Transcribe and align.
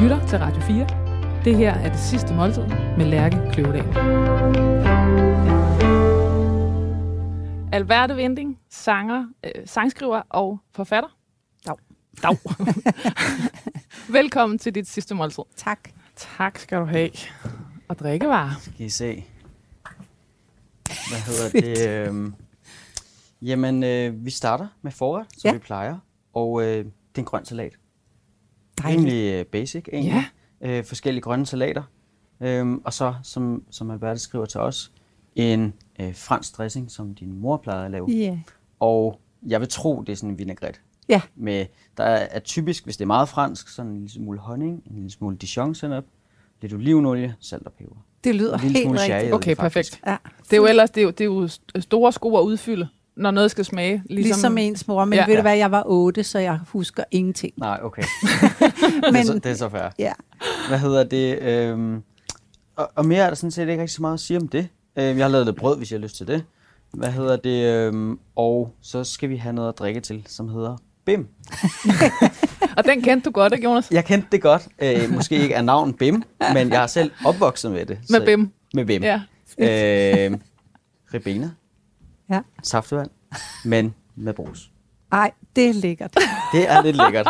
lytter 0.00 0.26
til 0.26 0.38
Radio 0.38 0.60
4. 0.62 0.86
Det 1.44 1.56
her 1.56 1.74
er 1.74 1.88
det 1.92 2.00
sidste 2.00 2.34
måltid 2.34 2.62
med 2.98 3.06
Lærke 3.06 3.36
Kløvedal. 3.52 3.84
Alberte 7.72 8.16
Vinding, 8.16 8.58
sanger, 8.70 9.26
øh, 9.44 9.50
sangskriver 9.66 10.22
og 10.28 10.58
forfatter. 10.72 11.16
Dag. 11.66 11.74
Dag. 12.22 12.36
Velkommen 14.18 14.58
til 14.58 14.74
dit 14.74 14.88
sidste 14.88 15.14
måltid. 15.14 15.42
Tak. 15.56 15.88
Tak 16.16 16.58
skal 16.58 16.78
du 16.78 16.84
have. 16.84 17.10
Og 17.88 17.98
drikkevarer. 17.98 18.50
Skal 18.60 18.86
I 18.86 18.88
se. 18.88 19.24
Hvad 20.84 21.20
hedder 21.26 21.50
det? 21.60 21.88
Øhm, 22.08 22.34
jamen, 23.42 23.82
øh, 23.84 24.24
vi 24.24 24.30
starter 24.30 24.66
med 24.82 24.92
forret, 24.92 25.26
som 25.38 25.48
Ja. 25.48 25.52
vi 25.52 25.58
plejer. 25.58 25.96
Og 26.34 26.62
øh, 26.62 26.66
det 26.68 26.84
er 27.14 27.18
en 27.18 27.24
grøn 27.24 27.44
salat. 27.44 27.77
Dejligt. 28.82 29.00
Rimelig 29.00 29.32
øh, 29.32 29.44
basic, 29.46 29.84
egentlig. 29.92 30.22
Øh, 30.60 30.84
forskellige 30.84 31.22
grønne 31.22 31.46
salater. 31.46 31.82
Øhm, 32.40 32.80
og 32.84 32.92
så, 32.92 33.14
som, 33.22 33.64
som 33.70 33.90
Alberte 33.90 34.20
skriver 34.20 34.44
til 34.46 34.60
os, 34.60 34.92
en 35.36 35.74
øh, 36.00 36.14
fransk 36.14 36.58
dressing, 36.58 36.90
som 36.90 37.14
din 37.14 37.40
mor 37.40 37.56
plejede 37.56 37.84
at 37.84 37.90
lave. 37.90 38.06
Ja. 38.10 38.38
Og 38.80 39.20
jeg 39.46 39.60
vil 39.60 39.68
tro, 39.68 40.02
det 40.02 40.12
er 40.12 40.16
sådan 40.16 40.30
en 40.30 40.38
vinaigrette. 40.38 40.80
Ja. 41.08 41.20
Med, 41.36 41.66
der 41.96 42.04
er, 42.04 42.26
er 42.30 42.38
typisk, 42.40 42.84
hvis 42.84 42.96
det 42.96 43.04
er 43.04 43.06
meget 43.06 43.28
fransk, 43.28 43.68
sådan 43.68 43.90
en 43.90 43.96
lille 43.96 44.10
smule 44.10 44.38
honning, 44.38 44.82
en 44.86 44.94
lille 44.94 45.10
smule 45.10 45.36
dijon 45.36 45.74
senap, 45.74 46.04
lidt 46.60 46.72
olivenolie, 46.72 47.34
salt 47.40 47.66
og 47.66 47.72
peber. 47.72 47.96
Det 48.24 48.34
lyder 48.34 48.54
En 48.54 48.60
lille 48.60 48.78
helt 48.78 48.86
smule 48.86 49.00
rigtigt. 49.14 49.34
Okay, 49.34 49.54
perfekt. 49.54 50.00
Ja. 50.06 50.16
Det 50.44 50.52
er 50.52 50.56
jo 50.56 50.66
ellers 50.66 50.90
det 50.90 51.00
er 51.00 51.04
jo, 51.04 51.10
det 51.10 51.20
er 51.20 51.24
jo 51.24 51.46
st- 51.46 51.80
store 51.80 52.12
sko 52.12 52.36
at 52.36 52.42
udfylde, 52.42 52.88
når 53.18 53.30
noget 53.30 53.50
skal 53.50 53.64
smage. 53.64 54.02
Ligesom, 54.10 54.22
Ligesom, 54.24 54.58
ens 54.58 54.88
mor, 54.88 55.04
men 55.04 55.18
Ja. 55.18 55.26
ved 55.26 55.36
du 55.36 55.42
hvad, 55.42 55.56
jeg 55.56 55.70
var 55.70 55.82
otte, 55.86 56.24
så 56.24 56.38
jeg 56.38 56.58
husker 56.68 57.04
ingenting. 57.10 57.52
Nej, 57.56 57.78
okay. 57.82 58.02
det, 58.60 59.04
er 59.06 59.12
Men 59.12 59.26
så, 59.26 59.34
det 59.34 59.46
er 59.46 59.54
så 59.54 59.68
fair. 59.68 59.88
ja, 59.98 60.12
Hvad 60.68 60.78
hedder 60.78 61.04
det? 61.04 61.38
Øhm, 61.42 62.02
og, 62.76 62.90
og 62.94 63.06
mere 63.06 63.24
er 63.24 63.28
der 63.28 63.34
sådan 63.34 63.50
set 63.50 63.68
ikke 63.68 63.82
rigtig 63.82 63.94
så 63.94 64.02
meget 64.02 64.14
at 64.14 64.20
sige 64.20 64.40
om 64.40 64.48
det. 64.48 64.68
Øhm, 64.98 65.18
jeg 65.18 65.24
har 65.24 65.28
lavet 65.28 65.46
lidt 65.46 65.56
brød, 65.56 65.76
hvis 65.78 65.90
jeg 65.92 65.98
har 65.98 66.02
lyst 66.02 66.16
til 66.16 66.26
det. 66.26 66.44
Hvad 66.92 67.08
hedder 67.12 67.36
det? 67.36 67.64
Øhm, 67.64 68.18
og 68.36 68.74
så 68.82 69.04
skal 69.04 69.28
vi 69.28 69.36
have 69.36 69.52
noget 69.52 69.68
at 69.68 69.78
drikke 69.78 70.00
til, 70.00 70.22
som 70.26 70.48
hedder 70.48 70.76
Bim. 71.06 71.26
Og 72.76 72.84
den 72.84 73.02
kendte 73.02 73.24
du 73.24 73.30
godt, 73.30 73.52
ikke 73.52 73.64
Jonas? 73.64 73.90
Jeg 73.90 74.04
kendte 74.04 74.28
det 74.32 74.42
godt. 74.42 74.68
Øh, 74.82 75.12
måske 75.14 75.36
ikke 75.42 75.56
af 75.56 75.64
navn 75.64 75.94
Bim, 75.94 76.22
men 76.54 76.70
jeg 76.70 76.80
har 76.80 76.86
selv 76.86 77.10
opvokset 77.24 77.70
med 77.72 77.86
det. 77.86 77.98
Med 78.10 78.20
så- 78.20 78.24
Bim. 78.26 78.50
Med 78.74 78.84
Bim. 78.84 79.02
Ja. 79.02 79.20
Øh, 79.58 80.38
Ribena. 81.14 81.50
Ja. 82.30 82.40
Saftevand. 82.62 83.10
Men 83.64 83.94
med 84.16 84.34
brus. 84.34 84.70
ej, 85.12 85.30
det 85.56 85.68
er 85.68 85.72
lækkert. 85.72 86.14
Det 86.52 86.70
er 86.70 86.82
lidt 86.82 86.96
lækkert. 86.96 87.28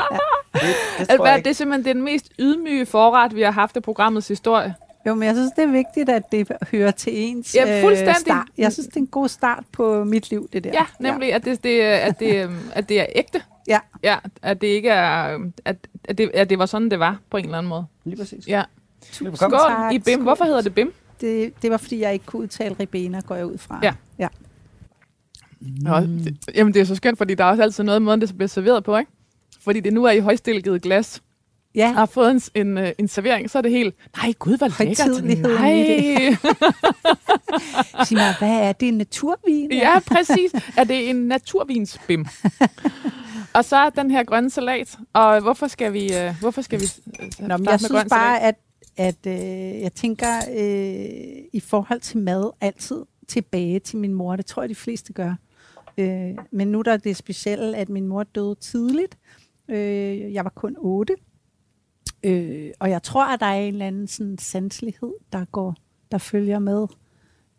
Det, 0.52 0.60
det 0.62 0.68
jeg 0.98 1.06
Albert, 1.08 1.38
det 1.44 1.50
er 1.50 1.54
simpelthen 1.54 1.96
den 1.96 2.04
mest 2.04 2.28
ydmyge 2.38 2.86
forret, 2.86 3.34
vi 3.34 3.42
har 3.42 3.50
haft 3.50 3.76
i 3.76 3.80
programmets 3.80 4.28
historie. 4.28 4.74
Jo, 5.06 5.14
men 5.14 5.22
jeg 5.22 5.34
synes, 5.34 5.52
det 5.56 5.64
er 5.64 5.68
vigtigt, 5.72 6.08
at 6.08 6.32
det 6.32 6.48
hører 6.72 6.90
til 6.90 7.12
ens 7.16 7.54
Ja, 7.54 7.82
fuldstændig. 7.84 8.16
start. 8.16 8.46
Jeg 8.58 8.72
synes, 8.72 8.86
det 8.86 8.96
er 8.96 9.00
en 9.00 9.06
god 9.06 9.28
start 9.28 9.64
på 9.72 10.04
mit 10.04 10.30
liv, 10.30 10.48
det 10.52 10.64
der. 10.64 10.70
Ja, 10.72 10.86
nemlig, 11.00 11.34
at 11.34 11.44
det, 11.44 11.64
det, 11.64 11.80
at 11.80 12.20
det, 12.20 12.50
at 12.72 12.88
det 12.88 13.00
er 13.00 13.06
ægte. 13.14 13.42
Ja. 13.68 13.78
Ja, 14.02 14.16
at 14.42 14.60
det 14.60 14.66
ikke 14.66 14.88
er, 14.88 15.38
at, 15.64 15.76
at, 16.04 16.18
det, 16.18 16.30
at 16.34 16.50
det 16.50 16.58
var 16.58 16.66
sådan, 16.66 16.90
det 16.90 16.98
var 16.98 17.18
på 17.30 17.36
en 17.36 17.44
eller 17.44 17.58
anden 17.58 17.68
måde. 17.70 17.86
Lige 18.04 18.16
præcis. 18.16 18.48
Ja. 18.48 18.62
Velbekomme. 19.20 19.56
Skål 19.58 19.70
Tak, 19.70 19.92
i 19.94 19.98
BIM. 19.98 20.14
skål. 20.14 20.22
Hvorfor 20.22 20.44
hedder 20.44 20.60
det 20.60 20.74
BIM? 20.74 20.92
Det, 21.20 21.52
det 21.62 21.70
var, 21.70 21.76
fordi 21.76 22.00
jeg 22.00 22.12
ikke 22.12 22.26
kunne 22.26 22.42
udtale 22.42 22.76
ribena, 22.80 23.20
går 23.20 23.34
jeg 23.34 23.46
ud 23.46 23.58
fra. 23.58 23.80
Ja. 23.82 23.94
Ja. 25.62 26.00
Nå, 26.00 26.00
det, 26.00 26.38
jamen, 26.54 26.74
det 26.74 26.80
er 26.80 26.84
så 26.84 26.94
skønt, 26.94 27.18
fordi 27.18 27.34
der 27.34 27.44
er 27.44 27.48
også 27.48 27.62
altid 27.62 27.84
noget 27.84 28.02
med, 28.02 28.06
måden 28.06 28.20
det 28.20 28.36
bliver 28.36 28.48
serveret 28.48 28.84
på, 28.84 28.96
ikke? 28.96 29.12
Fordi 29.60 29.80
det 29.80 29.92
nu 29.92 30.04
er 30.04 30.10
i 30.10 30.20
højstilket 30.20 30.82
glas, 30.82 31.22
Ja, 31.74 31.88
og 31.88 31.94
har 31.94 32.06
fået 32.06 32.30
en, 32.30 32.40
en, 32.54 32.78
øh, 32.78 32.92
en 32.98 33.08
servering, 33.08 33.50
så 33.50 33.58
er 33.58 33.62
det 33.62 33.70
helt, 33.70 33.94
nej 34.16 34.32
gud, 34.38 34.58
hvor 34.58 34.84
lækkert. 34.84 35.24
Nej. 35.42 36.36
sig 38.06 38.16
mig, 38.16 38.34
hvad 38.38 38.68
er 38.68 38.72
det, 38.72 38.88
en 38.88 38.94
naturvin? 38.94 39.72
Ja, 39.72 39.98
præcis. 40.06 40.52
Er 40.76 40.84
det 40.84 41.10
en 41.10 41.16
naturvinsbim? 41.16 42.26
og 43.56 43.64
så 43.64 43.76
er 43.76 43.90
den 43.90 44.10
her 44.10 44.24
grønne 44.24 44.50
salat. 44.50 44.98
Og 45.12 45.40
hvorfor 45.40 45.66
skal 45.66 45.92
vi, 45.92 46.16
øh, 46.16 46.34
hvorfor 46.40 46.62
skal 46.62 46.80
vi 46.80 46.86
øh, 47.20 47.48
Nå, 47.48 47.56
men 47.56 47.66
jeg 47.66 47.80
synes 47.80 48.04
bare, 48.10 48.38
salat? 48.38 48.54
at, 48.96 49.24
at 49.24 49.26
øh, 49.26 49.80
jeg 49.80 49.92
tænker 49.92 50.36
øh, 50.56 51.44
i 51.52 51.60
forhold 51.60 52.00
til 52.00 52.18
mad 52.18 52.50
altid 52.60 52.96
tilbage 53.28 53.78
til 53.78 53.98
min 53.98 54.14
mor. 54.14 54.36
Det 54.36 54.46
tror 54.46 54.62
jeg, 54.62 54.68
de 54.68 54.74
fleste 54.74 55.12
gør. 55.12 55.34
Øh, 55.98 56.38
men 56.50 56.68
nu 56.68 56.82
der 56.82 56.92
er 56.92 56.96
det 56.96 57.16
specielle, 57.16 57.76
at 57.76 57.88
min 57.88 58.06
mor 58.06 58.22
døde 58.22 58.54
tidligt. 58.54 59.18
Øh, 59.68 60.32
jeg 60.34 60.44
var 60.44 60.50
kun 60.50 60.76
otte. 60.78 61.16
Øh, 62.22 62.70
og 62.78 62.90
jeg 62.90 63.02
tror, 63.02 63.24
at 63.24 63.40
der 63.40 63.46
er 63.46 63.60
en 63.60 63.72
eller 63.72 63.86
anden 63.86 64.06
sådan 64.06 64.38
sanselighed, 64.38 65.12
der 65.32 65.44
går, 65.44 65.74
der 66.10 66.18
følger 66.18 66.58
med. 66.58 66.86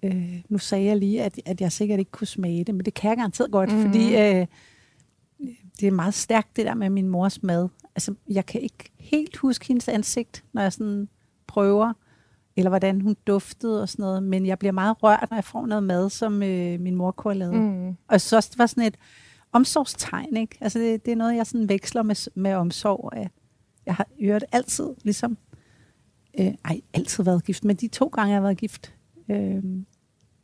Øh, 0.03 0.41
nu 0.50 0.57
sagde 0.57 0.85
jeg 0.85 0.97
lige, 0.97 1.23
at, 1.23 1.39
at 1.45 1.61
jeg 1.61 1.72
sikkert 1.72 2.00
ikke 2.00 2.11
kunne 2.11 2.27
smage 2.27 2.63
det, 2.63 2.75
men 2.75 2.85
det 2.85 2.94
kan 2.94 3.09
jeg 3.09 3.17
garanteret 3.17 3.51
godt, 3.51 3.69
mm-hmm. 3.69 3.85
fordi 3.85 4.16
øh, 4.16 4.45
det 5.79 5.88
er 5.88 5.91
meget 5.91 6.13
stærkt, 6.13 6.56
det 6.56 6.66
der 6.66 6.73
med 6.73 6.89
min 6.89 7.07
mors 7.07 7.44
mad. 7.44 7.67
Altså, 7.95 8.16
jeg 8.29 8.45
kan 8.45 8.61
ikke 8.61 8.91
helt 8.97 9.38
huske 9.38 9.67
hendes 9.67 9.88
ansigt, 9.88 10.44
når 10.53 10.61
jeg 10.61 10.73
sådan 10.73 11.09
prøver, 11.47 11.94
eller 12.59 12.69
hvordan 12.69 13.01
hun 13.01 13.15
duftede 13.27 13.81
og 13.81 13.89
sådan 13.89 14.03
noget, 14.03 14.23
men 14.23 14.45
jeg 14.45 14.59
bliver 14.59 14.71
meget 14.71 15.03
rørt, 15.03 15.27
når 15.29 15.37
jeg 15.37 15.43
får 15.43 15.65
noget 15.65 15.83
mad, 15.83 16.09
som 16.09 16.43
øh, 16.43 16.79
min 16.79 16.95
mor 16.95 17.11
kunne 17.11 17.33
have 17.33 17.39
lavet. 17.39 17.55
Mm. 17.55 17.87
Og 17.89 17.95
også, 18.07 18.47
det 18.51 18.57
var 18.59 18.65
sådan 18.65 18.83
et 18.83 18.95
omsorgstegn, 19.51 20.37
ikke? 20.37 20.57
Altså, 20.61 20.79
det, 20.79 21.05
det 21.05 21.11
er 21.11 21.15
noget, 21.15 21.35
jeg 21.35 21.45
sådan 21.47 21.69
veksler 21.69 22.03
med, 22.03 22.31
med 22.35 22.53
omsorg 22.53 23.13
af. 23.15 23.29
Jeg 23.85 23.95
har 23.95 24.07
øvrigt 24.21 24.45
altid, 24.51 24.87
ligesom, 25.03 25.37
øh, 26.39 26.53
ej, 26.65 26.81
altid 26.93 27.23
været 27.23 27.43
gift, 27.45 27.65
men 27.65 27.75
de 27.75 27.87
to 27.87 28.07
gange, 28.07 28.29
jeg 28.29 28.35
har 28.35 28.41
været 28.41 28.57
gift, 28.57 28.93
øh, 29.31 29.63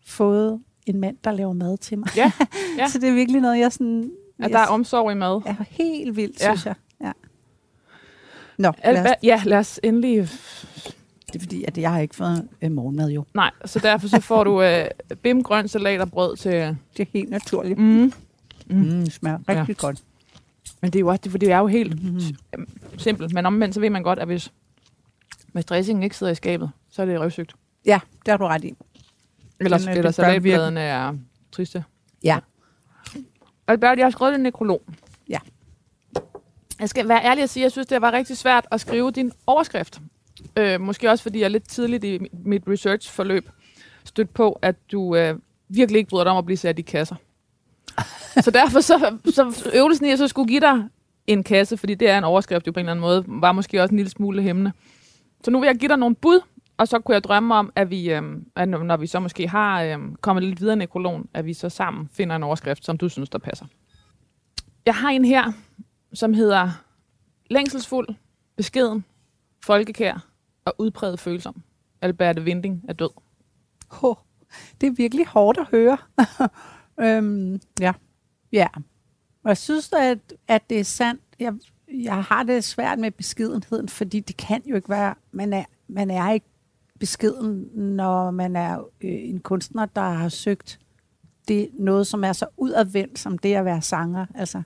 fået 0.05 0.59
en 0.85 0.99
mand, 0.99 1.17
der 1.23 1.31
laver 1.31 1.53
mad 1.53 1.77
til 1.77 1.97
mig. 1.97 2.09
Ja, 2.17 2.31
ja. 2.79 2.87
Så 2.87 2.99
det 2.99 3.09
er 3.09 3.13
virkelig 3.13 3.41
noget, 3.41 3.59
jeg 3.59 3.71
sådan... 3.71 4.11
At 4.39 4.51
der 4.51 4.59
er 4.59 4.67
omsorg 4.67 5.11
i 5.11 5.15
mad. 5.15 5.41
er 5.45 5.63
helt 5.69 6.15
vildt, 6.15 6.41
Ja. 6.41 6.45
synes 6.45 6.65
jeg. 6.65 6.75
Ja. 7.01 7.11
Nå, 8.57 8.71
lad 8.85 9.05
os, 9.05 9.11
ja, 9.23 9.41
lad 9.45 9.57
os 9.57 9.79
endelig... 9.83 10.29
det 11.27 11.35
er 11.35 11.39
fordi, 11.39 11.63
at 11.67 11.77
jeg 11.77 11.91
har 11.91 11.99
ikke 11.99 12.15
fået 12.15 12.47
øh, 12.61 12.71
morgenmad 12.71 13.09
jo. 13.09 13.25
Nej, 13.33 13.51
så 13.65 13.79
derfor 13.79 14.07
så 14.07 14.19
får 14.19 14.43
du 14.43 14.61
øh, 14.61 14.85
bim, 15.21 15.43
grøn 15.43 15.67
salat 15.67 16.01
og 16.01 16.11
brød 16.11 16.35
til... 16.37 16.51
Det 16.51 16.99
er 16.99 17.05
helt 17.13 17.29
naturligt. 17.29 17.79
Mm. 17.79 18.13
Mm, 18.67 18.83
det 18.85 19.13
smager 19.13 19.37
rigtig 19.49 19.67
ja. 19.67 19.87
godt. 19.87 20.03
Men 20.81 20.91
det 20.91 20.99
er 20.99 21.01
jo, 21.01 21.07
også, 21.07 21.29
for 21.29 21.37
det 21.37 21.51
er 21.51 21.57
jo 21.57 21.67
helt 21.67 22.03
Mm. 22.03 22.09
mm. 22.57 22.67
simpelt. 22.97 23.33
Men 23.33 23.45
omvendt, 23.45 23.75
så 23.75 23.81
ved 23.81 23.89
man 23.89 24.03
godt, 24.03 24.19
at 24.19 24.25
hvis, 24.27 24.51
hvis 25.53 25.65
dressingen 25.65 26.03
ikke 26.03 26.17
sidder 26.17 26.31
i 26.31 26.35
skabet, 26.35 26.71
så 26.89 27.01
er 27.01 27.05
det 27.05 27.19
røvsygt. 27.19 27.53
Ja, 27.85 27.99
det 28.25 28.31
har 28.31 28.37
du 28.37 28.45
ret 28.47 28.63
i. 28.63 28.73
Eller, 29.59 29.77
Den 29.77 29.87
er- 29.87 29.93
eller 29.93 30.11
salatbladene 30.11 30.79
er 30.81 31.13
triste. 31.51 31.83
Ja. 32.23 32.39
Albert, 33.67 33.97
jeg 33.97 34.05
har 34.05 34.11
skrevet 34.11 34.35
en 34.35 34.41
nekrolog. 34.41 34.81
Ja. 35.29 35.39
Jeg 36.79 36.89
skal 36.89 37.07
være 37.07 37.23
ærlig 37.25 37.43
og 37.43 37.49
sige, 37.49 37.61
at 37.61 37.65
jeg 37.65 37.71
synes, 37.71 37.87
det 37.87 38.01
var 38.01 38.11
rigtig 38.11 38.37
svært 38.37 38.67
at 38.71 38.81
skrive 38.81 39.11
din 39.11 39.31
overskrift. 39.47 40.01
Øh, 40.57 40.81
måske 40.81 41.09
også, 41.09 41.23
fordi 41.23 41.41
jeg 41.41 41.51
lidt 41.51 41.69
tidligt 41.69 42.03
i 42.03 42.19
mit 42.45 42.63
research-forløb 42.67 43.49
stødt 44.05 44.33
på, 44.33 44.59
at 44.61 44.75
du 44.91 45.15
øh, 45.15 45.39
virkelig 45.69 45.99
ikke 45.99 46.09
bryder 46.09 46.23
dig 46.23 46.31
om 46.31 46.37
at 46.37 46.45
blive 46.45 46.57
sat 46.57 46.79
i 46.79 46.81
kasser. 46.81 47.15
så 48.45 48.51
derfor 48.51 48.79
så, 48.79 49.17
så 49.25 49.71
øvelsen 49.73 50.05
i, 50.05 50.09
at 50.09 50.17
så 50.17 50.27
skulle 50.27 50.47
give 50.47 50.59
dig 50.59 50.83
en 51.27 51.43
kasse, 51.43 51.77
fordi 51.77 51.95
det 51.95 52.09
er 52.09 52.17
en 52.17 52.23
overskrift 52.23 52.67
jo 52.67 52.71
på 52.71 52.79
en 52.79 52.85
eller 52.85 52.91
anden 52.91 53.01
måde, 53.01 53.23
var 53.27 53.51
måske 53.51 53.81
også 53.81 53.91
en 53.91 53.97
lille 53.97 54.09
smule 54.09 54.41
hæmmende. 54.41 54.71
Så 55.43 55.51
nu 55.51 55.59
vil 55.59 55.67
jeg 55.67 55.75
give 55.75 55.89
dig 55.89 55.97
nogle 55.97 56.15
bud, 56.15 56.39
og 56.77 56.87
så 56.87 56.99
kunne 56.99 57.15
jeg 57.15 57.23
drømme 57.23 57.55
om, 57.55 57.71
at 57.75 57.89
vi, 57.89 58.13
øhm, 58.13 58.45
at 58.55 58.69
når 58.69 58.97
vi 58.97 59.07
så 59.07 59.19
måske 59.19 59.47
har 59.47 59.83
øhm, 59.83 60.15
kommet 60.15 60.43
lidt 60.43 60.61
videre 60.61 60.73
i 60.73 60.77
nekrologen, 60.77 61.29
at 61.33 61.45
vi 61.45 61.53
så 61.53 61.69
sammen 61.69 62.09
finder 62.13 62.35
en 62.35 62.43
overskrift, 62.43 62.85
som 62.85 62.97
du 62.97 63.09
synes, 63.09 63.29
der 63.29 63.37
passer. 63.37 63.65
Jeg 64.85 64.95
har 64.95 65.09
en 65.09 65.25
her, 65.25 65.51
som 66.13 66.33
hedder 66.33 66.69
Længselsfuld, 67.49 68.07
beskeden, 68.57 69.05
folkekær 69.65 70.34
og 70.65 70.75
udpræget 70.77 71.19
følsom. 71.19 71.61
Alberte 72.01 72.43
Vinding 72.43 72.83
er 72.87 72.93
død. 72.93 73.09
Oh, 74.01 74.15
det 74.81 74.87
er 74.87 74.91
virkelig 74.91 75.27
hårdt 75.27 75.57
at 75.57 75.67
høre. 75.71 75.97
øhm, 77.05 77.61
ja. 77.79 77.93
ja. 78.51 78.67
Og 79.43 79.49
jeg 79.49 79.57
synes, 79.57 79.93
at, 79.93 80.33
at 80.47 80.69
det 80.69 80.79
er 80.79 80.83
sandt. 80.83 81.21
Jeg, 81.39 81.53
jeg 81.93 82.23
har 82.23 82.43
det 82.43 82.63
svært 82.63 82.99
med 82.99 83.11
beskedenheden, 83.11 83.89
fordi 83.89 84.19
det 84.19 84.37
kan 84.37 84.61
jo 84.65 84.75
ikke 84.75 84.89
være, 84.89 85.15
man 85.31 85.53
er, 85.53 85.63
man 85.87 86.11
er 86.11 86.31
ikke 86.31 86.45
beskeden, 86.99 87.69
når 87.73 88.31
man 88.31 88.55
er 88.55 88.77
øh, 88.79 89.29
en 89.29 89.39
kunstner, 89.39 89.85
der 89.85 90.01
har 90.01 90.29
søgt 90.29 90.79
det 91.47 91.69
noget, 91.73 92.07
som 92.07 92.23
er 92.23 92.33
så 92.33 92.45
udadvendt, 92.57 93.19
som 93.19 93.37
det 93.37 93.55
at 93.55 93.65
være 93.65 93.81
sanger. 93.81 94.25
Altså, 94.35 94.61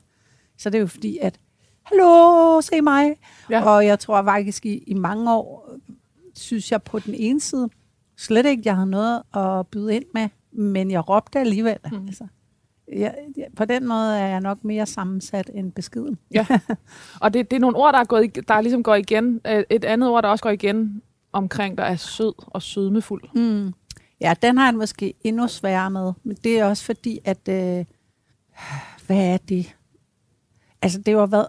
så 0.57 0.69
det 0.69 0.77
er 0.77 0.81
jo 0.81 0.87
fordi, 0.87 1.17
at 1.17 1.39
hallo, 1.83 2.61
se 2.61 2.81
mig. 2.81 3.15
Ja. 3.49 3.63
Og 3.63 3.85
jeg 3.85 3.99
tror 3.99 4.23
faktisk 4.23 4.65
i, 4.65 4.77
i 4.77 4.93
mange 4.93 5.33
år, 5.33 5.75
synes 6.39 6.71
jeg 6.71 6.83
på 6.83 6.99
den 6.99 7.13
ene 7.13 7.39
side, 7.39 7.69
slet 8.17 8.45
ikke, 8.45 8.63
jeg 8.65 8.75
havde 8.75 8.89
noget 8.89 9.21
at 9.35 9.67
byde 9.67 9.95
ind 9.95 10.05
med, 10.13 10.29
men 10.51 10.91
jeg 10.91 11.09
råbte 11.09 11.39
alligevel. 11.39 11.77
Mm. 11.91 12.07
Altså, 12.07 12.27
jeg, 12.93 13.15
jeg, 13.37 13.47
på 13.55 13.65
den 13.65 13.87
måde 13.87 14.19
er 14.19 14.27
jeg 14.27 14.41
nok 14.41 14.63
mere 14.63 14.85
sammensat 14.85 15.51
end 15.53 15.71
beskeden. 15.71 16.17
Ja. 16.33 16.45
Og 17.21 17.33
det, 17.33 17.51
det 17.51 17.55
er 17.55 17.61
nogle 17.61 17.77
ord, 17.77 17.93
der, 17.93 17.99
er 17.99 18.05
gået, 18.05 18.47
der 18.47 18.61
ligesom 18.61 18.83
går 18.83 18.95
igen. 18.95 19.41
Øh, 19.47 19.63
Et 19.69 19.85
andet 19.85 20.09
ord, 20.09 20.23
der 20.23 20.29
også 20.29 20.43
går 20.43 20.49
igen 20.49 21.01
omkring, 21.31 21.77
der 21.77 21.83
er 21.83 21.95
sød 21.95 22.33
og 22.37 22.61
sødmefuld. 22.61 23.23
Mm. 23.35 23.73
Ja, 24.21 24.33
den 24.41 24.57
har 24.57 24.65
jeg 24.65 24.75
måske 24.75 25.13
endnu 25.23 25.47
sværere 25.47 25.91
med. 25.91 26.13
Men 26.23 26.37
det 26.43 26.59
er 26.59 26.65
også 26.65 26.83
fordi, 26.83 27.19
at... 27.25 27.47
Øh, 27.49 27.85
hvad 29.07 29.33
er 29.33 29.37
det? 29.37 29.75
Altså, 30.81 31.01
det 31.01 31.17
har 31.17 31.25
været 31.25 31.47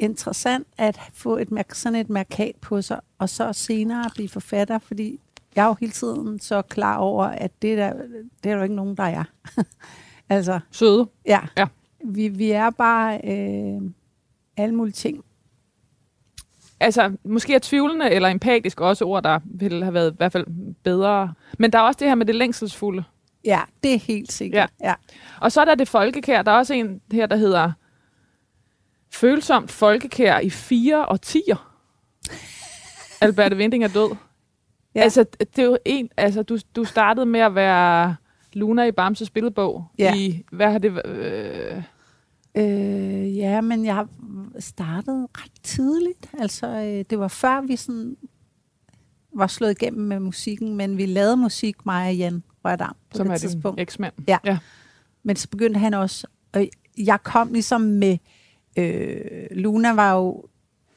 interessant 0.00 0.66
at 0.78 1.00
få 1.12 1.36
et, 1.36 1.48
sådan 1.72 1.98
et 1.98 2.10
markat 2.10 2.56
på 2.60 2.82
sig, 2.82 3.00
og 3.18 3.28
så 3.28 3.52
senere 3.52 4.10
blive 4.14 4.28
forfatter, 4.28 4.78
fordi 4.78 5.20
jeg 5.56 5.62
er 5.62 5.66
jo 5.66 5.76
hele 5.80 5.92
tiden 5.92 6.38
så 6.38 6.62
klar 6.62 6.96
over, 6.96 7.24
at 7.24 7.50
det, 7.62 7.78
der, 7.78 7.92
det 7.92 8.50
er 8.50 8.50
der 8.50 8.56
jo 8.56 8.62
ikke 8.62 8.74
nogen, 8.74 8.96
der 8.96 9.02
er. 9.02 9.24
altså, 10.28 10.60
Søde. 10.70 11.08
ja. 11.26 11.40
Ja. 11.58 11.66
Vi, 12.04 12.28
vi 12.28 12.50
er 12.50 12.70
bare 12.70 13.20
øh, 13.24 13.80
alle 14.56 14.74
mulige 14.74 14.92
ting. 14.92 15.24
Altså, 16.80 17.16
måske 17.24 17.54
er 17.54 17.58
tvivlende 17.62 18.10
eller 18.10 18.28
empatisk 18.28 18.80
også 18.80 19.04
ord, 19.04 19.22
der 19.22 19.40
ville 19.44 19.84
have 19.84 19.94
været 19.94 20.12
i 20.12 20.16
hvert 20.16 20.32
fald 20.32 20.46
bedre. 20.82 21.34
Men 21.58 21.72
der 21.72 21.78
er 21.78 21.82
også 21.82 21.98
det 21.98 22.08
her 22.08 22.14
med 22.14 22.26
det 22.26 22.34
længselsfulde. 22.34 23.04
Ja, 23.44 23.60
det 23.82 23.94
er 23.94 23.98
helt 23.98 24.32
sikkert. 24.32 24.70
Ja. 24.80 24.88
ja. 24.88 24.94
Og 25.40 25.52
så 25.52 25.60
er 25.60 25.64
der 25.64 25.74
det 25.74 25.88
folkekær. 25.88 26.42
Der 26.42 26.52
er 26.52 26.56
også 26.56 26.74
en 26.74 27.00
her, 27.12 27.26
der 27.26 27.36
hedder 27.36 27.72
Følsomt 29.12 29.70
folkekær 29.70 30.38
i 30.38 30.50
fire 30.50 31.06
årtier. 31.08 31.76
Albert 33.20 33.54
Winding 33.54 33.84
er 33.84 33.88
død. 33.88 34.16
Ja. 34.94 35.00
Altså, 35.00 35.24
det 35.38 35.58
er 35.58 35.62
jo 35.62 35.78
en, 35.84 36.08
altså, 36.16 36.42
du, 36.42 36.58
du 36.76 36.84
startede 36.84 37.26
med 37.26 37.40
at 37.40 37.54
være 37.54 38.16
Luna 38.52 38.84
i 38.84 38.92
Bamses 38.92 39.30
billedbog. 39.30 39.84
Ja. 39.98 40.14
I, 40.14 40.44
hvad 40.52 40.70
har 40.72 40.78
det 40.78 40.94
været? 40.94 41.76
Øh, 41.76 41.82
Øh, 42.54 43.36
ja, 43.36 43.60
men 43.60 43.84
jeg 43.84 44.06
startede 44.58 45.28
ret 45.34 45.52
tidligt. 45.62 46.30
Altså, 46.38 46.66
øh, 46.66 47.04
det 47.10 47.18
var 47.18 47.28
før 47.28 47.60
vi 47.60 47.76
sådan 47.76 48.16
var 49.34 49.46
slået 49.46 49.70
igennem 49.70 50.06
med 50.06 50.20
musikken, 50.20 50.76
men 50.76 50.96
vi 50.96 51.06
lavede 51.06 51.36
musik, 51.36 51.86
mig 51.86 52.08
og 52.08 52.16
Jan 52.16 52.42
Rørdam, 52.64 52.96
på 53.10 53.16
som 53.16 53.26
det 53.26 53.34
er 53.34 53.38
tidspunkt. 53.38 53.80
eksmand. 53.80 54.12
Ja. 54.28 54.38
ja. 54.44 54.58
Men 55.22 55.36
så 55.36 55.48
begyndte 55.48 55.80
han 55.80 55.94
også, 55.94 56.26
og 56.52 56.68
jeg 56.98 57.22
kom 57.22 57.52
ligesom 57.52 57.80
med, 57.80 58.18
øh, 58.76 59.46
Luna 59.50 59.92
var 59.94 60.14
jo 60.14 60.44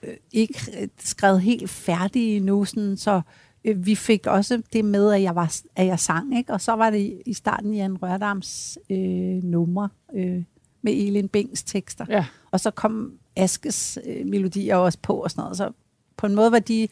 øh, 0.04 0.14
ikke 0.31 0.90
skrevet 1.00 1.42
helt 1.42 1.70
færdig 1.70 2.38
endnu, 2.38 2.66
sådan, 2.66 2.98
så 2.98 3.22
øh, 3.66 3.86
vi 3.86 3.96
fik 3.96 4.28
også 4.28 4.62
det 4.74 4.86
med, 4.86 5.14
at 5.14 5.22
jeg, 5.22 5.36
var, 5.36 5.56
at 5.75 5.86
jeg 5.86 6.00
sang, 6.00 6.38
ikke? 6.38 6.54
og 6.54 6.62
så 6.62 6.72
var 6.72 6.90
det 6.90 6.98
i, 7.00 7.22
i 7.25 7.34
starten 7.34 7.74
Jan 7.74 7.98
Rørdams 8.04 8.78
øh, 8.90 9.44
numre 9.44 9.90
øh, 10.16 10.44
med 10.81 10.94
Elin 10.94 11.28
Bings 11.28 11.64
tekster. 11.64 12.06
ja. 12.10 12.25
Og 12.52 12.60
så 12.60 12.72
kom 12.72 13.14
Askes 13.36 14.00
øh, 14.06 14.25
melodier 14.28 14.75
også 14.75 15.00
på 15.02 15.14
og 15.16 15.31
sådan 15.31 15.42
noget. 15.42 15.58
Så 15.58 15.72
på 16.18 16.25
en 16.28 16.36
måde 16.36 16.52
var 16.52 16.60
de 16.60 16.88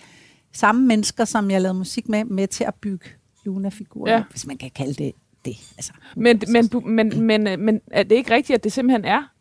samme 0.54 0.88
mennesker, 0.88 1.25
som 1.25 1.51
jeg 1.51 1.62
lavede 1.62 1.78
musik 1.78 2.10
med, 2.10 2.25
med 2.25 2.48
til 2.48 2.63
at 2.63 2.75
bygge 2.75 3.06
Luna-figurer, 3.45 4.12
Ja. 4.13 4.24
hvis 4.30 4.48
man 4.48 4.57
kan 4.57 4.72
kalde 4.75 4.94
det 4.94 5.12
det. 5.45 5.56
Altså, 5.78 5.94
Men, 6.16 6.42
men, 6.48 6.69
men, 6.86 7.22
men, 7.44 7.60
men 7.66 7.81
er 7.92 8.04
det 8.04 8.16
ikke 8.16 8.33
rigtigt, 8.33 8.57
at 8.57 8.63
det 8.63 8.72
simpelthen 8.72 9.06
er 9.06 9.31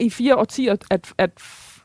i 0.00 0.10
fire 0.10 0.36
årtier, 0.36 0.76
at, 0.90 1.12
at, 1.18 1.30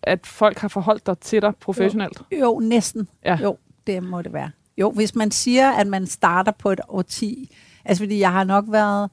at 0.03 0.27
folk 0.27 0.57
har 0.59 0.67
forholdt 0.67 1.05
dig 1.05 1.19
til 1.19 1.41
dig 1.41 1.53
professionelt? 1.61 2.21
Jo, 2.41 2.59
næsten. 2.63 3.07
Ja. 3.25 3.35
Jo, 3.43 3.57
det 3.87 4.03
må 4.03 4.21
det 4.21 4.33
være. 4.33 4.51
Jo, 4.77 4.91
hvis 4.91 5.15
man 5.15 5.31
siger, 5.31 5.71
at 5.71 5.87
man 5.87 6.07
starter 6.07 6.51
på 6.51 6.71
et 6.71 6.79
årti, 6.87 7.55
altså 7.85 8.03
fordi 8.03 8.19
jeg 8.19 8.31
har 8.31 8.43
nok 8.43 8.65
været 8.67 9.09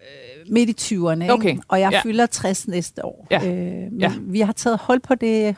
øh, 0.00 0.52
midt 0.52 0.68
i 0.92 0.94
20'erne, 0.94 1.30
Okay, 1.30 1.48
ikke? 1.50 1.62
og 1.68 1.80
jeg 1.80 1.92
ja. 1.92 2.00
fylder 2.02 2.26
60 2.26 2.68
næste 2.68 3.04
år. 3.04 3.26
Ja, 3.30 3.38
Øh, 3.46 3.92
men 3.92 4.00
ja. 4.00 4.12
vi 4.20 4.40
har 4.40 4.52
taget 4.52 4.78
hold 4.78 5.00
på 5.00 5.14
det, 5.14 5.56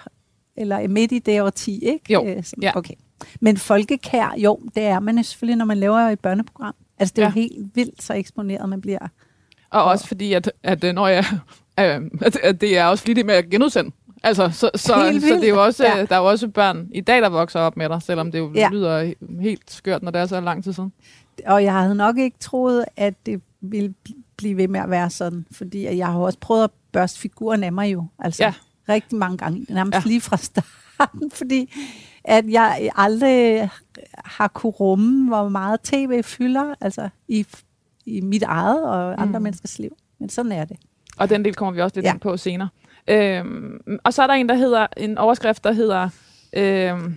eller 0.56 0.76
er 0.76 0.88
midt 0.88 1.12
i 1.12 1.18
det 1.18 1.42
årti, 1.42 1.78
ikke? 1.84 2.12
Jo, 2.12 2.24
Øh, 2.26 2.42
ja. 2.62 2.76
Okay. 2.76 2.94
Men 3.40 3.56
folkekær, 3.56 4.34
jo, 4.38 4.60
det 4.74 4.82
er 4.82 5.00
man 5.00 5.16
jo 5.16 5.22
selvfølgelig, 5.22 5.56
når 5.56 5.64
man 5.64 5.78
laver 5.78 5.98
et 5.98 6.20
børneprogram. 6.20 6.74
Altså, 6.98 7.12
det 7.16 7.22
er 7.22 7.26
ja. 7.26 7.28
Jo 7.28 7.34
helt 7.34 7.76
vildt, 7.76 8.02
så 8.02 8.12
eksponeret 8.14 8.68
man 8.68 8.80
bliver. 8.80 9.08
Og 9.70 9.84
også 9.84 10.06
fordi, 10.06 10.32
at, 10.32 10.52
at 10.62 10.84
øh, 10.84 10.92
når 10.94 11.08
jeg, 11.08 11.24
øh, 11.80 12.00
at 12.42 12.60
det 12.60 12.78
er 12.78 12.84
også 12.84 13.04
flittigt 13.04 13.26
med 13.26 13.34
at 13.34 13.50
genudsende. 13.50 13.90
Altså, 14.22 14.48
så, 14.52 14.70
så, 14.74 14.80
så 15.20 15.36
det 15.36 15.44
er 15.44 15.48
jo 15.48 15.64
også, 15.64 15.84
ja. 15.84 15.96
ja. 15.98 16.04
der 16.04 16.14
er 16.14 16.18
jo 16.20 16.24
også 16.26 16.48
børn 16.48 16.88
i 16.94 17.00
dag, 17.00 17.22
der 17.22 17.28
vokser 17.28 17.60
op 17.60 17.76
med 17.76 17.88
dig, 17.88 18.02
selvom 18.02 18.32
det 18.32 18.38
jo 18.38 18.52
Ja. 18.54 18.68
lyder 18.72 19.12
helt 19.40 19.70
skørt, 19.70 20.02
når 20.02 20.10
det 20.10 20.20
er 20.20 20.26
så 20.26 20.40
lang 20.40 20.64
tid 20.64 20.72
siden. 20.72 20.92
Og 21.46 21.64
jeg 21.64 21.72
havde 21.72 21.94
nok 21.94 22.18
ikke 22.18 22.38
troet, 22.38 22.84
at 22.96 23.14
det 23.26 23.40
ville 23.60 23.94
bl- 24.08 24.22
blive 24.36 24.56
ved 24.56 24.68
med 24.68 24.80
at 24.80 24.90
være 24.90 25.10
sådan, 25.10 25.46
fordi 25.52 25.86
at 25.86 25.96
jeg 25.96 26.06
har 26.06 26.18
også 26.18 26.38
prøvet 26.38 26.64
at 26.64 26.70
børste 26.92 27.20
figuren 27.20 27.64
af 27.64 27.72
mig 27.72 27.92
jo, 27.92 28.04
altså 28.18 28.44
ja. 28.44 28.54
Rigtig 28.88 29.18
mange 29.18 29.36
gange, 29.38 29.66
nærmest 29.68 29.94
ja. 29.96 30.02
Lige 30.06 30.20
fra 30.20 30.36
starten, 30.36 31.30
fordi 31.40 31.74
at 32.24 32.44
jeg 32.50 32.90
aldrig 32.96 33.68
har 34.24 34.48
kunne 34.48 34.70
rumme, 34.72 35.28
hvor 35.28 35.48
meget 35.48 35.80
tv 35.80 36.22
fylder, 36.22 36.74
altså 36.80 37.08
i, 37.28 37.46
i 38.06 38.20
mit 38.20 38.42
eget 38.42 38.84
og 38.84 39.22
andre. 39.22 39.38
Mm. 39.38 39.42
menneskers 39.42 39.78
liv. 39.78 39.96
Men 40.20 40.28
sådan 40.28 40.52
er 40.52 40.64
det. 40.64 40.76
Og 41.18 41.30
den 41.30 41.44
del 41.44 41.54
kommer 41.54 41.72
vi 41.72 41.80
også 41.80 41.96
lidt 41.96 42.06
Ja. 42.06 42.12
ind 42.12 42.20
på 42.20 42.36
senere. 42.36 42.68
Øhm, 43.08 43.78
og 44.04 44.14
så 44.14 44.22
er 44.22 44.26
der 44.26 44.34
en, 44.34 44.48
der 44.48 44.54
hedder, 44.54 44.86
en 44.96 45.18
overskrift, 45.18 45.64
der 45.64 45.72
hedder, 45.72 46.08
øhm, 46.56 47.16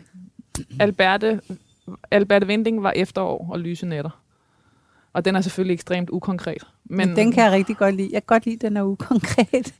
Alberte, 0.79 1.41
Alberte 2.11 2.47
Winding 2.47 2.83
var 2.83 2.91
efterår 2.91 3.49
og 3.51 3.59
lyse 3.59 3.85
nætter. 3.85 4.21
Og 5.13 5.25
den 5.25 5.35
er 5.35 5.41
selvfølgelig 5.41 5.73
ekstremt 5.73 6.09
ukonkret. 6.09 6.67
Men 6.85 7.15
den 7.15 7.31
kan 7.31 7.43
jeg 7.43 7.51
rigtig 7.51 7.77
godt 7.77 7.95
lide. 7.95 8.09
Jeg 8.11 8.21
kan 8.21 8.35
godt 8.35 8.45
lide, 8.45 8.55
at 8.55 8.61
den 8.61 8.77
er 8.77 8.83
ukonkret. 8.83 9.73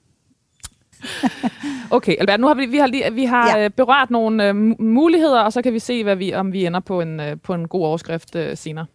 Okay, 1.92 2.16
Albert, 2.20 2.40
nu 2.40 2.48
har 2.48 2.54
vi, 2.54 2.66
vi 2.66 2.78
har, 2.78 2.88
lige, 2.88 3.14
vi 3.14 3.26
har 3.26 3.50
Ja. 3.58 3.62
ja. 3.64 3.68
berørt 3.68 4.10
nogle 4.10 4.48
øh, 4.50 4.52
mu- 4.72 4.84
muligheder, 4.84 5.42
og 5.42 5.54
så 5.54 5.62
kan 5.62 5.74
vi 5.74 5.80
se, 5.80 6.04
hvad 6.04 6.16
vi, 6.16 6.34
om 6.34 6.54
vi 6.54 6.66
ender 6.66 6.80
på 6.80 7.02
en, 7.02 7.20
øh, 7.20 7.38
på 7.44 7.54
en 7.54 7.68
god 7.68 7.86
overskrift 7.86 8.36
øh, 8.36 8.58
senere. 8.58 8.86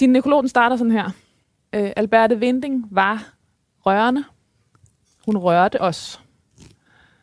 Din 0.00 0.10
nekrolog, 0.12 0.48
starter 0.48 0.76
sådan 0.76 0.90
her. 0.90 1.10
Øh, 1.72 1.92
Alberte 1.96 2.38
Vinding 2.38 2.88
var 2.90 3.34
rørende. 3.86 4.24
Hun 5.26 5.36
rørte 5.36 5.80
os. 5.80 6.20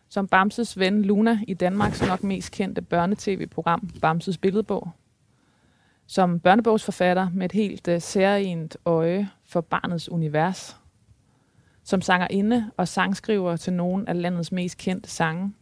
Som 0.10 0.28
Bamses 0.28 0.80
ven 0.80 1.02
Luna 1.02 1.40
i 1.48 1.54
Danmarks 1.54 2.08
nok 2.08 2.24
mest 2.24 2.52
kendte 2.52 2.82
børnetv-program, 2.82 3.90
Bamses 4.02 4.38
Billedbog. 4.38 4.92
Som 6.08 6.40
børnebogsforfatter 6.40 7.30
med 7.34 7.46
et 7.46 7.52
helt 7.52 7.88
øh, 7.88 8.02
særligt 8.02 8.78
øje 8.86 9.30
for 9.46 9.62
barnets 9.62 10.10
univers 10.10 10.78
som 11.84 12.02
sangerinde 12.02 12.72
og 12.78 12.88
sangskriver 12.88 13.56
til 13.56 13.74
nogle 13.74 14.10
af 14.10 14.22
landets 14.22 14.52
mest 14.52 14.78
kendte 14.78 15.10
sange, 15.10 15.54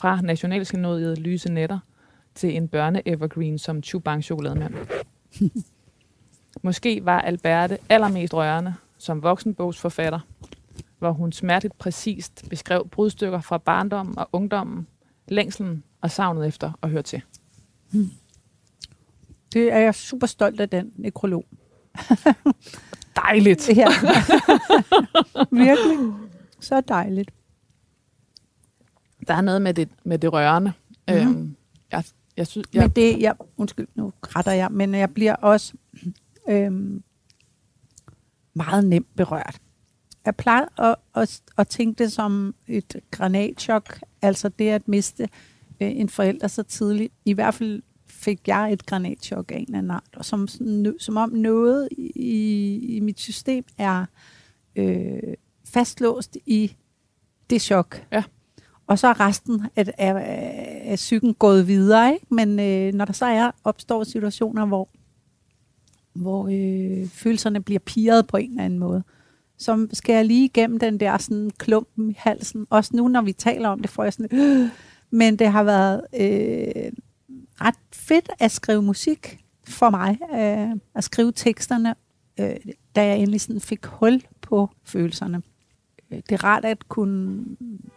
fra 0.00 0.20
nationalskenodiet 0.20 1.18
Lyse 1.18 1.52
Netter 1.52 1.78
til 2.34 2.56
en 2.56 2.68
børne-evergreen 2.68 3.58
som 3.58 3.82
Chubang 3.82 4.24
Chokolademand. 4.24 4.74
Måske 6.62 7.04
var 7.04 7.20
Alberte 7.20 7.78
allermest 7.88 8.34
rørende 8.34 8.74
som 8.98 9.22
voksenbogsforfatter, 9.22 10.20
hvor 10.98 11.10
hun 11.12 11.32
smerteligt 11.32 11.78
præcist 11.78 12.44
beskrev 12.50 12.88
brudstykker 12.88 13.40
fra 13.40 13.58
barndommen 13.58 14.18
og 14.18 14.28
ungdommen, 14.32 14.86
længslen 15.28 15.82
og 16.00 16.10
savnet 16.10 16.46
efter 16.46 16.72
at 16.82 16.90
høre 16.90 17.02
til. 17.02 17.22
Det 19.52 19.72
er 19.72 19.78
jeg 19.78 19.94
super 19.94 20.26
stolt 20.26 20.60
af, 20.60 20.68
den 20.68 20.92
nekrolog. 20.96 21.44
Dejligt! 23.16 23.68
Ja. 23.76 23.88
Virkelig. 25.50 25.98
Så 26.60 26.80
dejligt. 26.80 27.30
Der 29.28 29.34
er 29.34 29.40
noget 29.40 29.62
med 29.62 29.74
det, 29.74 29.88
med 30.04 30.18
det 30.18 30.32
rørende. 30.32 30.72
Mm. 31.08 31.14
Øhm, 31.14 31.56
jeg, 31.92 32.04
jeg 32.36 32.46
synes, 32.46 32.66
jeg, 32.72 32.82
Men 32.82 32.90
det, 32.90 33.20
jeg, 33.20 33.34
undskyld, 33.56 33.88
nu 33.94 34.12
retter 34.22 34.52
jeg, 34.52 34.68
men 34.70 34.94
jeg 34.94 35.14
bliver 35.14 35.34
også 35.34 35.74
øhm, 36.48 37.02
meget 38.54 38.86
nemt 38.86 39.16
berørt. 39.16 39.60
Jeg 40.24 40.36
plejer 40.36 40.80
at, 40.80 40.96
at, 41.14 41.42
at 41.58 41.68
tænke 41.68 42.04
det 42.04 42.12
som 42.12 42.54
et 42.66 42.96
granatchok, 43.10 44.00
altså 44.22 44.48
det 44.48 44.68
at 44.68 44.88
miste 44.88 45.28
øh, 45.80 45.90
en 45.96 46.08
forælder 46.08 46.48
så 46.48 46.62
tidligt. 46.62 47.12
I 47.24 47.32
hvert 47.32 47.54
fald 47.54 47.82
fik 48.06 48.48
jeg 48.48 48.72
et 48.72 48.86
granatchok 48.86 49.52
af 49.52 49.56
en 49.56 49.64
eller 49.64 49.78
anden 49.78 49.90
art, 49.90 50.16
og 50.16 50.24
som, 50.24 50.48
som 50.98 51.16
om 51.16 51.30
noget 51.30 51.88
i, 52.16 52.96
i 52.96 53.00
mit 53.00 53.20
system 53.20 53.64
er 53.78 54.06
øh, 54.76 55.34
fastlåst 55.64 56.36
i 56.46 56.76
det 57.50 57.62
chok. 57.62 58.06
Ja. 58.12 58.24
Og 58.86 58.98
så 58.98 59.08
er 59.08 59.20
resten 59.20 59.66
af, 59.76 59.92
af, 59.98 60.12
af 60.84 60.96
psyken 60.96 61.34
gået 61.34 61.68
videre, 61.68 62.14
ikke? 62.14 62.26
Men 62.30 62.60
øh, 62.60 62.94
når 62.94 63.04
der 63.04 63.12
så 63.12 63.26
er, 63.26 63.50
opstår 63.64 64.04
situationer, 64.04 64.66
hvor, 64.66 64.88
hvor 66.16 66.48
øh, 66.52 67.08
følelserne 67.08 67.62
bliver 67.62 67.78
pirret 67.78 68.26
på 68.26 68.36
en 68.36 68.50
eller 68.50 68.64
anden 68.64 68.78
måde, 68.78 69.02
så 69.58 69.86
skal 69.92 70.14
jeg 70.14 70.24
lige 70.24 70.44
igennem 70.44 70.78
den 70.78 71.00
der 71.00 71.18
sådan 71.18 71.50
klumpen 71.58 72.10
i 72.10 72.14
halsen. 72.18 72.66
Også 72.70 72.96
nu, 72.96 73.08
når 73.08 73.22
vi 73.22 73.32
taler 73.32 73.68
om 73.68 73.80
det, 73.80 73.90
får 73.90 74.02
jeg 74.02 74.12
sådan... 74.12 74.38
Øh, 74.38 74.68
men 75.10 75.36
det 75.36 75.46
har 75.46 75.62
været 75.62 76.00
øh, 76.14 76.92
ret 77.60 77.74
fedt 77.92 78.30
at 78.38 78.50
skrive 78.50 78.82
musik 78.82 79.38
for 79.68 79.90
mig. 79.90 80.18
Øh, 80.34 80.80
at 80.94 81.04
skrive 81.04 81.32
teksterne. 81.32 81.94
Øh, 82.40 82.56
da 82.96 83.06
jeg 83.06 83.18
endelig 83.18 83.40
sådan 83.40 83.60
fik 83.60 83.86
hul 83.86 84.22
på 84.40 84.70
følelserne. 84.84 85.42
Det 86.10 86.32
er 86.32 86.44
rart 86.44 86.64
at 86.64 86.88
kunne, 86.88 87.44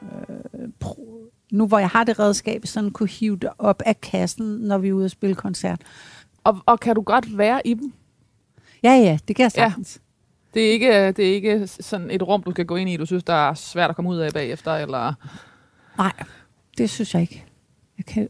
øh, 0.01 0.69
pro- 0.83 1.47
nu 1.51 1.67
hvor 1.67 1.79
jeg 1.79 1.89
har 1.89 2.03
det 2.03 2.19
redskab, 2.19 2.65
sådan 2.65 2.91
kunne 2.91 3.09
hive 3.09 3.37
det 3.37 3.49
op 3.57 3.81
af 3.85 4.01
kassen, 4.01 4.45
når 4.45 4.77
vi 4.77 4.87
er 4.89 4.93
ude 4.93 5.05
og 5.05 5.11
spille 5.11 5.35
koncert. 5.35 5.81
Og, 6.43 6.57
og 6.65 6.79
kan 6.79 6.95
du 6.95 7.01
godt 7.01 7.37
være 7.37 7.67
i 7.67 7.73
dem? 7.73 7.93
Ja, 8.83 8.91
ja, 8.93 9.17
det 9.27 9.35
kan 9.35 9.43
jeg 9.43 9.51
Ja. 9.57 9.63
sagtens. 9.69 10.01
Det 10.53 10.67
er 10.67 10.71
ikke, 10.71 11.11
det 11.11 11.29
er 11.29 11.33
ikke 11.33 11.67
sådan 11.67 12.11
et 12.11 12.23
rum, 12.27 12.43
du 12.43 12.51
skal 12.51 12.65
gå 12.65 12.75
ind 12.75 12.89
i, 12.89 12.97
du 12.97 13.05
synes, 13.05 13.23
der 13.23 13.33
er 13.49 13.53
svært 13.53 13.89
at 13.89 13.95
komme 13.95 14.11
ud 14.11 14.17
af 14.17 14.33
bagefter, 14.33 14.71
eller... 14.75 15.13
Nej, 15.97 16.11
det 16.77 16.89
synes 16.89 17.13
jeg 17.13 17.21
ikke. 17.21 17.45
Jeg 17.97 18.05
kan 18.05 18.29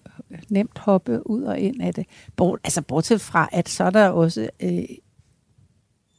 nemt 0.49 0.77
hoppe 0.77 1.29
ud 1.29 1.43
og 1.43 1.59
ind 1.59 1.81
af 1.81 1.93
det. 1.93 2.05
Bort, 2.35 2.59
altså 2.63 2.81
bortset 2.81 3.21
fra, 3.21 3.49
at 3.51 3.69
så 3.69 3.83
er 3.83 3.89
der 3.89 4.09
også 4.09 4.49
øh, 4.59 4.83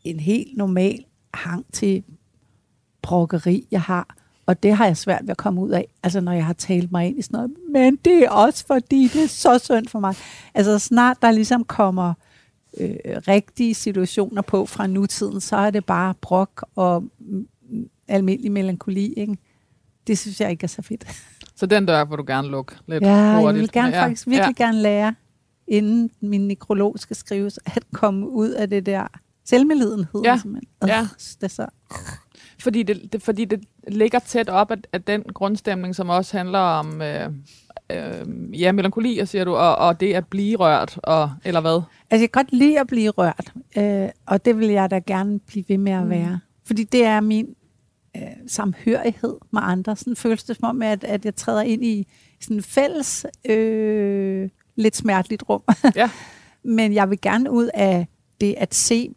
en 0.04 0.20
helt 0.20 0.56
normal 0.56 1.04
hang 1.34 1.66
til 1.72 2.04
brokkeri, 3.02 3.66
jeg 3.70 3.82
har. 3.82 4.16
Og 4.46 4.62
det 4.62 4.74
har 4.76 4.86
jeg 4.86 4.96
svært 4.96 5.22
ved 5.22 5.30
at 5.30 5.36
komme 5.36 5.60
ud 5.60 5.70
af, 5.70 5.86
altså 6.02 6.20
når 6.20 6.32
jeg 6.32 6.46
har 6.46 6.52
talt 6.52 6.92
mig 6.92 7.06
ind 7.06 7.18
i 7.18 7.22
sådan 7.22 7.36
noget. 7.36 7.50
Men 7.72 7.96
det 7.96 8.24
er 8.24 8.30
også 8.30 8.66
fordi, 8.66 9.08
det 9.12 9.22
er 9.24 9.28
så 9.28 9.58
synd 9.58 9.88
for 9.88 9.98
mig. 10.00 10.14
Altså 10.54 10.78
snart 10.78 11.16
der 11.22 11.30
ligesom 11.30 11.64
kommer 11.64 12.08
øh, 12.08 12.14
rigtige 13.28 13.74
situationer 13.74 14.42
på 14.42 14.66
fra 14.66 14.86
nutiden, 14.86 15.40
så 15.40 15.56
er 15.56 15.70
det 15.70 15.84
bare 15.86 16.14
brok 16.20 16.64
og 16.74 17.04
almindelig 18.08 18.52
melankoli. 18.52 19.12
Ikke? 19.12 19.36
Det 20.06 20.18
synes 20.18 20.40
jeg 20.40 20.50
ikke 20.50 20.64
er 20.64 20.68
så 20.68 20.82
fedt. 20.82 21.04
Så 21.56 21.66
den 21.66 21.86
dør 21.86 22.04
vil 22.04 22.18
du 22.18 22.24
gerne 22.26 22.48
lukke 22.48 22.74
lidt 22.88 23.04
Ja, 23.04 23.10
jeg 23.14 23.40
hurtigt. 23.40 23.60
vil 23.60 23.72
gerne, 23.72 23.96
ja. 23.96 24.02
faktisk 24.04 24.26
virkelig 24.26 24.54
ja. 24.58 24.64
gerne 24.64 24.78
lære, 24.78 25.14
inden 25.68 26.10
min 26.20 26.48
nekrolog 26.48 26.98
skal 26.98 27.16
skrives, 27.16 27.58
at 27.66 27.84
komme 27.92 28.28
ud 28.28 28.48
af 28.50 28.70
det 28.70 28.86
der 28.86 29.06
selvmedlidenhed. 29.44 30.22
Ja, 30.24 30.38
simpelthen. 30.42 30.68
ja. 30.86 31.00
Øh, 31.00 31.06
Det 31.18 31.42
er 31.42 31.48
så, 31.48 31.66
Fordi 32.60 32.82
det, 32.82 33.12
det, 33.12 33.22
fordi 33.22 33.44
det 33.44 33.60
ligger 33.88 34.18
tæt 34.18 34.48
op 34.48 34.70
af, 34.70 34.76
af 34.92 35.02
den 35.02 35.22
grundstemning, 35.22 35.94
som 35.96 36.08
også 36.08 36.36
handler 36.36 36.58
om 36.58 37.02
øh, 37.02 37.30
øh, 37.90 38.60
ja, 38.60 38.72
melankoli, 38.72 39.26
siger 39.26 39.44
du, 39.44 39.54
og, 39.56 39.76
og 39.76 40.00
det 40.00 40.14
at 40.14 40.26
blive 40.26 40.56
rørt, 40.56 41.00
og, 41.02 41.30
eller 41.44 41.60
hvad? 41.60 41.82
altså, 42.10 42.22
jeg 42.22 42.30
kan 42.32 42.44
godt 42.44 42.52
lide 42.52 42.80
at 42.80 42.86
blive 42.86 43.10
rørt, 43.10 43.52
øh, 43.78 44.08
og 44.26 44.44
det 44.44 44.58
vil 44.58 44.68
jeg 44.68 44.90
da 44.90 45.00
gerne 45.06 45.38
blive 45.40 45.64
ved 45.68 45.78
med 45.78 45.92
at 45.92 46.02
Mm. 46.02 46.10
være. 46.10 46.40
Fordi 46.64 46.84
det 46.84 47.04
er 47.04 47.20
min 47.20 47.54
øh, 48.16 48.22
samhørighed 48.46 49.34
med 49.52 49.60
andre. 49.64 49.96
Sådan 49.96 50.16
føles 50.16 50.44
det 50.44 50.56
som 50.56 50.64
om, 50.68 50.82
at, 50.82 51.04
at 51.04 51.24
jeg 51.24 51.34
træder 51.34 51.62
ind 51.62 51.84
i 51.84 52.06
sådan 52.40 52.56
en 52.56 52.62
fælles, 52.62 53.26
øh, 53.48 54.48
lidt 54.76 54.96
smerteligt 54.96 55.44
rum. 55.48 55.62
Ja. 55.96 56.10
Men 56.64 56.92
jeg 56.94 57.10
vil 57.10 57.20
gerne 57.20 57.50
ud 57.50 57.70
af 57.74 58.06
det 58.40 58.54
at 58.58 58.74
se 58.74 59.14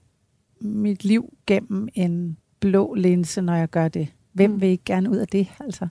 mit 0.61 1.03
liv 1.03 1.33
gennem 1.47 1.87
en 1.93 2.37
blå 2.59 2.93
linse, 2.93 3.41
når 3.41 3.55
jeg 3.55 3.69
gør 3.69 3.87
det. 3.87 4.07
Hvem 4.33 4.51
Mm. 4.51 4.61
vil 4.61 4.69
ikke 4.69 4.83
gerne 4.85 5.09
ud 5.09 5.17
af 5.17 5.27
det, 5.27 5.47
altså? 5.59 5.87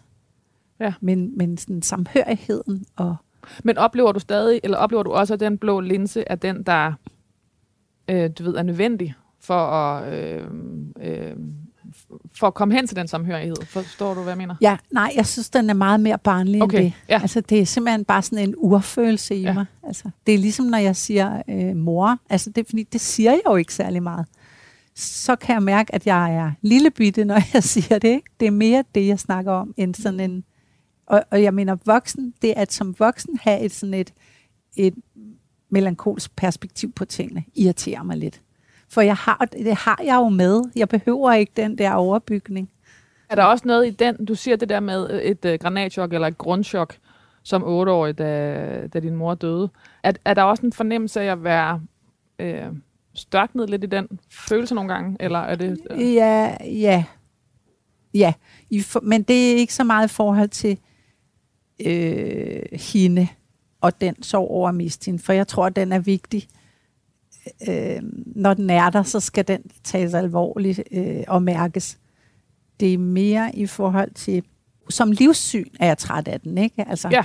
Ja. 0.80 0.92
Men, 1.00 1.38
men 1.38 1.58
sådan 1.58 1.82
samhørigheden 1.82 2.84
og... 2.96 3.16
Men 3.64 3.78
oplever 3.78 4.12
du 4.12 4.20
stadig, 4.20 4.60
eller 4.64 4.78
oplever 4.78 5.02
du 5.02 5.10
også, 5.12 5.34
at 5.34 5.40
den 5.40 5.58
blå 5.58 5.80
linse 5.80 6.24
er 6.26 6.34
den, 6.34 6.62
der 6.62 6.92
øh, 8.08 8.30
du 8.38 8.42
ved, 8.44 8.54
er 8.54 8.62
nødvendig 8.62 9.14
for 9.40 9.54
at, 9.54 10.12
øh, 10.14 10.42
øh, 11.00 11.32
for 12.34 12.46
at 12.46 12.54
komme 12.54 12.74
hen 12.74 12.86
til 12.86 12.96
den 12.96 13.08
samhørighed? 13.08 13.56
Forstår 13.66 14.14
du, 14.14 14.20
hvad 14.22 14.32
jeg 14.32 14.38
mener? 14.38 14.54
Ja, 14.60 14.76
nej, 14.90 15.12
jeg 15.16 15.26
synes, 15.26 15.50
den 15.50 15.70
er 15.70 15.74
meget 15.74 16.00
mere 16.00 16.18
barnlig 16.18 16.62
Okay, 16.62 16.78
end 16.78 16.84
det. 16.84 16.92
ja. 17.08 17.18
Altså, 17.22 17.40
det 17.40 17.60
er 17.60 17.64
simpelthen 17.66 18.04
bare 18.04 18.22
sådan 18.22 18.48
en 18.48 18.54
urfølelse 18.58 19.34
i 19.34 19.42
Ja. 19.42 19.52
mig. 19.52 19.66
Altså, 19.82 20.10
det 20.26 20.34
er 20.34 20.38
ligesom, 20.38 20.66
når 20.66 20.78
jeg 20.78 20.96
siger 20.96 21.42
øh, 21.48 21.76
mor. 21.76 22.18
Altså, 22.30 22.50
det, 22.50 22.66
fordi, 22.66 22.82
det 22.82 23.00
siger 23.00 23.30
jeg 23.30 23.40
jo 23.46 23.56
ikke 23.56 23.74
særlig 23.74 24.02
meget. 24.02 24.26
Så 24.94 25.36
kan 25.36 25.54
jeg 25.54 25.62
mærke, 25.62 25.94
at 25.94 26.06
jeg 26.06 26.34
er 26.34 26.52
lille 26.62 26.90
bitte, 26.90 27.24
når 27.24 27.38
jeg 27.54 27.62
siger 27.62 27.98
det. 27.98 28.08
Ikke? 28.08 28.30
Det 28.40 28.46
er 28.46 28.52
mere 28.52 28.84
det, 28.94 29.06
jeg 29.06 29.18
snakker 29.18 29.52
om, 29.52 29.74
end 29.76 29.94
sådan 29.94 30.20
en... 30.20 30.44
Og, 31.06 31.25
og 31.30 31.42
jeg 31.42 31.54
mener, 31.54 31.76
voksen, 31.85 32.35
det 32.42 32.50
er 32.50 32.61
at 32.61 32.73
som 32.73 32.94
voksen 32.99 33.38
have 33.42 33.61
et 33.61 33.73
sådan 33.73 33.94
et, 33.94 34.12
et 34.76 34.94
melankolsk 35.68 36.37
perspektiv 36.37 36.92
på 36.92 37.04
tingene, 37.04 37.44
irriterer 37.54 38.02
mig 38.02 38.16
lidt. 38.16 38.40
For 38.88 39.00
jeg 39.00 39.16
har, 39.16 39.49
det 39.52 39.75
har 39.75 40.00
jeg 40.04 40.16
jo 40.16 40.28
med. 40.28 40.62
Jeg 40.76 40.88
behøver 40.88 41.32
ikke 41.32 41.52
den 41.56 41.78
der 41.78 41.92
overbygning. 41.92 42.71
Er 43.28 43.35
der 43.35 43.44
også 43.44 43.68
noget 43.68 43.87
i 43.87 43.90
den, 43.90 44.25
du 44.25 44.35
siger 44.35 44.56
det 44.56 44.68
der 44.68 44.80
med 44.80 45.21
et 45.23 45.44
øh, 45.44 45.59
granatchok 45.59 46.12
eller 46.12 46.28
et 46.28 46.38
grundchok 46.38 46.94
som 47.42 47.64
otteårig, 47.64 48.18
da, 48.18 48.87
da 48.87 49.00
din 49.00 49.16
mor 49.16 49.35
døde. 49.35 49.68
Er, 50.02 50.12
er 50.25 50.35
der 50.35 50.42
også 50.42 50.66
en 50.66 50.73
fornemmelse 50.73 51.21
af 51.21 51.32
at 51.32 51.44
være 51.44 51.80
øh, 52.38 52.66
størknet 53.14 53.71
lidt 53.71 53.85
i 53.85 53.87
den 53.87 54.09
følelse 54.30 54.75
nogle 54.75 54.92
gange? 54.94 55.16
Eller 55.21 55.38
er 55.38 55.54
det... 55.54 55.78
Øh, 55.90 56.14
Ja, 56.14 56.56
ja. 56.64 57.04
Ja, 58.14 58.32
I 58.71 58.80
for, 58.80 59.00
men 59.00 59.23
det 59.23 59.52
er 59.52 59.56
ikke 59.56 59.75
så 59.75 59.85
meget 59.85 60.09
i 60.09 60.12
forhold 60.12 60.49
til 60.49 60.78
øh, 61.86 62.62
hende 62.92 63.28
og 63.80 64.00
den 64.00 64.22
sorg 64.22 64.50
over 64.50 64.68
at 64.68 64.74
miste 64.74 65.06
hende, 65.06 65.18
for 65.22 65.32
jeg 65.32 65.48
tror, 65.48 65.66
at 65.66 65.76
den 65.76 65.92
er 65.92 65.98
vigtig. 65.98 66.48
Øh, 67.68 68.00
når 68.36 68.54
den 68.54 68.70
er 68.70 68.90
der, 68.90 69.02
så 69.02 69.20
skal 69.20 69.48
den 69.48 69.62
tages 69.84 70.14
alvorligt 70.14 70.82
øh, 70.92 71.22
og 71.28 71.42
mærkes. 71.42 71.98
Det 72.80 72.94
er 72.94 72.98
mere 72.98 73.50
i 73.56 73.66
forhold 73.66 74.10
til, 74.10 74.42
som 74.88 75.10
livssyn 75.12 75.66
er 75.80 75.86
jeg 75.86 75.98
træt 75.98 76.28
af 76.28 76.40
den, 76.40 76.58
ikke? 76.58 76.88
Altså, 76.88 77.08
Ja. 77.08 77.24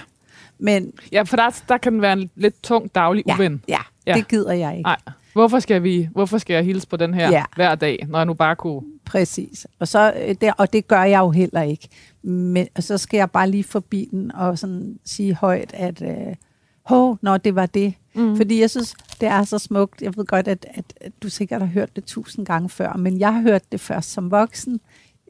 Men 0.59 0.93
ja, 1.11 1.21
for 1.21 1.37
der, 1.37 1.61
der 1.69 1.77
kan 1.77 1.93
den 1.93 2.01
være 2.01 2.13
en 2.13 2.29
lidt 2.35 2.63
tung 2.63 2.95
daglig 2.95 3.23
ja, 3.27 3.35
uven. 3.35 3.63
ja, 3.67 3.79
Ja. 4.07 4.13
det 4.13 4.27
gider 4.27 4.51
jeg 4.53 4.77
ikke. 4.77 4.87
Nej. 4.87 4.97
Hvorfor 5.37 5.59
skal, 5.59 5.83
vi, 5.83 6.09
hvorfor 6.11 6.37
skal 6.37 6.53
jeg 6.53 6.63
hilse 6.65 6.87
på 6.87 6.97
den 6.97 7.13
her 7.13 7.31
Ja. 7.31 7.43
hver 7.55 7.75
dag, 7.75 8.05
når 8.09 8.19
jeg 8.19 8.25
nu 8.25 8.33
bare 8.33 8.55
kunne... 8.55 8.81
Præcis. 9.05 9.67
Og, 9.79 9.87
så, 9.87 10.13
øh, 10.27 10.35
der, 10.41 10.51
og 10.57 10.73
det 10.73 10.87
gør 10.87 11.03
jeg 11.03 11.19
jo 11.19 11.29
heller 11.29 11.61
ikke. 11.61 11.87
Men 12.23 12.67
så 12.79 12.97
skal 12.97 13.17
jeg 13.17 13.31
bare 13.31 13.49
lige 13.49 13.63
forbi 13.63 14.07
den 14.11 14.31
og 14.31 14.59
sådan 14.59 14.99
sige 15.05 15.35
højt, 15.35 15.71
at 15.73 16.01
øh, 16.01 16.35
hov, 16.85 17.17
når 17.21 17.37
det 17.37 17.55
var 17.55 17.65
det. 17.65 17.93
Mm. 18.15 18.37
Fordi 18.37 18.61
jeg 18.61 18.69
synes, 18.69 18.95
det 19.21 19.29
er 19.29 19.43
så 19.43 19.59
smukt. 19.59 20.01
Jeg 20.01 20.17
ved 20.17 20.25
godt, 20.25 20.47
at, 20.47 20.65
at, 20.73 20.85
at 21.01 21.11
du 21.23 21.29
sikkert 21.29 21.61
har 21.61 21.67
hørt 21.67 21.95
det 21.95 22.05
tusind 22.05 22.45
gange 22.45 22.69
før, 22.69 22.93
men 22.93 23.19
jeg 23.19 23.33
har 23.33 23.41
hørt 23.41 23.71
det 23.71 23.79
først 23.79 24.11
som 24.11 24.31
voksen, 24.31 24.79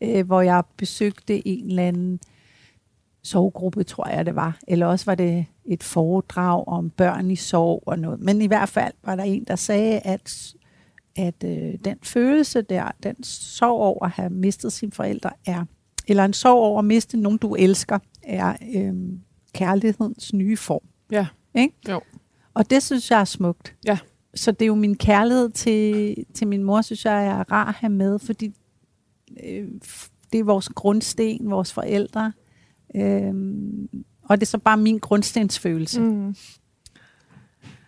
øh, 0.02 0.26
hvor 0.26 0.42
jeg 0.42 0.64
besøgte 0.78 1.48
en 1.48 1.70
eller 1.70 1.84
anden 1.84 2.20
sovegruppe, 3.28 3.84
tror 3.84 4.08
jeg 4.08 4.26
det 4.26 4.36
var. 4.36 4.60
Eller 4.68 4.86
også 4.86 5.06
var 5.06 5.16
det 5.16 5.46
et 5.66 5.84
foredrag 5.84 6.68
om 6.68 6.90
børn 6.90 7.32
i 7.32 7.36
sorg 7.36 7.84
og 7.86 8.00
noget. 8.00 8.20
Men 8.20 8.42
i 8.42 8.48
hvert 8.48 8.70
fald 8.70 8.94
var 9.06 9.16
der 9.16 9.24
en, 9.24 9.44
der 9.44 9.56
sagde, 9.56 10.00
at 10.00 10.54
at 11.18 11.44
øh, 11.46 11.74
den 11.86 11.98
følelse 12.04 12.62
der, 12.62 12.92
den 13.04 13.24
sorg 13.24 13.80
over 13.82 14.06
at 14.06 14.12
have 14.12 14.30
mistet 14.30 14.74
sine 14.74 14.92
forældre 14.92 15.30
er, 15.46 15.66
eller 16.08 16.26
en 16.26 16.34
sorg 16.34 16.58
over 16.58 16.80
at 16.80 16.86
miste 16.86 17.18
nogen, 17.18 17.38
du 17.38 17.56
elsker, 17.56 18.00
er 18.24 18.56
øh, 18.76 18.94
kærlighedens 19.54 20.34
nye 20.34 20.58
form. 20.58 20.82
Ja. 21.12 21.28
Ikke? 21.56 21.74
Jo. 21.90 22.02
Og 22.54 22.70
det 22.70 22.84
synes 22.84 23.12
jeg 23.12 23.20
er 23.20 23.26
smukt. 23.26 23.76
Ja. 23.86 23.98
Så 24.36 24.52
det 24.52 24.62
er 24.62 24.68
jo 24.68 24.76
min 24.76 24.98
kærlighed 24.98 25.50
til, 25.50 26.16
til 26.34 26.48
min 26.48 26.64
mor, 26.64 26.82
synes 26.82 27.06
jeg 27.06 27.26
er 27.26 27.52
rar 27.52 27.68
at 27.68 27.74
have 27.74 27.90
med, 27.90 28.20
fordi 28.20 28.54
øh, 29.44 29.68
det 30.34 30.40
er 30.40 30.44
vores 30.44 30.70
grundsten, 30.70 31.52
vores 31.52 31.74
forældre. 31.74 32.34
Øh, 32.96 33.34
og 34.24 34.38
det 34.38 34.42
er 34.42 34.46
så 34.46 34.58
bare 34.58 34.78
min 34.78 35.00
grundstensfølelse. 35.00 36.02
Mm. 36.02 36.36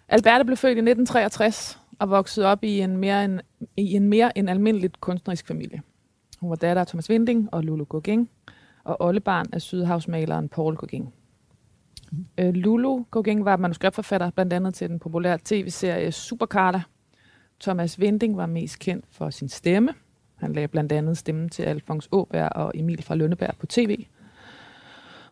Alberte 0.09 0.45
blev 0.45 0.57
født 0.57 0.77
i 0.77 0.81
1963 0.81 1.79
og 1.99 2.09
voksede 2.09 2.45
op 2.45 2.63
i 2.63 2.79
en 2.79 2.97
mere 2.97 3.25
en, 3.25 3.41
i 3.77 3.93
en 3.93 4.07
mere 4.09 4.37
end 4.37 4.49
almindeligt 4.49 5.01
kunstnerisk 5.01 5.47
familie. 5.47 5.81
Hun 6.39 6.49
var 6.49 6.55
datter 6.55 6.81
af 6.81 6.87
Thomas 6.87 7.09
Winding 7.09 7.49
og 7.51 7.63
Lulu 7.63 7.83
Gauguin, 7.83 8.29
og 8.83 8.97
oldebarn 8.99 9.45
af 9.53 9.61
sydhavsmaleren 9.61 10.49
Paul 10.49 10.75
Gauguin. 10.75 11.09
Mm. 12.11 12.25
Øh, 12.37 12.53
Lulu 12.53 13.03
Gauguin 13.11 13.45
var 13.45 13.57
manuskriptforfatter 13.57 14.29
blandt 14.29 14.53
andet 14.53 14.73
til 14.73 14.89
den 14.89 14.99
populære 14.99 15.37
tv-serie 15.45 16.11
Supercarla. 16.11 16.81
Thomas 17.59 17.99
Winding 17.99 18.37
var 18.37 18.45
mest 18.45 18.79
kendt 18.79 19.05
for 19.11 19.29
sin 19.29 19.49
stemme. 19.49 19.93
Han 20.35 20.53
lagde 20.53 20.67
blandt 20.67 20.91
andet 20.91 21.17
stemmen 21.17 21.49
til 21.49 21.63
Alfons 21.63 22.09
Åberg 22.11 22.49
og 22.55 22.71
Emil 22.75 23.03
fra 23.03 23.15
Lønneberg 23.15 23.55
på 23.59 23.65
tv. 23.65 24.05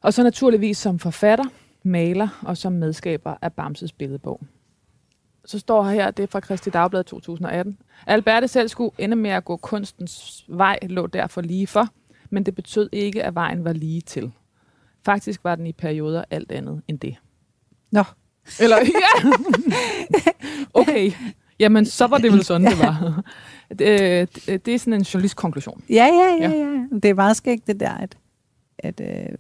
Og 0.02 0.14
så 0.14 0.24
naturligvis 0.24 0.78
som 0.78 1.00
forfatter, 1.00 1.46
maler 1.84 2.42
og 2.46 2.58
som 2.58 2.74
medskaber 2.74 3.36
af 3.42 3.54
Bamses 3.54 3.92
billedbog. 3.92 4.42
Så 5.46 5.60
står 5.60 5.84
her 5.84 5.92
her, 5.92 6.12
det 6.12 6.24
er 6.24 6.28
fra 6.28 6.40
Kristi 6.40 6.70
Dagblad 6.70 7.04
2018. 7.04 7.78
Alberte 8.08 8.48
selv 8.48 8.68
skulle 8.68 8.92
ende 8.98 9.16
med 9.16 9.30
at 9.30 9.46
gå 9.46 9.58
kunstens 9.58 10.46
vej, 10.48 10.80
lå 10.82 11.08
derfor 11.08 11.42
lige 11.42 11.68
for, 11.68 11.88
men 12.30 12.44
det 12.44 12.56
betød 12.56 12.90
ikke, 12.92 13.24
at 13.24 13.36
vejen 13.36 13.64
var 13.66 13.74
lige 13.74 14.02
til. 14.02 14.32
Faktisk 15.06 15.44
var 15.44 15.56
den 15.56 15.68
i 15.68 15.72
perioder 15.74 16.24
alt 16.30 16.52
andet 16.52 16.82
end 16.88 17.00
det. 17.00 17.16
Nå. 17.92 18.04
Eller, 18.60 18.78
ja. 18.78 19.32
okay. 20.82 21.12
Jamen, 21.60 21.86
så 21.86 22.08
var 22.08 22.18
det 22.18 22.32
vel 22.32 22.44
sådan, 22.44 22.68
det 22.68 22.80
var. 22.80 23.24
Det, 23.70 24.36
det, 24.46 24.66
det 24.66 24.76
er 24.76 24.80
sådan 24.80 24.94
en 24.94 25.02
journalistkonklusion. 25.02 25.84
Ja, 25.90 26.06
ja, 26.06 26.36
ja, 26.42 26.50
Ja. 26.50 26.58
ja. 26.58 26.86
Det 26.94 27.06
er 27.06 27.14
meget 27.14 27.38
skægt 27.38 27.68
det 27.68 27.80
der, 27.80 27.92
at, 27.92 28.18
at 28.80 29.02
øh, 29.02 29.38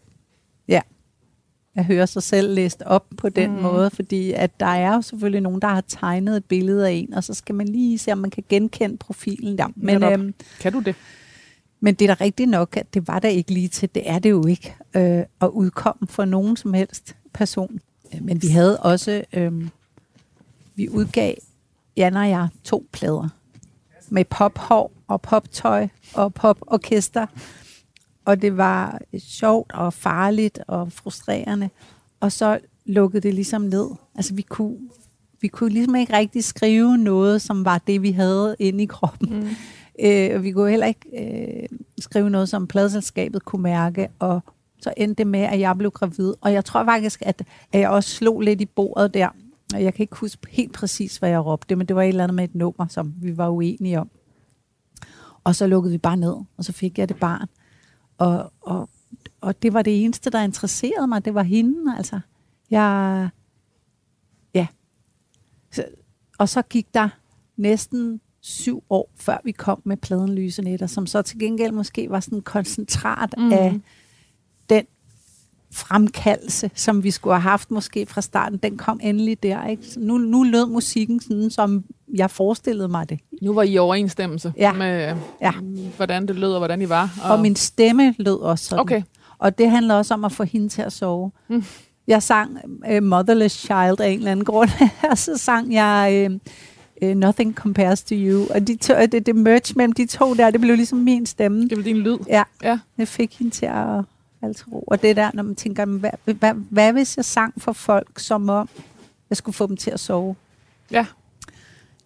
ja, 0.67 0.81
at 1.75 1.85
høre 1.85 2.07
sig 2.07 2.23
selv 2.23 2.53
læst 2.53 2.81
op 2.85 3.05
på 3.17 3.29
den 3.29 3.51
Mm. 3.55 3.61
måde, 3.61 3.89
fordi 3.89 4.31
at 4.31 4.59
der 4.59 4.65
er 4.65 4.95
jo 4.95 5.01
selvfølgelig 5.01 5.41
nogen, 5.41 5.61
der 5.61 5.67
har 5.67 5.83
tegnet 5.87 6.37
et 6.37 6.45
billede 6.45 6.87
af 6.87 6.91
en, 6.91 7.13
og 7.13 7.23
så 7.23 7.33
skal 7.33 7.55
man 7.55 7.67
lige 7.67 7.97
se, 7.97 8.11
om 8.11 8.17
man 8.17 8.29
kan 8.29 8.43
genkende 8.49 8.97
profilen 8.97 9.57
der. 9.57 9.67
Men, 9.75 10.03
øhm, 10.03 10.33
Kan 10.59 10.73
du 10.73 10.79
det? 10.79 10.95
men 11.79 11.93
det 11.95 12.09
er 12.09 12.15
da 12.15 12.23
rigtigt 12.23 12.49
nok, 12.49 12.77
at 12.77 12.93
det 12.93 13.07
var 13.07 13.19
der 13.19 13.29
ikke 13.29 13.51
lige 13.51 13.67
til. 13.67 13.89
Det 13.95 14.09
er 14.09 14.19
det 14.19 14.29
jo 14.29 14.45
ikke 14.45 14.75
øh, 14.95 15.23
at 15.41 15.47
udkomme 15.47 16.07
for 16.07 16.25
nogen 16.25 16.57
som 16.57 16.73
helst 16.73 17.15
person. 17.33 17.79
Øh, 18.13 18.23
Men 18.23 18.41
vi 18.41 18.47
havde 18.47 18.79
også, 18.79 19.23
øh, 19.33 19.67
vi 20.75 20.89
udgav, 20.89 21.33
Jan 21.97 22.15
og 22.17 22.29
jeg, 22.29 22.47
to 22.63 22.87
plader 22.91 23.29
med 24.09 24.25
pophår 24.25 24.91
og 25.07 25.21
poptøj 25.21 25.87
og 26.13 26.33
poporkester. 26.33 27.25
Og 28.27 28.41
det 28.41 28.57
var 28.57 28.99
sjovt 29.19 29.71
og 29.73 29.93
farligt 29.93 30.59
og 30.67 30.91
frustrerende. 30.91 31.69
Og 32.19 32.31
så 32.31 32.59
lukkede 32.85 33.21
det 33.21 33.33
ligesom 33.33 33.61
ned. 33.61 33.89
Altså 34.15 34.33
vi 34.33 34.41
kunne, 34.41 34.77
vi 35.41 35.47
kunne 35.47 35.69
ligesom 35.69 35.95
ikke 35.95 36.13
rigtig 36.13 36.43
skrive 36.43 36.97
noget, 36.97 37.41
som 37.41 37.65
var 37.65 37.77
det, 37.77 38.01
vi 38.01 38.11
havde 38.11 38.55
inde 38.59 38.83
i 38.83 38.85
kroppen. 38.85 39.39
Mm. 39.39 39.47
Øh, 39.99 40.35
og 40.35 40.43
vi 40.43 40.51
kunne 40.51 40.69
heller 40.69 40.85
ikke 40.85 41.07
øh, 41.17 41.77
skrive 41.99 42.29
noget, 42.29 42.49
som 42.49 42.67
pladselskabet 42.67 43.45
kunne 43.45 43.61
mærke, 43.61 44.07
og 44.19 44.43
så 44.81 44.93
endte 44.97 45.23
det 45.23 45.27
med, 45.27 45.39
at 45.39 45.59
jeg 45.59 45.77
blev 45.77 45.91
gravid. 45.91 46.33
Og 46.41 46.53
jeg 46.53 46.65
tror 46.65 46.85
faktisk, 46.85 47.21
at, 47.25 47.43
at 47.73 47.79
jeg 47.79 47.89
også 47.89 48.09
slog 48.09 48.41
lidt 48.41 48.61
i 48.61 48.65
bordet 48.65 49.13
der. 49.13 49.29
Og 49.73 49.83
jeg 49.83 49.93
kan 49.93 50.03
ikke 50.03 50.15
huske 50.15 50.47
helt 50.49 50.73
præcis, 50.73 51.17
hvad 51.17 51.29
jeg 51.29 51.45
råbte, 51.45 51.75
men 51.75 51.87
det 51.87 51.95
var 51.95 52.01
et 52.01 52.07
eller 52.07 52.23
andet 52.23 52.35
med 52.35 52.43
et 52.43 52.55
nummer, 52.55 52.87
som 52.89 53.13
vi 53.21 53.37
var 53.37 53.49
uenige 53.49 53.99
om. 53.99 54.09
Og 55.43 55.55
så 55.55 55.67
lukkede 55.67 55.91
vi 55.91 55.97
bare 55.97 56.17
ned, 56.17 56.35
og 56.57 56.63
så 56.63 56.73
fik 56.73 56.99
jeg 56.99 57.09
det 57.09 57.17
barn. 57.17 57.47
Og, 58.17 58.53
og, 58.61 58.89
og 59.41 59.61
det 59.61 59.73
var 59.73 59.81
det 59.81 60.03
eneste, 60.03 60.29
der 60.29 60.41
interesserede 60.41 61.07
mig. 61.07 61.25
Det 61.25 61.33
var 61.33 61.43
hende, 61.43 61.97
altså. 61.97 62.19
Jeg, 62.71 63.29
ja. 64.53 64.67
Så, 65.71 65.85
og 66.37 66.49
så 66.49 66.61
gik 66.61 66.93
der 66.93 67.09
næsten 67.57 68.21
syv 68.41 68.83
år, 68.89 69.11
før 69.15 69.37
vi 69.43 69.51
kom 69.51 69.81
med 69.83 69.97
pladen 69.97 70.35
Lysenetter, 70.35 70.87
som 70.87 71.07
så 71.07 71.21
til 71.21 71.39
gengæld 71.39 71.71
måske 71.71 72.09
var 72.09 72.19
sådan 72.19 72.37
en 72.37 72.41
koncentrat 72.41 73.35
mm. 73.37 73.51
af 73.53 73.79
fremkaldelse, 75.73 76.69
som 76.75 77.03
vi 77.03 77.11
skulle 77.11 77.33
have 77.33 77.41
haft 77.41 77.71
måske 77.71 78.05
fra 78.05 78.21
starten. 78.21 78.57
Den 78.63 78.77
kom 78.77 78.99
endelig 79.03 79.43
der. 79.43 79.67
Ikke? 79.67 79.85
Så 79.85 79.99
nu, 79.99 80.17
nu 80.17 80.43
lød 80.43 80.65
musikken 80.65 81.19
sådan, 81.21 81.49
som 81.49 81.83
jeg 82.15 82.31
forestillede 82.31 82.87
mig 82.87 83.09
det. 83.09 83.19
Nu 83.41 83.53
var 83.53 83.61
I 83.63 83.69
i 83.71 83.77
overensstemmelse 83.77 84.53
Ja. 84.57 84.73
med, 84.73 85.15
Ja. 85.41 85.51
hvordan 85.95 86.27
det 86.27 86.35
lød 86.35 86.51
og 86.51 86.59
hvordan 86.59 86.81
I 86.81 86.89
var. 86.89 87.19
Og, 87.23 87.31
og 87.31 87.39
min 87.41 87.55
stemme 87.55 88.15
lød 88.17 88.39
også 88.39 88.65
sådan. 88.65 88.81
Okay. 88.81 89.01
Og 89.39 89.57
det 89.57 89.69
handler 89.71 89.95
også 89.95 90.13
om 90.13 90.25
at 90.25 90.31
få 90.31 90.43
hende 90.43 90.69
til 90.69 90.81
at 90.81 90.93
sove. 90.93 91.31
Mm. 91.49 91.63
Jeg 92.07 92.23
sang 92.23 92.57
uh, 92.91 93.03
Motherless 93.03 93.55
Child 93.59 93.99
af 94.01 94.09
en 94.09 94.17
eller 94.17 94.31
anden 94.31 94.45
grund, 94.45 94.69
og 95.11 95.17
så 95.17 95.37
sang 95.37 95.73
jeg 95.73 96.27
uh, 97.01 97.09
uh, 97.09 97.15
Nothing 97.15 97.53
Compares 97.55 98.03
to 98.03 98.15
You. 98.15 98.45
Og 98.53 98.67
de 98.67 98.75
to, 98.75 98.93
det, 99.11 99.25
det 99.25 99.35
merge 99.35 99.73
mellem 99.75 99.91
de 99.91 100.05
to 100.05 100.33
der, 100.33 100.49
det 100.51 100.61
blev 100.61 100.75
ligesom 100.75 100.97
min 100.97 101.25
stemme. 101.25 101.67
Det 101.69 101.77
var 101.77 101.83
din 101.83 101.97
lyd. 101.97 102.17
Ja, 102.27 102.43
Ja. 102.63 102.79
jeg 102.97 103.07
fik 103.07 103.35
hende 103.39 103.51
til 103.51 103.65
at 103.65 104.03
falde 104.39 104.53
til 104.53 104.65
ro. 104.65 104.83
Og 104.87 105.01
det 105.01 105.15
der, 105.15 105.31
når 105.33 105.43
man 105.43 105.55
tænker, 105.55 105.85
hvad, 105.85 106.09
hvad, 106.25 106.53
hvad 106.53 106.93
hvis 106.93 107.17
jeg 107.17 107.25
sang 107.25 107.61
for 107.61 107.73
folk, 107.73 108.19
som 108.19 108.49
om 108.49 108.69
jeg 109.29 109.37
skulle 109.37 109.55
få 109.55 109.67
dem 109.67 109.77
til 109.77 109.91
at 109.91 109.99
sove? 109.99 110.35
Ja. 110.91 111.05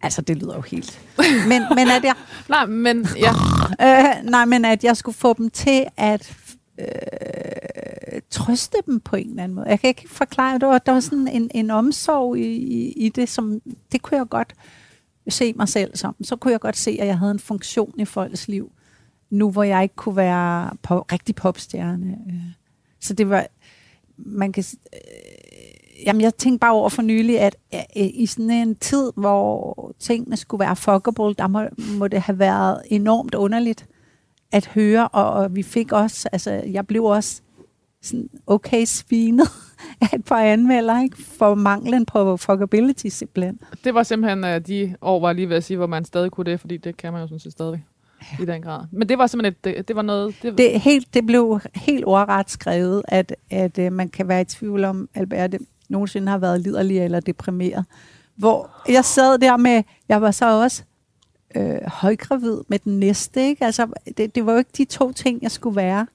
Altså, 0.01 0.21
det 0.21 0.37
lyder 0.37 0.55
jo 0.55 0.61
helt... 0.61 0.99
Men, 1.47 1.61
men 1.75 1.87
at 1.87 2.03
jeg 2.03 2.15
Nej, 2.49 2.65
men 2.65 3.07
ja. 3.17 3.31
Øh, 3.81 4.23
nej, 4.23 4.45
men 4.45 4.65
at 4.65 4.83
jeg 4.83 4.97
skulle 4.97 5.17
få 5.17 5.33
dem 5.33 5.49
til 5.49 5.85
at 5.97 6.37
øh, 6.79 8.21
trøste 8.29 8.77
dem 8.85 8.99
på 8.99 9.15
en 9.15 9.29
eller 9.29 9.43
anden 9.43 9.55
måde. 9.55 9.67
Jeg 9.67 9.79
kan 9.79 9.87
ikke 9.87 10.09
forklare, 10.09 10.59
det 10.59 10.67
var, 10.67 10.77
der 10.77 10.91
var 10.91 10.99
sådan 10.99 11.27
en, 11.27 11.51
en 11.53 11.71
omsorg 11.71 12.37
i, 12.37 12.55
i, 12.55 12.91
i 12.91 13.09
det, 13.09 13.29
som 13.29 13.61
det 13.91 14.01
kunne 14.01 14.17
jeg 14.17 14.29
godt 14.29 14.53
se 15.29 15.53
mig 15.53 15.69
selv 15.69 15.95
som. 15.97 16.15
Så 16.23 16.35
kunne 16.35 16.51
jeg 16.51 16.59
godt 16.59 16.77
se, 16.77 16.97
at 16.99 17.07
jeg 17.07 17.17
havde 17.17 17.31
en 17.31 17.39
funktion 17.39 17.93
i 17.97 18.05
folks 18.05 18.47
liv, 18.47 18.71
nu 19.31 19.51
hvor 19.51 19.63
jeg 19.63 19.83
ikke 19.83 19.95
kunne 19.95 20.15
være 20.15 20.71
på, 20.81 21.05
rigtig 21.11 21.35
popstjerne. 21.35 22.17
Øh. 22.27 22.33
Så 22.99 23.13
det 23.13 23.29
var, 23.29 23.47
man 24.17 24.51
kan, 24.51 24.63
øh, 24.93 26.05
jamen 26.05 26.21
jeg 26.21 26.35
tænkte 26.35 26.59
bare 26.59 26.73
over 26.73 26.89
for 26.89 27.01
nylig, 27.01 27.39
at 27.39 27.55
øh, 27.73 27.81
i 27.95 28.25
sådan 28.25 28.49
en 28.49 28.75
tid, 28.75 29.11
hvor 29.15 29.91
tingene 29.99 30.37
skulle 30.37 30.59
være 30.59 30.75
fuckable, 30.75 31.33
der 31.33 31.47
må, 31.47 31.63
må 31.97 32.07
det 32.07 32.21
have 32.21 32.39
været 32.39 32.81
enormt 32.85 33.35
underligt 33.35 33.87
at 34.51 34.65
høre, 34.65 35.07
og, 35.07 35.31
og 35.31 35.55
vi 35.55 35.63
fik 35.63 35.91
også, 35.91 36.29
altså 36.31 36.51
jeg 36.51 36.87
blev 36.87 37.03
også 37.03 37.41
sådan 38.01 38.29
okay 38.47 38.85
svinet 38.85 39.47
af 40.01 40.15
et 40.15 40.25
par 40.25 40.39
anmelder, 40.39 41.01
ikke? 41.03 41.17
For 41.23 41.55
manglen 41.55 42.05
på 42.05 42.37
fuckability 42.37 43.07
simpelthen. 43.07 43.59
Det 43.83 43.93
var 43.93 44.03
simpelthen 44.03 44.43
øh, 44.43 44.67
de 44.67 44.95
år, 45.01 45.19
var 45.19 45.33
lige 45.33 45.49
ved 45.49 45.55
at 45.55 45.63
sige, 45.63 45.77
hvor 45.77 45.87
man 45.87 46.05
stadig 46.05 46.31
kunne 46.31 46.51
det, 46.51 46.59
fordi 46.59 46.77
det 46.77 46.97
kan 46.97 47.13
man 47.13 47.21
jo 47.21 47.27
sådan 47.27 47.39
set 47.39 47.51
stadig 47.51 47.85
ja. 48.21 48.43
i 48.43 48.45
den 48.45 48.61
grad. 48.61 48.85
Men 48.91 49.09
det 49.09 49.17
var 49.17 49.27
simpelthen 49.27 49.53
et, 49.53 49.77
det, 49.77 49.87
det 49.87 49.95
var 49.95 50.01
noget... 50.01 50.35
Det, 50.41 50.57
Det, 50.57 50.81
helt, 50.81 51.13
det 51.13 51.25
blev 51.25 51.59
helt 51.75 52.05
ordret 52.05 52.49
skrevet, 52.49 53.03
at, 53.07 53.35
at 53.49 53.77
uh, 53.77 53.93
man 53.93 54.09
kan 54.09 54.27
være 54.27 54.41
i 54.41 54.45
tvivl 54.45 54.83
om, 54.83 55.09
Albert 55.15 55.55
nogensinde 55.89 56.31
har 56.31 56.37
været 56.37 56.61
liderlig 56.61 56.99
eller 56.99 57.19
deprimeret. 57.19 57.85
Hvor 58.35 58.69
jeg 58.89 59.05
sad 59.05 59.37
der 59.37 59.57
med, 59.57 59.83
jeg 60.09 60.21
var 60.21 60.31
så 60.31 60.61
også 60.61 60.83
øh, 61.55 61.81
højgravid 61.87 62.57
med 62.67 62.79
den 62.79 62.99
næste, 62.99 63.47
ikke? 63.47 63.65
Altså, 63.65 63.87
det, 64.17 64.35
det 64.35 64.45
var 64.45 64.51
jo 64.51 64.57
ikke 64.57 64.71
de 64.77 64.85
to 64.85 65.11
ting, 65.11 65.41
jeg 65.41 65.51
skulle 65.51 65.75
være. 65.75 66.07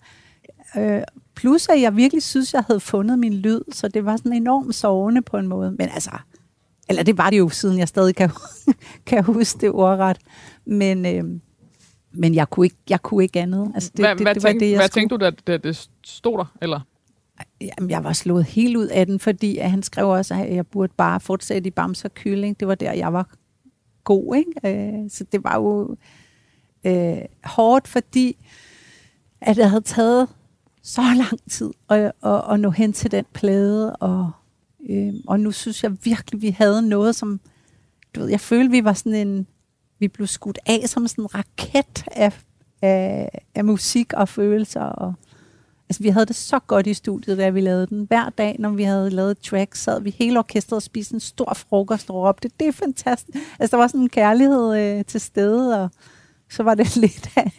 Øh, 0.76 1.02
plus 1.34 1.68
at 1.68 1.80
jeg 1.80 1.96
virkelig 1.96 2.22
synes, 2.22 2.54
jeg 2.54 2.64
havde 2.66 2.80
fundet 2.80 3.18
min 3.18 3.34
lyd, 3.34 3.60
så 3.72 3.88
det 3.88 4.04
var 4.04 4.16
sådan 4.16 4.32
enormt 4.32 4.74
sovende 4.74 5.22
på 5.22 5.36
en 5.36 5.48
måde. 5.48 5.70
Men 5.70 5.88
altså, 5.88 6.10
eller 6.88 7.02
det 7.02 7.18
var 7.18 7.30
det 7.30 7.38
jo, 7.38 7.48
siden 7.48 7.78
jeg 7.78 7.88
stadig 7.88 8.16
kan, 8.16 8.30
kan 9.06 9.24
huske 9.24 9.58
det 9.60 9.70
ordret. 9.70 10.18
Men, 10.66 11.06
øh, 11.06 11.40
men 12.12 12.34
jeg 12.34 12.50
kunne 12.50 12.66
ikke, 12.66 12.76
jeg 12.90 13.02
kunne 13.02 13.24
ikke 13.24 13.40
andet. 13.40 13.72
Altså, 13.74 13.90
det, 13.96 14.04
hvad 14.04 14.16
det, 14.16 14.24
hvad, 14.24 14.34
det 14.34 14.42
var 14.42 14.48
tænkte, 14.48 14.64
det, 14.64 14.70
jeg 14.70 14.78
hvad 14.78 14.88
skulle. 14.88 15.00
tænkte 15.00 15.16
du, 15.16 15.24
da 15.24 15.52
det, 15.52 15.64
det 15.64 15.88
stod 16.04 16.38
der? 16.38 16.56
Eller? 16.62 16.80
Jamen, 17.60 17.90
jeg 17.90 18.04
var 18.04 18.12
slået 18.12 18.44
helt 18.44 18.76
ud 18.76 18.86
af 18.86 19.06
den, 19.06 19.20
fordi 19.20 19.58
at 19.58 19.70
han 19.70 19.82
skrev 19.82 20.08
også, 20.08 20.34
at 20.34 20.54
jeg 20.54 20.66
burde 20.66 20.92
bare 20.96 21.20
fortsætte 21.20 21.68
i 21.68 21.70
Bamse 21.70 22.06
og 22.06 22.14
Kylling. 22.14 22.60
Det 22.60 22.68
var 22.68 22.74
der, 22.74 22.92
jeg 22.92 23.12
var 23.12 23.28
god, 24.04 24.36
ikke? 24.36 24.78
Øh, 25.02 25.10
så 25.10 25.24
det 25.32 25.44
var 25.44 25.56
jo 25.56 25.96
øh, 26.84 27.24
hårdt, 27.44 27.88
fordi 27.88 28.36
at 29.40 29.56
det 29.56 29.68
havde 29.70 29.82
taget 29.82 30.28
så 30.82 31.02
lang 31.16 31.50
tid 31.50 31.70
at, 31.90 32.12
at, 32.24 32.42
at 32.50 32.60
nå 32.60 32.70
hen 32.70 32.92
til 32.92 33.10
den 33.10 33.24
plade, 33.32 33.96
og, 33.96 34.30
øh, 34.90 35.14
og 35.26 35.40
nu 35.40 35.52
synes 35.52 35.82
jeg 35.82 35.96
virkelig, 36.04 36.42
vi 36.42 36.50
havde 36.50 36.88
noget, 36.88 37.16
som, 37.16 37.40
du 38.14 38.20
ved, 38.20 38.28
jeg 38.28 38.40
følte, 38.40 38.70
vi 38.70 38.84
var 38.84 38.92
sådan 38.92 39.28
en, 39.28 39.46
vi 39.98 40.08
blev 40.08 40.26
skudt 40.26 40.58
af 40.66 40.82
som 40.86 41.08
sådan 41.08 41.24
en 41.24 41.34
raket 41.34 42.04
af, 42.12 42.32
af, 42.82 43.30
af 43.54 43.64
musik 43.64 44.12
og 44.12 44.28
følelser, 44.28 44.80
og 44.82 45.14
Altså, 45.88 46.02
vi 46.02 46.08
havde 46.08 46.26
det 46.26 46.36
så 46.36 46.58
godt 46.58 46.86
i 46.86 46.94
studiet, 46.94 47.38
da 47.38 47.48
vi 47.48 47.60
lavede 47.60 47.86
den. 47.86 48.04
Hver 48.08 48.28
dag, 48.28 48.56
når 48.58 48.70
vi 48.70 48.82
havde 48.82 49.10
lavet 49.10 49.38
track, 49.38 49.74
sad 49.74 50.00
vi 50.00 50.14
hele 50.18 50.38
orkestret 50.38 50.76
og 50.76 50.82
spiste 50.82 51.14
en 51.14 51.20
stor 51.20 51.54
frokost 51.54 52.10
og 52.10 52.16
råbte, 52.16 52.50
det 52.60 52.68
er 52.68 52.72
fantastisk. 52.72 53.38
Altså, 53.58 53.76
der 53.76 53.82
var 53.82 53.88
sådan 53.88 54.00
en 54.00 54.08
kærlighed 54.08 54.76
øh, 54.76 55.04
til 55.04 55.20
stede, 55.20 55.82
og 55.82 55.90
så 56.50 56.62
var 56.62 56.74
det 56.74 56.96
lidt 57.06 57.30
af 57.36 57.52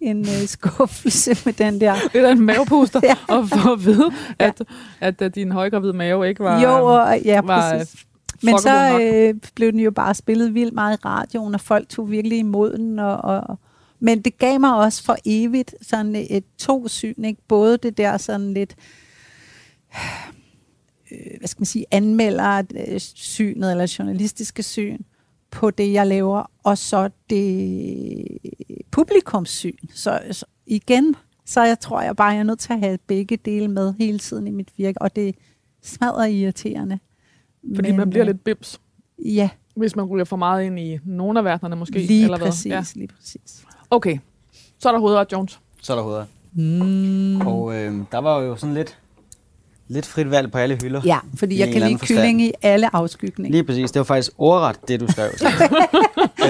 en 0.00 0.20
øh, 0.20 0.46
skuffelse 0.46 1.36
med 1.44 1.52
den 1.52 1.80
der. 1.80 1.94
Det 2.12 2.20
er 2.20 2.28
en 2.28 2.40
mavepuster, 2.40 3.00
Ja. 3.04 3.16
ja. 3.28 3.36
og 3.36 3.48
for 3.48 3.72
at 3.72 3.84
vide, 3.84 4.10
at, 4.38 4.62
at, 5.00 5.22
at 5.22 5.34
din 5.34 5.52
højgravide 5.52 5.92
mave 5.92 6.28
ikke 6.28 6.44
var... 6.44 6.60
jo, 6.60 6.84
og, 6.84 7.20
ja, 7.24 7.40
var, 7.40 7.72
præcis. 7.72 8.06
Men 8.42 8.58
så 8.58 9.00
øh, 9.02 9.34
blev 9.54 9.72
den 9.72 9.80
jo 9.80 9.90
bare 9.90 10.14
spillet 10.14 10.54
vildt 10.54 10.74
meget 10.74 10.98
i 10.98 11.00
radioen, 11.04 11.54
og 11.54 11.60
folk 11.60 11.88
tog 11.88 12.10
virkelig 12.10 12.38
imod 12.38 12.78
den. 12.78 12.98
Og, 12.98 13.16
og, 13.16 13.58
men 14.00 14.22
det 14.22 14.38
gav 14.38 14.60
mig 14.60 14.74
også 14.74 15.04
for 15.04 15.16
evigt 15.24 15.74
sådan 15.82 16.16
et 16.30 16.44
to 16.58 16.88
syn, 16.88 17.24
ikke? 17.24 17.42
Både 17.48 17.76
det 17.76 17.98
der 17.98 18.16
sådan 18.16 18.54
lidt, 18.54 18.76
øh, 21.12 21.38
hvad 21.38 21.48
skal 21.48 21.60
man 21.60 21.66
sige, 21.66 21.84
anmelder 21.90 22.62
øh, 22.88 23.00
synet, 23.00 23.70
eller 23.70 23.94
journalistiske 23.98 24.62
syn 24.62 24.98
på 25.50 25.70
det, 25.70 25.92
jeg 25.92 26.06
laver, 26.06 26.50
og 26.62 26.78
så 26.78 27.10
det 27.30 28.26
publikumssyn. 28.90 29.88
Så, 29.94 30.20
så 30.30 30.46
igen, 30.66 31.16
så 31.46 31.62
jeg 31.62 31.80
tror 31.80 32.00
jeg 32.00 32.16
bare, 32.16 32.28
jeg 32.28 32.38
er 32.38 32.42
nødt 32.42 32.58
til 32.58 32.72
at 32.72 32.78
have 32.78 32.98
begge 33.06 33.36
dele 33.36 33.68
med 33.68 33.94
hele 33.98 34.18
tiden 34.18 34.46
i 34.46 34.50
mit 34.50 34.68
virke, 34.76 35.02
og 35.02 35.16
det 35.16 35.34
smadrer 35.82 36.24
irriterende. 36.24 36.98
Fordi 37.74 37.88
Men, 37.88 37.96
man 37.96 38.10
bliver 38.10 38.24
øh, 38.24 38.26
lidt 38.26 38.44
bims, 38.44 38.80
Ja, 39.24 39.48
hvis 39.76 39.96
man 39.96 40.04
ruller 40.04 40.24
for 40.24 40.36
meget 40.36 40.64
ind 40.64 40.78
i 40.78 40.98
nogle 41.04 41.38
af 41.38 41.44
verdenerne 41.44 41.76
måske. 41.76 41.98
lige 41.98 42.24
eller 42.24 42.38
hvad. 42.38 42.46
præcis, 42.48 42.66
Ja. 42.66 42.84
lige 42.94 43.08
præcis. 43.18 43.64
Okay, 43.90 44.18
så 44.78 44.88
er 44.88 44.92
der 44.92 45.00
hovedet 45.00 45.32
Jones. 45.32 45.60
Så 45.82 45.92
er 45.92 45.96
der 45.96 46.02
hoveder. 46.04 46.24
Mm. 46.52 47.40
Og 47.46 47.74
øh, 47.74 47.94
der 48.12 48.18
var 48.18 48.40
jo 48.40 48.56
sådan 48.56 48.74
lidt, 48.74 48.98
lidt 49.88 50.06
frit 50.06 50.30
valg 50.30 50.52
på 50.52 50.58
alle 50.58 50.78
hylder. 50.82 51.00
Ja, 51.04 51.18
fordi 51.34 51.58
jeg 51.58 51.72
kan 51.72 51.82
lide 51.82 51.98
kylling 51.98 52.42
i 52.42 52.52
alle 52.62 52.96
afskygninger. 52.96 53.52
Lige 53.52 53.64
præcis. 53.64 53.92
Det 53.92 54.00
var 54.00 54.04
faktisk 54.04 54.32
ordret, 54.38 54.88
det 54.88 55.00
du 55.00 55.06
skrev. 55.12 55.30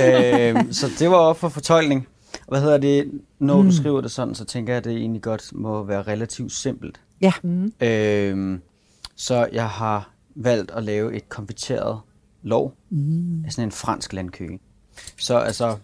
øh, 0.00 0.72
så 0.72 0.86
det 0.98 1.10
var 1.10 1.16
op 1.16 1.36
for 1.38 1.48
fortolkning. 1.48 2.06
Hvad 2.48 2.60
hedder 2.60 2.78
det? 2.78 3.10
Når. 3.38 3.62
Mm. 3.62 3.68
du 3.68 3.76
skriver 3.76 4.00
det 4.00 4.10
sådan, 4.10 4.34
så 4.34 4.44
tænker 4.44 4.72
jeg, 4.72 4.78
at 4.78 4.84
det 4.84 4.96
egentlig 4.96 5.22
godt 5.22 5.50
må 5.54 5.82
være 5.82 6.02
relativt 6.02 6.52
simpelt. 6.52 7.00
Ja. 7.20 7.32
Mm. 7.42 7.72
Øh, 7.80 8.58
Så 9.16 9.48
jeg 9.52 9.68
har 9.68 10.10
valgt 10.34 10.70
at 10.70 10.84
lave 10.84 11.14
et 11.16 11.28
konfiteret 11.28 12.00
lov 12.42 12.74
mm. 12.90 13.44
af 13.44 13.52
sådan 13.52 13.68
en 13.68 13.72
fransk 13.72 14.12
landkøge. 14.12 14.58
Så 15.16 15.38
altså... 15.38 15.76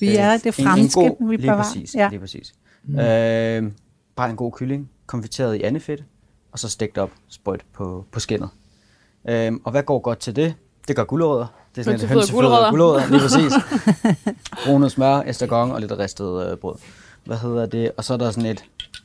Vi 0.00 0.16
er 0.16 0.36
det 0.36 0.54
franske, 0.54 1.00
en, 1.00 1.06
en 1.06 1.16
god, 1.16 1.28
vi 1.28 1.36
lige 1.36 1.52
præcis, 1.52 1.94
Ja. 1.94 2.08
lige 2.08 2.20
præcis. 2.20 2.54
Mm. 2.84 2.98
Øh, 2.98 3.72
bare 4.16 4.30
en 4.30 4.36
god 4.36 4.52
kylling, 4.52 4.90
konfiteret 5.06 5.54
i 5.56 5.62
andefedt, 5.62 6.04
og 6.52 6.58
så 6.58 6.68
stegt 6.68 6.98
op 6.98 7.10
sprødt 7.28 7.64
på, 7.72 8.04
på 8.12 8.20
skinnet. 8.20 8.48
Øh, 9.28 9.52
og 9.64 9.70
hvad 9.70 9.82
går 9.82 9.98
godt 9.98 10.18
til 10.18 10.36
det? 10.36 10.54
Det 10.88 10.96
gør 10.96 11.04
gulerødder. 11.04 11.46
Det 11.74 11.80
er 11.80 11.84
sådan 11.84 12.00
et 12.00 12.08
Hønsefødder 12.08 12.32
gulerødder. 12.32 12.70
gulerødder, 12.70 13.08
lige 13.10 13.20
præcis. 13.20 13.52
Brunet 14.66 14.92
smør, 14.92 15.20
estragon 15.20 15.70
og 15.70 15.80
lidt 15.80 15.92
ristet 15.92 16.50
øh, 16.50 16.56
brød. 16.56 16.74
Hvad 17.24 17.36
hedder 17.36 17.66
det? 17.66 17.92
Og 17.96 18.04
så 18.04 18.12
er 18.14 18.18
der 18.18 18.30
sådan 18.30 18.50
et, 18.50 18.64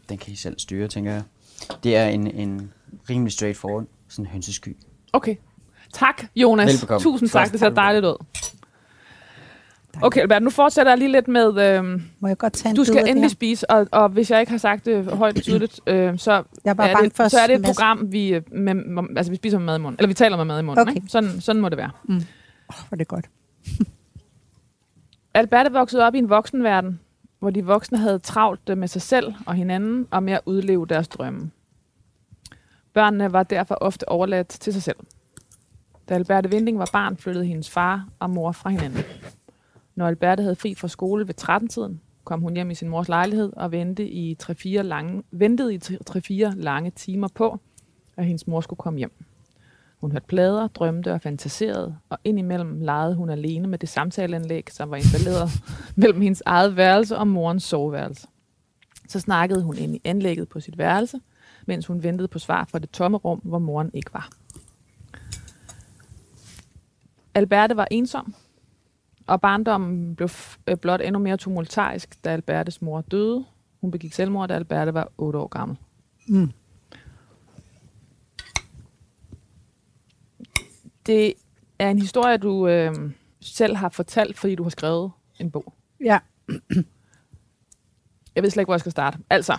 den 0.09 0.17
kan 0.17 0.33
I 0.33 0.35
selv 0.35 0.59
styre, 0.59 0.87
tænker 0.87 1.11
jeg. 1.11 1.23
Det 1.83 1.95
er 1.95 2.05
en, 2.05 2.27
en 2.27 2.71
rimelig 3.09 3.33
straightforward, 3.33 3.85
sådan 4.13 4.25
en 4.25 4.31
hønsesky. 4.31 4.77
Okay. 5.13 5.35
Tak, 5.93 6.23
Jonas. 6.35 6.73
Velbekomme. 6.73 7.03
Tusind 7.03 7.29
tak, 7.29 7.39
Først 7.41 7.51
det 7.51 7.59
ser 7.59 7.67
tak. 7.69 7.75
dejligt 7.75 8.05
ud. 8.05 8.15
Okay, 10.01 10.21
Albert, 10.21 10.43
nu 10.43 10.49
fortsætter 10.49 10.91
jeg 10.91 10.99
lige 10.99 11.11
lidt 11.11 11.27
med... 11.27 11.75
Øhm, 11.77 12.03
Må 12.19 12.27
jeg 12.27 12.37
godt 12.37 12.53
tage 12.53 12.69
en 12.69 12.75
du 12.75 12.83
skal 12.83 12.97
endelig 12.97 13.21
her? 13.21 13.27
spise, 13.29 13.69
og, 13.71 13.87
og 13.91 14.09
hvis 14.09 14.31
jeg 14.31 14.39
ikke 14.39 14.51
har 14.51 14.57
sagt 14.57 14.85
det 14.85 15.05
højt 15.05 15.37
og 15.37 15.43
tydeligt, 15.43 15.79
øh, 15.87 16.17
så, 16.19 16.31
Jeg 16.31 16.43
er 16.65 16.73
bange 16.73 17.03
det, 17.03 17.15
for 17.15 17.27
så 17.27 17.39
er 17.39 17.47
det 17.47 17.55
et 17.55 17.65
program, 17.65 18.11
vi, 18.11 18.33
øh, 18.33 18.41
med, 18.51 19.03
altså, 19.17 19.31
vi 19.31 19.35
spiser 19.35 19.57
med 19.57 19.65
mad 19.65 19.75
i 19.77 19.81
munden. 19.81 19.99
Eller 19.99 20.07
vi 20.07 20.13
taler 20.13 20.37
med 20.37 20.45
mad 20.45 20.59
i 20.59 20.63
munden. 20.63 20.81
Okay. 20.81 20.95
Ikke? 20.95 21.07
Sådan, 21.09 21.41
sådan 21.41 21.61
må 21.61 21.69
det 21.69 21.77
være. 21.77 21.91
Åh, 22.09 22.15
hvor 22.67 22.87
er 22.91 22.95
det 22.95 23.07
godt. 23.07 23.29
Albert 25.33 25.65
er 25.65 25.69
vokset 25.69 26.01
op 26.01 26.15
i 26.15 26.17
en 26.17 26.29
voksenverden, 26.29 26.99
hvor 27.39 27.49
de 27.49 27.65
voksne 27.65 27.97
havde 27.97 28.19
travlt 28.19 28.69
øh, 28.69 28.77
med 28.77 28.87
sig 28.87 29.01
selv 29.01 29.33
og 29.45 29.53
hinanden, 29.53 30.07
og 30.11 30.23
med 30.23 30.33
at 30.33 30.41
udleve 30.45 30.85
deres 30.87 31.07
drømme. 31.07 31.51
Børnene 32.93 33.33
var 33.33 33.43
derfor 33.43 33.77
ofte 33.81 34.09
overladt 34.09 34.47
til 34.47 34.73
sig 34.73 34.83
selv. 34.83 34.97
Da 36.09 36.13
Alberte 36.13 36.49
Vinding 36.49 36.79
var 36.79 36.89
barn, 36.93 37.17
flyttede 37.17 37.45
hendes 37.45 37.69
far 37.69 38.07
og 38.19 38.29
mor 38.29 38.51
fra 38.51 38.69
hinanden. 38.69 39.03
Når 39.95 40.07
Alberte 40.07 40.43
havde 40.43 40.55
fri 40.55 40.75
fra 40.75 40.87
skole 40.87 41.27
ved 41.27 41.41
13-tiden, 41.41 42.01
kom 42.23 42.41
hun 42.41 42.53
hjem 42.53 42.71
i 42.71 42.75
sin 42.75 42.89
mors 42.89 43.07
lejlighed 43.07 43.53
og 43.55 43.71
ventede 43.71 44.09
i 44.09 44.37
3-4 44.43 44.69
lange, 44.81 45.23
ventede 45.31 45.75
i 45.75 45.79
3-4 46.09 46.31
lange 46.55 46.91
timer 46.91 47.27
på, 47.27 47.59
at 48.17 48.25
hendes 48.25 48.47
mor 48.47 48.61
skulle 48.61 48.77
komme 48.77 48.97
hjem. 48.97 49.23
Hun 50.01 50.11
hørte 50.11 50.25
plader, 50.27 50.67
drømte 50.67 51.13
og 51.13 51.21
fantaserede, 51.21 51.97
og 52.09 52.17
indimellem 52.23 52.81
legede 52.81 53.15
hun 53.15 53.29
alene 53.29 53.67
med 53.67 53.77
det 53.77 53.89
samtaleanlæg, 53.89 54.71
som 54.71 54.89
var 54.89 54.95
installeret 54.97 55.49
mellem 55.95 56.21
hendes 56.21 56.43
eget 56.45 56.77
værelse 56.77 57.17
og 57.17 57.27
morens 57.27 57.63
soveværelse. 57.63 58.27
Så 59.09 59.19
snakkede 59.19 59.63
hun 59.63 59.77
ind 59.77 59.95
i 59.95 60.01
anlægget 60.03 60.49
på 60.49 60.59
sit 60.59 60.77
værelse, 60.77 61.19
mens 61.65 61.85
hun 61.85 62.03
ventede 62.03 62.27
på 62.27 62.39
svar 62.39 62.65
fra 62.65 62.79
det 62.79 62.89
tomme 62.89 63.17
rum, 63.17 63.39
hvor 63.43 63.59
moren 63.59 63.91
ikke 63.93 64.13
var. 64.13 64.29
Alberte 67.35 67.77
var 67.77 67.87
ensom, 67.91 68.35
og 69.27 69.41
barndommen 69.41 70.15
blev 70.15 70.29
øh, 70.67 70.77
blot 70.77 71.01
endnu 71.01 71.19
mere 71.19 71.37
tumultarisk, 71.37 72.23
da 72.23 72.29
Albertes 72.29 72.81
mor 72.81 73.01
døde. 73.01 73.45
Hun 73.81 73.91
begik 73.91 74.13
selvmord, 74.13 74.49
da 74.49 74.55
Alberte 74.55 74.93
var 74.93 75.07
8 75.17 75.39
år 75.39 75.47
gammel. 75.47 75.77
Mm. 76.27 76.51
Det 81.05 81.33
er 81.79 81.89
en 81.89 81.99
historie, 81.99 82.37
du 82.37 82.67
øh, 82.67 82.95
selv 83.41 83.75
har 83.75 83.89
fortalt, 83.89 84.37
fordi 84.37 84.55
du 84.55 84.63
har 84.63 84.69
skrevet 84.69 85.11
en 85.39 85.51
bog. 85.51 85.73
Ja. 85.99 86.19
Jeg 88.35 88.43
ved 88.43 88.49
slet 88.49 88.61
ikke, 88.61 88.67
hvor 88.67 88.73
jeg 88.73 88.79
skal 88.79 88.91
starte. 88.91 89.17
Altså, 89.29 89.57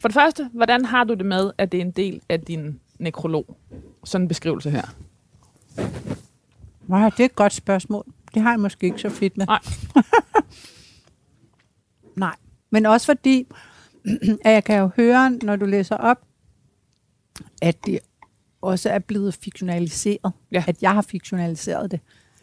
for 0.00 0.08
det 0.08 0.14
første, 0.14 0.50
hvordan 0.52 0.84
har 0.84 1.04
du 1.04 1.14
det 1.14 1.26
med, 1.26 1.50
at 1.58 1.72
det 1.72 1.78
er 1.78 1.84
en 1.84 1.90
del 1.90 2.20
af 2.28 2.40
din 2.40 2.80
nekrolog? 2.98 3.56
Sådan 4.04 4.24
en 4.24 4.28
beskrivelse 4.28 4.70
her. 4.70 4.94
Nå, 6.86 6.96
det 6.96 7.20
er 7.20 7.24
et 7.24 7.34
godt 7.34 7.52
spørgsmål. 7.52 8.04
Det 8.34 8.42
har 8.42 8.50
jeg 8.50 8.60
måske 8.60 8.86
ikke 8.86 8.98
så 8.98 9.08
fedt 9.08 9.36
med. 9.36 9.46
Nej. 9.46 9.60
Nej. 12.16 12.36
Men 12.70 12.86
også 12.86 13.06
fordi, 13.06 13.46
at 14.44 14.52
jeg 14.52 14.64
kan 14.64 14.78
jo 14.78 14.90
høre, 14.96 15.30
når 15.30 15.56
du 15.56 15.64
læser 15.64 15.96
op, 15.96 16.18
at 17.62 17.86
det 17.86 17.98
også 18.62 18.90
er 18.90 18.98
blevet 18.98 19.34
fiktionaliseret. 19.34 20.32
Ja. 20.52 20.64
At 20.66 20.82
jeg 20.82 20.94
har 20.94 21.02
fiktionaliseret 21.02 21.90
det. 21.90 22.00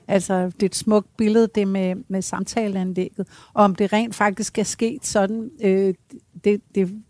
Altså, 0.08 0.46
det 0.46 0.64
er 0.64 0.66
et 0.66 0.76
smukt 0.76 1.18
billede, 1.18 1.48
det 1.56 1.68
med, 1.68 1.96
med 2.08 2.22
samtaleanlægget. 2.22 3.28
Og 3.54 3.64
om 3.64 3.76
det 3.76 3.94
rent 3.94 4.16
faktisk 4.16 4.58
er 4.58 4.64
sket 4.64 5.06
sådan, 5.06 5.52
øh, 5.62 5.94
det, 6.44 6.62
det, 6.76 7.02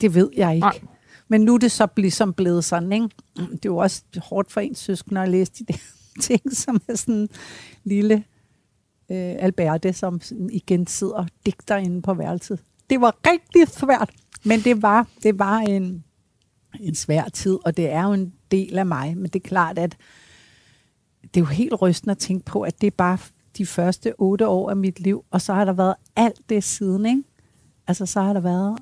det 0.00 0.14
ved 0.14 0.30
jeg 0.36 0.54
ikke. 0.54 0.66
Nej. 0.66 0.80
Men 1.28 1.40
nu 1.40 1.54
er 1.54 1.58
det 1.58 1.72
så 1.72 1.88
ligesom 1.96 2.32
blevet 2.32 2.64
sådan, 2.64 2.92
ikke? 2.92 3.08
Det 3.36 3.54
er 3.54 3.58
jo 3.64 3.76
også 3.76 4.02
hårdt 4.16 4.52
for 4.52 4.60
ens 4.60 4.78
søskende 4.78 5.22
at 5.22 5.28
læse 5.28 5.52
de 5.52 5.64
der 5.64 5.78
ting, 6.20 6.56
som 6.56 6.80
er 6.88 6.96
sådan 6.96 7.14
en 7.14 7.28
lille 7.84 8.14
øh, 9.10 9.34
Alberte, 9.38 9.92
som 9.92 10.20
sådan 10.20 10.50
igen 10.50 10.86
sidder 10.86 11.14
og 11.14 11.28
digter 11.46 11.76
inde 11.76 12.02
på 12.02 12.14
værelset. 12.14 12.60
Det 12.90 13.00
var 13.00 13.16
rigtig 13.26 13.68
svært, 13.68 14.10
men 14.44 14.60
det 14.60 14.82
var, 14.82 15.08
det 15.22 15.38
var 15.38 15.58
en, 15.58 16.04
en 16.80 16.94
svær 16.94 17.28
tid, 17.28 17.58
og 17.64 17.76
det 17.76 17.90
er 17.90 18.02
jo 18.02 18.12
en 18.12 18.32
del 18.50 18.78
af 18.78 18.86
mig. 18.86 19.16
Men 19.16 19.24
det 19.24 19.36
er 19.36 19.48
klart, 19.48 19.78
at 19.78 19.96
det 21.22 21.36
er 21.36 21.40
jo 21.40 21.44
helt 21.44 21.82
rystende 21.82 22.10
at 22.10 22.18
tænke 22.18 22.44
på, 22.44 22.62
at 22.62 22.80
det 22.80 22.86
er 22.86 22.90
bare 22.90 23.18
de 23.58 23.66
første 23.66 24.12
otte 24.18 24.48
år 24.48 24.70
af 24.70 24.76
mit 24.76 25.00
liv, 25.00 25.24
og 25.30 25.40
så 25.40 25.54
har 25.54 25.64
der 25.64 25.72
været 25.72 25.94
alt 26.16 26.40
det 26.48 26.64
siden, 26.64 27.06
ikke? 27.06 27.22
Altså, 27.86 28.06
så 28.06 28.20
har 28.20 28.32
der 28.32 28.40
været 28.40 28.78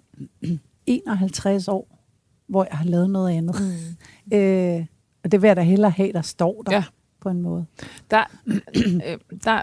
51 0.87 1.69
år, 1.69 1.99
hvor 2.47 2.67
jeg 2.71 2.79
har 2.79 2.85
lavet 2.85 3.11
noget 3.11 3.37
andet. 3.37 3.57
Mm. 3.61 3.97
Øh, 4.39 4.87
og 5.25 5.33
det 5.33 5.43
vil 5.43 5.49
jeg 5.49 5.57
da 5.57 5.61
hellere 5.63 5.91
have, 5.91 6.13
der 6.13 6.23
står 6.23 6.63
der 6.63 6.73
Ja. 6.75 6.85
på 7.21 7.29
en 7.29 7.43
måde. 7.43 7.67
Der, 8.11 8.25
øh, 9.07 9.19
der, 9.45 9.63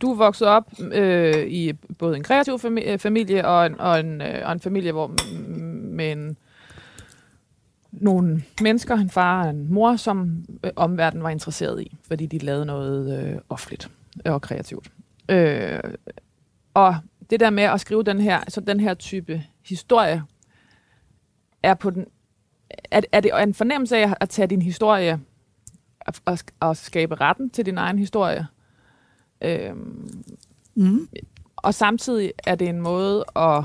du 0.00 0.10
er 0.10 0.16
vokset 0.16 0.48
op 0.48 0.72
øh, 0.92 1.46
i 1.46 1.72
både 1.98 2.16
en 2.16 2.22
kreativ 2.22 2.54
fami- 2.54 2.88
øh, 2.90 2.98
familie 2.98 3.46
og 3.46 3.66
en, 3.66 3.80
og, 3.80 4.00
en, 4.00 4.20
øh, 4.20 4.40
og 4.46 4.52
en 4.52 4.60
familie, 4.60 4.92
hvor 4.92 5.08
m- 5.08 5.38
med 5.94 6.12
en, 6.12 6.36
nogle 7.92 8.42
mennesker, 8.62 8.96
en 8.96 9.10
far 9.10 9.44
og 9.44 9.50
en 9.50 9.72
mor, 9.72 9.96
som 9.96 10.44
øh, 10.64 10.70
omverdenen 10.76 11.22
var 11.24 11.30
interesseret 11.30 11.82
i, 11.82 11.96
fordi 12.02 12.26
de 12.26 12.38
lavede 12.38 12.66
noget 12.66 13.24
øh, 13.24 13.38
offentligt 13.48 13.90
og 14.24 14.42
kreativt. 14.42 14.90
Øh, 15.28 15.80
og 16.74 16.96
det 17.30 17.40
der 17.40 17.50
med 17.50 17.62
at 17.62 17.80
skrive 17.80 18.02
den 18.02 18.20
her, 18.20 18.40
så 18.48 18.60
den 18.60 18.80
her 18.80 18.94
type 18.94 19.42
historie, 19.64 20.22
er 21.62 21.74
på 21.74 21.90
den 21.90 22.06
er, 22.90 23.00
er 23.12 23.20
det 23.20 23.42
en 23.42 23.54
fornemmelse 23.54 23.96
af 23.96 24.14
at 24.20 24.28
tage 24.28 24.48
din 24.48 24.62
historie 24.62 25.20
at, 26.00 26.52
at 26.62 26.76
skabe 26.76 27.14
retten 27.14 27.50
til 27.50 27.66
din 27.66 27.78
egen 27.78 27.98
historie. 27.98 28.46
Øhm, 29.42 30.24
Mm. 30.74 31.08
og 31.56 31.74
samtidig 31.74 32.32
er 32.46 32.54
det 32.54 32.68
en 32.68 32.80
måde 32.80 33.24
at 33.36 33.64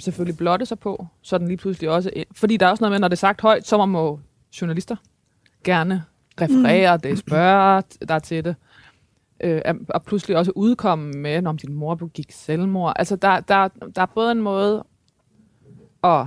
selvfølgelig 0.00 0.36
blotte 0.36 0.66
sig 0.66 0.78
på, 0.78 1.06
så 1.22 1.38
den 1.38 1.48
lige 1.48 1.56
pludselig 1.56 1.90
også... 1.90 2.10
Fordi 2.32 2.56
der 2.56 2.66
er 2.66 2.70
også 2.70 2.84
noget 2.84 2.92
med, 2.92 2.98
når 2.98 3.08
det 3.08 3.16
er 3.16 3.18
sagt 3.18 3.40
højt, 3.40 3.66
så 3.66 3.86
må 3.86 4.20
journalister 4.60 4.96
gerne 5.64 6.04
referere 6.40 6.96
mm. 6.96 7.00
det, 7.00 7.18
spørge 7.18 7.82
der 8.08 8.18
til 8.18 8.44
det. 8.44 8.56
Øh, 9.40 9.60
og 9.88 10.02
pludselig 10.02 10.36
også 10.36 10.52
udkomme 10.54 11.12
med, 11.12 11.46
om 11.46 11.58
din 11.58 11.74
mor 11.74 11.94
begik 11.94 12.32
selvmord. 12.32 12.92
Altså, 12.96 13.16
der, 13.16 13.40
der, 13.40 13.68
der 13.68 14.02
er 14.02 14.06
både 14.06 14.32
en 14.32 14.42
måde 14.42 14.84
at 16.04 16.26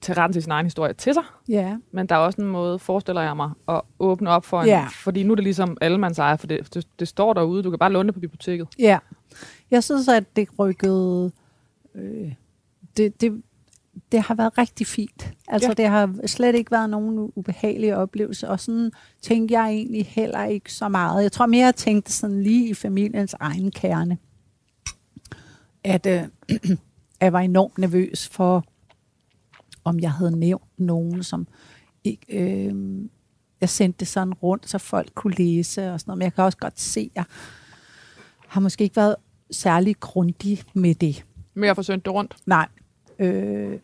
tage 0.00 0.16
retten 0.20 0.32
til 0.32 0.42
sin 0.42 0.52
egen 0.52 0.66
historie 0.66 0.92
til 0.92 1.14
sig, 1.14 1.22
Ja. 1.48 1.76
men 1.92 2.06
der 2.06 2.14
er 2.14 2.18
også 2.18 2.40
en 2.42 2.48
måde, 2.48 2.78
forestiller 2.78 3.22
jeg 3.22 3.36
mig, 3.36 3.50
at 3.68 3.80
åbne 3.98 4.30
op 4.30 4.44
for 4.44 4.60
en... 4.60 4.66
Ja. 4.66 4.86
Fordi 4.92 5.22
nu 5.22 5.32
er 5.32 5.34
det 5.34 5.44
ligesom 5.44 5.76
allemands 5.80 6.18
eje, 6.18 6.38
for 6.38 6.46
det, 6.46 6.74
det, 6.74 6.86
det 6.98 7.08
står 7.08 7.32
derude. 7.32 7.62
Du 7.62 7.70
kan 7.70 7.78
bare 7.78 7.92
låne 7.92 8.06
det 8.06 8.14
på 8.14 8.20
biblioteket. 8.20 8.68
Ja. 8.78 8.98
Jeg 9.70 9.84
synes, 9.84 10.08
at 10.08 10.36
det 10.36 10.48
rykkede... 10.58 11.32
Øh, 11.94 12.32
det, 12.96 13.20
det, 13.20 13.42
det 14.12 14.20
har 14.20 14.34
været 14.34 14.58
rigtig 14.58 14.86
fint. 14.86 15.32
Altså, 15.48 15.68
Ja. 15.68 15.74
det 15.74 15.88
har 15.88 16.26
slet 16.26 16.54
ikke 16.54 16.70
været 16.70 16.90
nogen 16.90 17.32
ubehagelige 17.34 17.96
oplevelser, 17.96 18.48
og 18.48 18.60
sådan 18.60 18.90
tænkte 19.22 19.54
jeg 19.54 19.68
egentlig 19.70 20.06
heller 20.06 20.44
ikke 20.44 20.72
så 20.72 20.88
meget. 20.88 21.22
Jeg 21.22 21.32
tror 21.32 21.46
mere, 21.46 21.64
jeg 21.64 21.74
tænkte 21.74 22.12
sådan 22.12 22.42
lige 22.42 22.68
i 22.70 22.74
familiens 22.74 23.34
egen 23.40 23.70
kerne, 23.70 24.18
at 25.84 26.06
øh, 26.06 26.22
jeg 27.20 27.32
var 27.32 27.40
enormt 27.40 27.78
nervøs 27.78 28.28
for, 28.28 28.64
om 29.84 30.00
jeg 30.00 30.12
havde 30.12 30.38
nævnt 30.38 30.78
nogen, 30.78 31.22
som 31.22 31.46
ikke... 32.04 32.38
Øh, 32.38 32.74
jeg 33.60 33.68
sendte 33.68 34.00
det 34.00 34.08
sådan 34.08 34.34
rundt, 34.34 34.68
så 34.70 34.78
folk 34.78 35.14
kunne 35.14 35.34
læse 35.34 35.92
og 35.92 36.00
sådan 36.00 36.10
noget. 36.10 36.18
Men 36.18 36.24
jeg 36.24 36.34
kan 36.34 36.44
også 36.44 36.58
godt 36.58 36.80
se, 36.80 37.00
at 37.00 37.16
jeg 37.16 37.24
har 38.48 38.60
måske 38.60 38.84
ikke 38.84 38.96
været 38.96 39.16
særlig 39.50 40.00
grundig 40.00 40.62
med 40.74 40.94
det. 40.94 41.24
Med 41.54 41.68
at 41.68 41.76
få 41.76 41.82
sendt 41.82 42.04
det 42.04 42.12
rundt. 42.14 42.36
Nej. 42.46 42.68
Øh, 43.18 43.78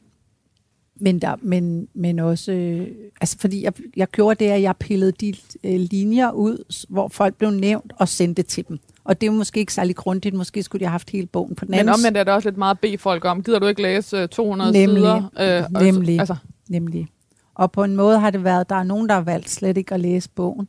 men, 1.01 1.19
der, 1.19 1.37
men, 1.43 1.89
men 1.95 2.19
også, 2.19 2.53
øh, 2.53 2.87
altså 3.21 3.39
fordi 3.39 3.65
jeg, 3.65 3.73
jeg 3.97 4.09
gjorde 4.09 4.45
det, 4.45 4.51
at 4.51 4.63
jeg 4.63 4.77
pillede 4.77 5.13
de 5.13 5.35
øh, 5.65 5.81
linjer 5.81 6.31
ud, 6.31 6.85
hvor 6.89 7.09
folk 7.09 7.35
blev 7.35 7.51
nævnt 7.51 7.93
og 7.97 8.09
sendte 8.09 8.43
til 8.43 8.69
dem. 8.69 8.79
Og 9.05 9.21
det 9.21 9.27
er 9.27 9.31
måske 9.31 9.61
ikke 9.61 9.73
særlig 9.75 9.97
grundigt. 9.97 10.35
Måske 10.35 10.63
skulle 10.63 10.81
de 10.81 10.85
have 10.85 10.91
haft 10.91 11.11
hele 11.11 11.27
bogen 11.27 11.55
på 11.55 11.65
den 11.65 11.71
Men 11.71 11.81
anden 11.81 11.95
omvendt 11.95 12.19
er 12.19 12.25
det 12.25 12.33
også 12.35 12.49
lidt 12.49 12.59
meget 12.59 12.75
at 12.75 12.81
bede 12.81 12.99
folk 12.99 13.25
om. 13.25 13.43
Gider 13.43 13.59
du 13.59 13.67
ikke 13.67 13.83
læse 13.83 14.17
øh, 14.17 14.29
200 14.29 14.73
Nemlig. 14.73 14.97
sider? 14.97 15.63
Øh, 15.75 15.83
Nemlig. 15.83 16.19
Altså, 16.19 16.37
Nemlig. 16.69 17.09
Og 17.55 17.73
på 17.73 17.85
en 17.85 17.97
måde 17.97 18.19
har 18.19 18.31
det 18.31 18.45
været, 18.45 18.69
der 18.69 18.77
er 18.77 18.83
nogen, 18.83 19.09
der 19.09 19.15
har 19.15 19.23
valgt 19.23 19.51
slet 19.51 19.77
ikke 19.77 19.95
at 19.95 20.01
læse 20.01 20.29
bogen. 20.35 20.69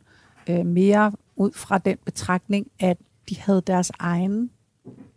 Øh, 0.49 0.65
mere 0.65 1.11
ud 1.35 1.51
fra 1.55 1.77
den 1.77 1.97
betragtning, 2.05 2.67
at 2.79 2.97
de 3.29 3.39
havde 3.39 3.61
deres 3.67 3.91
egen 3.99 4.49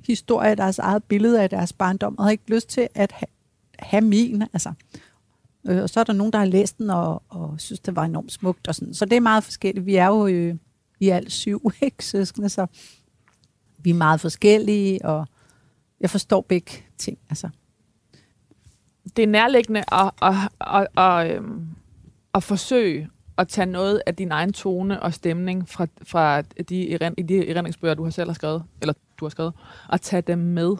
historie, 0.06 0.54
deres 0.54 0.78
eget 0.78 1.04
billede 1.04 1.42
af 1.42 1.50
deres 1.50 1.72
barndom, 1.72 2.18
og 2.18 2.24
havde 2.24 2.32
ikke 2.32 2.54
lyst 2.54 2.68
til 2.68 2.88
at 2.94 3.12
have 3.82 4.00
min. 4.00 4.42
Altså. 4.42 4.72
Øh, 5.68 5.82
og 5.82 5.90
så 5.90 6.00
er 6.00 6.04
der 6.04 6.12
nogen, 6.12 6.32
der 6.32 6.38
har 6.38 6.46
læst 6.46 6.78
den 6.78 6.90
og, 6.90 7.22
og 7.28 7.54
synes, 7.60 7.80
det 7.80 7.96
var 7.96 8.04
enormt 8.04 8.32
smukt. 8.32 8.68
Og 8.68 8.74
sådan. 8.74 8.94
Så 8.94 9.04
det 9.04 9.16
er 9.16 9.20
meget 9.20 9.44
forskelligt. 9.44 9.86
Vi 9.86 9.96
er 9.96 10.06
jo 10.06 10.26
øh, 10.26 10.54
i 11.00 11.08
alt 11.08 11.32
syv 11.32 11.70
ikke, 11.82 12.04
søskende, 12.04 12.48
så 12.48 12.66
vi 13.78 13.90
er 13.90 13.94
meget 13.94 14.20
forskellige, 14.20 15.04
og 15.04 15.26
jeg 16.00 16.10
forstår 16.10 16.40
begge 16.40 16.72
ting. 16.98 17.18
Altså. 17.30 17.48
Det 19.16 19.22
er 19.22 19.26
nærliggende 19.26 19.84
at, 19.92 20.10
at, 20.22 20.34
at, 20.60 20.86
at, 21.04 21.36
øhm, 21.36 21.66
at 22.34 22.42
forsøge 22.42 23.08
at 23.38 23.48
tage 23.48 23.66
noget 23.66 24.02
af 24.06 24.16
din 24.16 24.32
egen 24.32 24.52
tone 24.52 25.02
og 25.02 25.14
stemning 25.14 25.68
fra, 25.68 25.86
fra 26.02 26.42
de, 26.42 26.94
eren- 26.94 27.14
i 27.18 27.22
de 27.22 27.48
erindringsbøger, 27.48 27.94
du 27.94 28.04
har 28.04 28.10
selv 28.10 28.28
har 28.28 28.34
skrevet, 28.34 28.64
eller 28.80 28.94
du 29.20 29.24
har 29.24 29.30
skrevet, 29.30 29.52
og 29.88 30.00
tage 30.00 30.22
dem 30.22 30.38
med. 30.38 30.76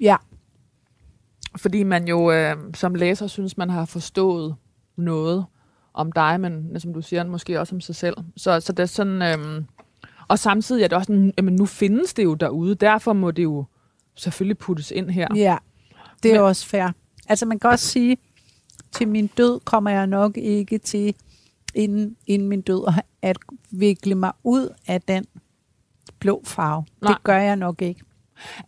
Ja, 0.00 0.16
Fordi 1.56 1.82
man 1.82 2.08
jo 2.08 2.32
øh, 2.32 2.56
som 2.74 2.94
læser 2.94 3.26
synes, 3.26 3.56
man 3.56 3.70
har 3.70 3.84
forstået 3.84 4.54
noget 4.96 5.44
om 5.94 6.12
dig, 6.12 6.40
men 6.40 6.80
som 6.80 6.94
du 6.94 7.02
siger, 7.02 7.24
måske 7.24 7.60
også 7.60 7.74
om 7.74 7.80
sig 7.80 7.94
selv. 7.94 8.16
Så, 8.36 8.60
så 8.60 8.72
det 8.72 8.82
er 8.82 8.86
sådan... 8.86 9.22
Øh, 9.22 9.62
og 10.28 10.38
samtidig 10.38 10.84
er 10.84 10.88
det 10.88 10.96
også 10.98 11.06
sådan, 11.06 11.32
jamen 11.36 11.54
nu 11.56 11.66
findes 11.66 12.14
det 12.14 12.24
jo 12.24 12.34
derude, 12.34 12.74
derfor 12.74 13.12
må 13.12 13.30
det 13.30 13.42
jo 13.42 13.64
selvfølgelig 14.14 14.58
puttes 14.58 14.90
ind 14.90 15.10
her. 15.10 15.28
Ja, 15.34 15.56
det 16.22 16.28
er 16.30 16.34
Men- 16.34 16.42
også 16.42 16.66
fair. 16.66 16.88
Altså 17.28 17.46
man 17.46 17.58
kan 17.58 17.70
også 17.70 17.86
sige, 17.88 18.16
til 18.92 19.08
min 19.08 19.26
død 19.26 19.60
kommer 19.64 19.90
jeg 19.90 20.06
nok 20.06 20.36
ikke 20.36 20.78
til, 20.78 21.14
inden, 21.74 22.16
inden 22.26 22.48
min 22.48 22.60
død, 22.60 22.92
at 23.22 23.36
vikle 23.70 24.14
mig 24.14 24.32
ud 24.44 24.68
af 24.86 25.02
den 25.02 25.24
blå 26.18 26.42
farve. 26.46 26.84
Nej. 27.02 27.12
Det 27.12 27.22
gør 27.22 27.36
jeg 27.38 27.56
nok 27.56 27.82
ikke. 27.82 28.00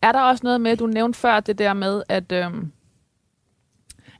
Er 0.03 0.13
der 0.13 0.21
også 0.21 0.41
noget 0.45 0.61
med, 0.61 0.77
du 0.77 0.87
nævnte 0.87 1.19
før 1.19 1.41
det 1.41 1.59
der 1.59 1.73
med, 1.73 2.03
at, 2.09 2.33
øhm, 2.33 2.73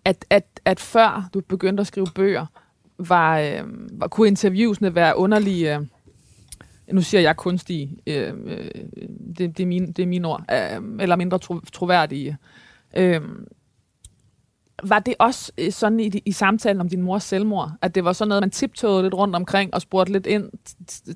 at, 0.05 0.25
at, 0.31 0.61
at 0.65 0.81
før 0.81 1.29
du 1.35 1.41
begyndte 1.41 1.81
at 1.81 1.87
skrive 1.87 2.07
bøger, 2.15 2.47
var, 2.99 3.39
øhm, 3.39 3.89
var, 3.93 4.09
kunne 4.09 4.29
interviewsene 4.29 4.95
være 4.95 5.17
underlige, 5.17 5.77
øh, 5.77 5.87
nu 6.93 7.03
siger 7.03 7.21
jeg 7.21 7.37
kunstige, 7.37 7.97
øh, 8.07 8.33
øh, 8.47 8.71
det, 9.39 9.59
det, 9.59 9.61
er 9.61 9.67
mine, 9.67 9.87
det 9.87 10.03
er 10.03 10.07
mine 10.07 10.29
ord, 10.29 10.45
øh, 10.53 10.83
eller 11.01 11.17
mindre 11.17 11.39
tro, 11.39 11.61
troværdige. 11.61 12.37
Øh, 12.97 13.21
var 14.83 14.99
det 14.99 15.15
også 15.19 15.53
øh, 15.59 15.73
sådan 15.73 16.01
i, 16.01 16.23
i 16.25 16.33
samtalen 16.33 16.81
om 16.81 16.89
din 16.89 17.03
mors 17.03 17.25
selvmord, 17.25 17.73
at 17.83 17.95
det 17.95 18.05
var 18.05 18.13
sådan 18.13 18.29
noget, 18.29 18.43
man 18.43 18.51
tiptoede 18.51 19.03
lidt 19.03 19.15
rundt 19.15 19.37
omkring 19.37 19.75
og 19.75 19.81
spurgte 19.81 20.13
lidt 20.13 20.27
ind, 20.27 20.51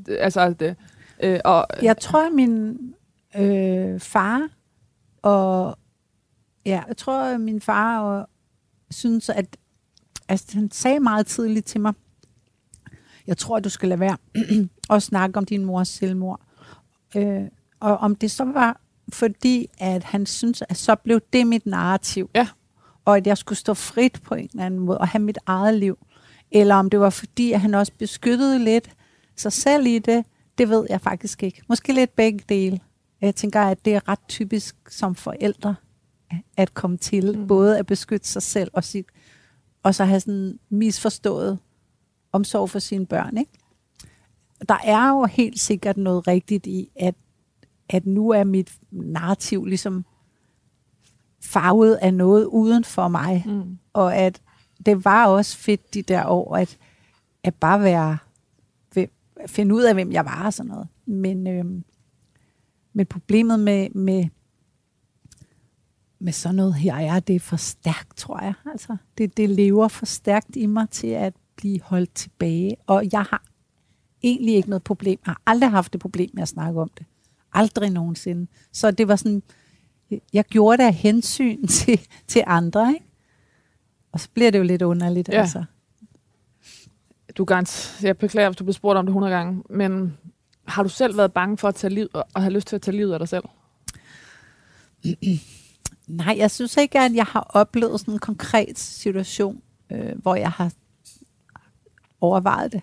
altså 0.08 0.52
det, 0.52 0.76
øh, 1.22 1.40
og, 1.44 1.66
Jeg 1.82 1.98
tror, 1.98 2.30
min 2.30 2.78
øh, 3.36 4.00
far 4.00 4.48
og 5.22 5.78
ja, 6.66 6.82
jeg 6.88 6.96
tror, 6.96 7.22
at 7.22 7.40
min 7.40 7.60
far 7.60 8.00
og, 8.00 8.28
synes, 8.90 9.28
at 9.28 9.56
altså, 10.28 10.46
han 10.54 10.70
sagde 10.70 11.00
meget 11.00 11.26
tidligt 11.26 11.66
til 11.66 11.80
mig, 11.80 11.94
jeg 13.26 13.36
tror, 13.36 13.60
du 13.60 13.68
skal 13.68 13.88
lade 13.88 14.00
være 14.00 14.16
at 14.96 15.02
snakke 15.02 15.36
om 15.38 15.44
din 15.44 15.64
mors 15.64 15.88
selvmord. 15.88 16.40
Øh, 17.16 17.42
og 17.80 17.96
om 17.96 18.16
det 18.16 18.30
så 18.30 18.44
var 18.44 18.80
fordi, 19.12 19.66
at 19.78 20.04
han 20.04 20.26
synes, 20.26 20.62
at 20.68 20.76
så 20.76 20.94
blev 20.94 21.20
det 21.32 21.46
mit 21.46 21.66
narrativ. 21.66 22.30
Ja. 22.34 22.48
Og 23.04 23.16
at 23.16 23.26
jeg 23.26 23.38
skulle 23.38 23.58
stå 23.58 23.74
frit 23.74 24.22
på 24.22 24.34
en 24.34 24.48
eller 24.52 24.66
anden 24.66 24.80
måde 24.80 24.98
og 24.98 25.08
have 25.08 25.22
mit 25.22 25.38
eget 25.46 25.74
liv. 25.74 25.98
Eller 26.50 26.74
om 26.74 26.90
det 26.90 27.00
var 27.00 27.10
fordi, 27.10 27.52
at 27.52 27.60
han 27.60 27.74
også 27.74 27.92
beskyttede 27.98 28.58
lidt 28.58 28.90
sig 29.36 29.52
selv 29.52 29.86
i 29.86 29.98
det, 29.98 30.24
det 30.58 30.68
ved 30.68 30.86
jeg 30.90 31.00
faktisk 31.00 31.42
ikke. 31.42 31.62
Måske 31.68 31.92
lidt 31.92 32.16
begge 32.16 32.44
dele. 32.48 32.80
Jeg 33.20 33.34
tænker, 33.34 33.60
at 33.60 33.84
det 33.84 33.94
er 33.94 34.08
ret 34.08 34.18
typisk 34.28 34.76
som 34.90 35.14
forældre 35.14 35.74
at 36.56 36.74
komme 36.74 36.96
til, 36.96 37.38
Mm. 37.38 37.46
både 37.46 37.78
at 37.78 37.86
beskytte 37.86 38.28
sig 38.28 38.42
selv 38.42 38.70
og 38.72 38.84
sit, 38.84 39.06
og 39.82 39.94
så 39.94 40.04
have 40.04 40.20
sådan 40.20 40.58
misforstået 40.70 41.58
omsorg 42.32 42.70
for 42.70 42.78
sine 42.78 43.06
børn. 43.06 43.36
Ikke? 43.36 43.52
Der 44.68 44.78
er 44.84 45.08
jo 45.08 45.24
helt 45.24 45.60
sikkert 45.60 45.96
noget 45.96 46.28
rigtigt 46.28 46.66
i, 46.66 46.90
at, 46.96 47.14
at 47.88 48.06
nu 48.06 48.30
er 48.30 48.44
mit 48.44 48.78
narrativ 48.90 49.64
ligesom 49.64 50.04
farvet 51.42 51.94
af 51.94 52.14
noget 52.14 52.44
uden 52.44 52.84
for 52.84 53.08
mig, 53.08 53.44
mm. 53.46 53.78
og 53.92 54.16
at 54.16 54.42
det 54.86 55.04
var 55.04 55.26
også 55.26 55.56
fedt 55.56 55.94
de 55.94 56.02
der 56.02 56.26
år, 56.26 56.56
at, 56.56 56.78
at 57.44 57.54
bare 57.54 57.82
være, 57.82 58.18
finde 59.46 59.74
ud 59.74 59.82
af, 59.82 59.94
hvem 59.94 60.12
jeg 60.12 60.24
var 60.24 60.44
og 60.46 60.52
sådan 60.52 60.70
noget. 60.70 60.88
Men, 61.06 61.46
øhm, 61.46 61.84
men 62.98 63.06
problemet 63.06 63.60
med, 63.60 63.90
med, 63.90 64.24
med 66.18 66.32
sådan 66.32 66.54
noget 66.54 66.74
her 66.74 66.94
er, 66.96 67.20
det 67.20 67.36
er 67.36 67.40
for 67.40 67.56
stærkt, 67.56 68.16
tror 68.16 68.40
jeg. 68.42 68.54
Altså, 68.72 68.96
det, 69.18 69.36
det 69.36 69.50
lever 69.50 69.88
for 69.88 70.06
stærkt 70.06 70.56
i 70.56 70.66
mig 70.66 70.90
til 70.90 71.06
at 71.06 71.34
blive 71.56 71.80
holdt 71.82 72.14
tilbage. 72.14 72.76
Og 72.86 73.04
jeg 73.12 73.22
har 73.22 73.42
egentlig 74.22 74.54
ikke 74.54 74.68
noget 74.68 74.82
problem. 74.82 75.18
Jeg 75.26 75.30
har 75.32 75.42
aldrig 75.46 75.70
haft 75.70 75.92
det 75.92 76.00
problem 76.00 76.30
med 76.34 76.42
at 76.42 76.48
snakke 76.48 76.80
om 76.80 76.90
det. 76.98 77.06
Aldrig 77.52 77.90
nogensinde. 77.90 78.46
Så 78.72 78.90
det 78.90 79.08
var 79.08 79.16
sådan, 79.16 79.42
jeg 80.32 80.44
gjorde 80.44 80.82
det 80.82 80.88
af 80.88 80.94
hensyn 80.94 81.66
til, 81.78 82.00
til 82.26 82.42
andre, 82.46 82.92
ikke? 82.94 83.06
Og 84.12 84.20
så 84.20 84.28
bliver 84.34 84.50
det 84.50 84.58
jo 84.58 84.64
lidt 84.64 84.82
underligt, 84.82 85.28
Ja. 85.28 85.40
altså. 85.40 85.64
Du 87.36 87.44
garant, 87.44 88.00
jeg 88.02 88.18
beklager, 88.18 88.48
hvis 88.48 88.56
du 88.56 88.64
bliver 88.64 88.74
spurgt 88.74 88.98
om 88.98 89.06
det 89.06 89.10
100 89.10 89.32
gange, 89.32 89.62
men 89.70 90.18
har 90.68 90.82
du 90.82 90.88
selv 90.88 91.16
været 91.16 91.32
bange 91.32 91.58
for 91.58 91.68
at 91.68 91.74
tage 91.74 91.94
liv, 91.94 92.08
og 92.12 92.42
have 92.42 92.52
lyst 92.52 92.66
til 92.66 92.76
at 92.76 92.82
tage 92.82 92.96
livet 92.96 93.12
af 93.12 93.18
dig 93.18 93.28
selv? 93.28 93.44
Nej, 96.06 96.34
jeg 96.38 96.50
synes 96.50 96.76
ikke, 96.76 96.98
at 97.00 97.14
jeg 97.14 97.24
har 97.24 97.40
oplevet 97.40 98.00
sådan 98.00 98.14
en 98.14 98.20
konkret 98.20 98.78
situation, 98.78 99.62
øh, 99.92 100.18
hvor 100.18 100.34
jeg 100.34 100.50
har 100.50 100.72
overvejet 102.20 102.72
det. 102.72 102.82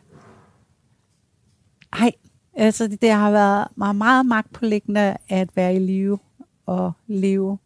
Nej, 2.00 2.12
altså 2.54 2.88
det, 2.88 3.02
det 3.02 3.12
har 3.12 3.32
været 3.32 3.68
meget, 3.76 3.96
meget 3.96 4.26
magtpålæggende 4.26 5.18
at 5.30 5.50
være 5.56 5.76
i 5.76 5.80
live 5.80 6.20
og 6.66 6.92
leve 7.08 7.58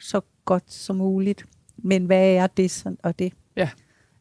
så 0.00 0.20
godt 0.44 0.72
som 0.72 0.96
muligt. 0.96 1.44
Men 1.76 2.04
hvad 2.06 2.30
er 2.34 2.46
det 2.46 2.70
sådan, 2.70 2.98
og 3.02 3.18
det 3.18 3.32
Ja. 3.56 3.70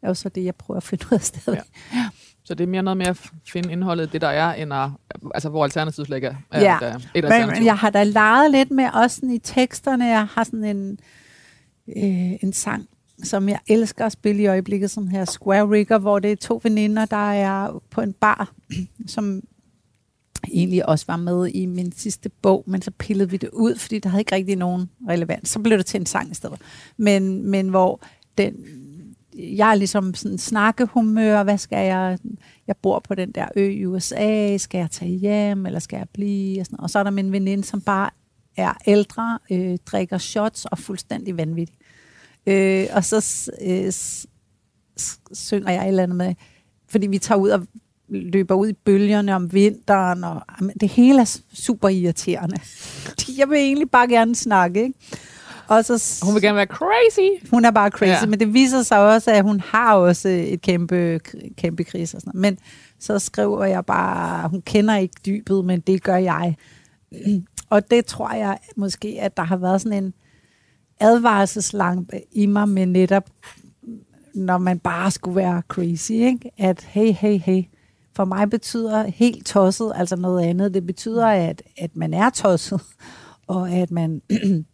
er 0.02 0.08
jo 0.08 0.14
så 0.14 0.30
det, 0.30 0.44
jeg 0.44 0.56
prøver 0.56 0.78
at 0.78 0.84
finde 0.84 1.06
ud 1.12 1.16
af 1.16 1.22
stadig. 1.22 1.62
Ja. 1.94 2.10
Så 2.46 2.56
det 2.56 2.64
er 2.64 2.68
mere 2.68 2.84
noget 2.84 2.98
med 2.98 3.06
at 3.06 3.18
finde 3.48 3.72
indholdet 3.72 4.14
det, 4.14 4.22
der 4.22 4.28
er, 4.28 4.54
end 4.54 4.74
at, 4.74 4.90
altså 5.34 5.50
hvor 5.50 5.64
alternativet 5.64 6.08
slet 6.08 6.18
ikke 6.18 6.28
er, 6.28 6.36
er 6.52 6.62
Ja. 6.62 6.78
et, 6.78 7.26
øh, 7.26 7.40
et. 7.40 7.48
Men 7.54 7.66
jeg 7.66 7.78
har 7.78 7.90
da 7.90 8.04
leget 8.04 8.52
lidt 8.52 8.72
med 8.72 8.86
også 8.94 9.16
sådan 9.16 9.32
i 9.32 9.40
teksterne. 9.40 10.06
Jeg 10.06 10.26
har 10.28 10.44
sådan 10.44 10.64
en, 10.64 11.00
øh, 11.98 12.32
en 12.44 12.54
sang, 12.54 12.86
som 13.24 13.50
jeg 13.50 13.60
elsker 13.68 14.06
at 14.06 14.12
spille 14.12 14.44
i 14.44 14.48
øjeblikket, 14.48 14.92
sådan 14.92 15.10
her 15.10 15.26
Square 15.26 15.70
Rigger, 15.70 15.98
hvor 15.98 16.20
det 16.20 16.32
er 16.32 16.36
to 16.36 16.60
veninder, 16.64 17.06
der 17.06 17.32
er 17.32 17.82
på 17.92 18.02
en 18.02 18.14
bar, 18.14 18.52
som 19.08 19.42
egentlig 20.54 20.90
også 20.90 21.06
var 21.08 21.18
med 21.18 21.48
i 21.48 21.66
min 21.66 21.92
sidste 21.92 22.30
bog, 22.30 22.64
men 22.68 22.82
så 22.82 22.92
pillede 22.92 23.30
vi 23.30 23.38
det 23.38 23.50
ud, 23.54 23.76
fordi 23.76 24.00
der 24.00 24.10
havde 24.10 24.22
ikke 24.22 24.36
rigtig 24.36 24.56
nogen 24.56 24.90
relevans. 25.10 25.50
Så 25.50 25.60
blev 25.60 25.78
det 25.78 25.86
til 25.86 26.00
en 26.00 26.06
sang 26.06 26.32
i 26.32 26.34
stedet. 26.34 26.62
Men, 26.98 27.50
men 27.50 27.70
hvor 27.70 28.00
den, 28.38 28.54
jeg 29.38 29.72
er 29.72 29.76
ligesom 29.76 30.14
sådan 30.14 30.38
snakkehumør, 30.38 31.44
hvad 31.44 31.58
skal 31.58 31.86
jeg, 31.86 32.18
jeg 32.68 32.76
bor 32.78 33.00
på 33.00 33.16
den 33.16 33.32
der 33.32 33.48
ø 33.56 33.70
i 33.70 33.86
USA, 33.86 34.58
skal 34.58 34.78
jeg 34.78 34.92
tage 34.92 35.12
hjem, 35.12 35.66
eller 35.66 35.80
skal 35.80 35.98
jeg 35.98 36.08
blive, 36.14 36.62
og, 36.62 36.66
sådan, 36.66 36.80
og 36.80 36.90
så 36.90 37.00
er 37.00 37.04
der 37.04 37.12
min 37.12 37.32
veninde, 37.32 37.64
som 37.64 37.82
bare 37.82 38.10
er 38.58 38.74
ældre, 38.88 39.40
øh, 39.52 39.78
drikker 39.86 40.18
shots 40.18 40.66
og 40.66 40.80
fuldstændig 40.80 41.38
vanvittig. 41.38 41.78
Øh, 42.48 42.88
og 42.94 43.06
så 43.06 43.52
øh, 43.62 43.92
synger 45.34 45.72
jeg 45.72 45.84
et 45.84 45.88
eller 45.88 46.04
andet 46.04 46.18
med, 46.18 46.36
fordi 46.88 47.08
vi 47.08 47.18
tager 47.18 47.40
ud 47.40 47.50
og 47.50 47.68
løber 48.10 48.56
ud 48.56 48.70
i 48.70 48.74
bølgerne 48.74 49.36
om 49.36 49.54
vinteren, 49.54 50.24
og 50.24 50.42
jamen, 50.60 50.76
det 50.82 50.90
hele 50.90 51.22
er 51.22 51.40
super 51.54 51.90
irriterende. 51.90 52.58
Jeg 53.40 53.50
vil 53.50 53.58
egentlig 53.58 53.90
bare 53.92 54.08
gerne 54.08 54.36
snakke, 54.36 54.84
ikke? 54.84 55.00
Og 55.68 55.86
så, 55.86 56.20
Hun 56.26 56.34
vil 56.34 56.42
gerne 56.42 56.56
være 56.56 56.66
crazy. 56.66 57.50
hun 57.52 57.66
er 57.66 57.72
bare 57.72 57.90
crazy, 57.90 58.22
ja. 58.22 58.26
men 58.26 58.40
det 58.40 58.54
viser 58.54 58.84
sig 58.84 59.00
også, 59.00 59.32
at 59.32 59.44
hun 59.44 59.60
har 59.60 59.96
også 59.96 60.30
et 60.30 60.62
kæmpe, 60.62 61.20
kæmpe 61.58 61.84
kris 61.84 62.14
og 62.14 62.22
sådan 62.22 62.32
noget. 62.34 62.42
Men 62.42 62.58
så 63.00 63.20
skriver 63.20 63.66
jeg 63.66 63.86
bare, 63.86 64.50
hun 64.50 64.62
kender 64.62 64.96
ikke 64.96 65.16
dybet, 65.26 65.66
men 65.66 65.80
det 65.80 66.04
gør 66.04 66.18
jeg. 66.18 66.56
Og 67.70 67.92
det 67.92 68.06
tror 68.06 68.34
jeg 68.34 68.58
måske, 68.76 69.18
at 69.22 69.38
der 69.38 69.44
har 69.44 69.58
været 69.58 69.82
sådan 69.82 70.04
en 70.04 70.14
advarselslampe 71.00 72.22
i 72.32 72.46
mig 72.46 72.70
med 72.70 72.86
netop, 72.86 73.30
når 74.34 74.58
man 74.58 74.80
bare 74.80 75.12
skulle 75.12 75.36
være 75.36 75.62
crazy, 75.68 76.12
ikke? 76.12 76.52
At 76.58 76.82
hey, 76.82 77.12
hey, 77.12 77.38
hey, 77.38 77.64
for 78.16 78.26
mig 78.26 78.50
betyder 78.50 79.04
helt 79.08 79.46
tosset 79.46 79.92
altså 79.96 80.16
noget 80.16 80.46
andet. 80.46 80.74
Det 80.74 80.86
betyder, 80.86 81.28
at, 81.28 81.62
at 81.78 81.96
man 81.96 82.14
er 82.14 82.30
tosset, 82.30 82.82
og 83.48 83.70
at 83.72 83.92
man 83.92 84.22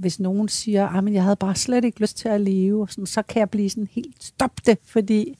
hvis 0.00 0.20
nogen 0.20 0.48
siger, 0.48 0.88
at 0.88 1.12
jeg 1.12 1.22
havde 1.22 1.36
bare 1.36 1.54
slet 1.54 1.84
ikke 1.84 2.00
lyst 2.00 2.16
til 2.16 2.28
at 2.28 2.40
leve, 2.40 2.88
sådan, 2.88 3.06
så 3.06 3.22
kan 3.22 3.40
jeg 3.40 3.50
blive 3.50 3.70
sådan 3.70 3.88
helt, 3.90 4.24
stop 4.24 4.66
det, 4.66 4.78
fordi 4.84 5.38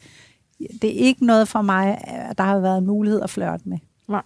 det 0.82 0.84
er 0.84 1.04
ikke 1.06 1.26
noget 1.26 1.48
for 1.48 1.62
mig, 1.62 2.04
at 2.04 2.38
der 2.38 2.44
har 2.44 2.58
været 2.58 2.82
mulighed 2.82 3.20
at 3.20 3.30
flørte 3.30 3.68
med. 3.68 3.78
Nej. 4.08 4.22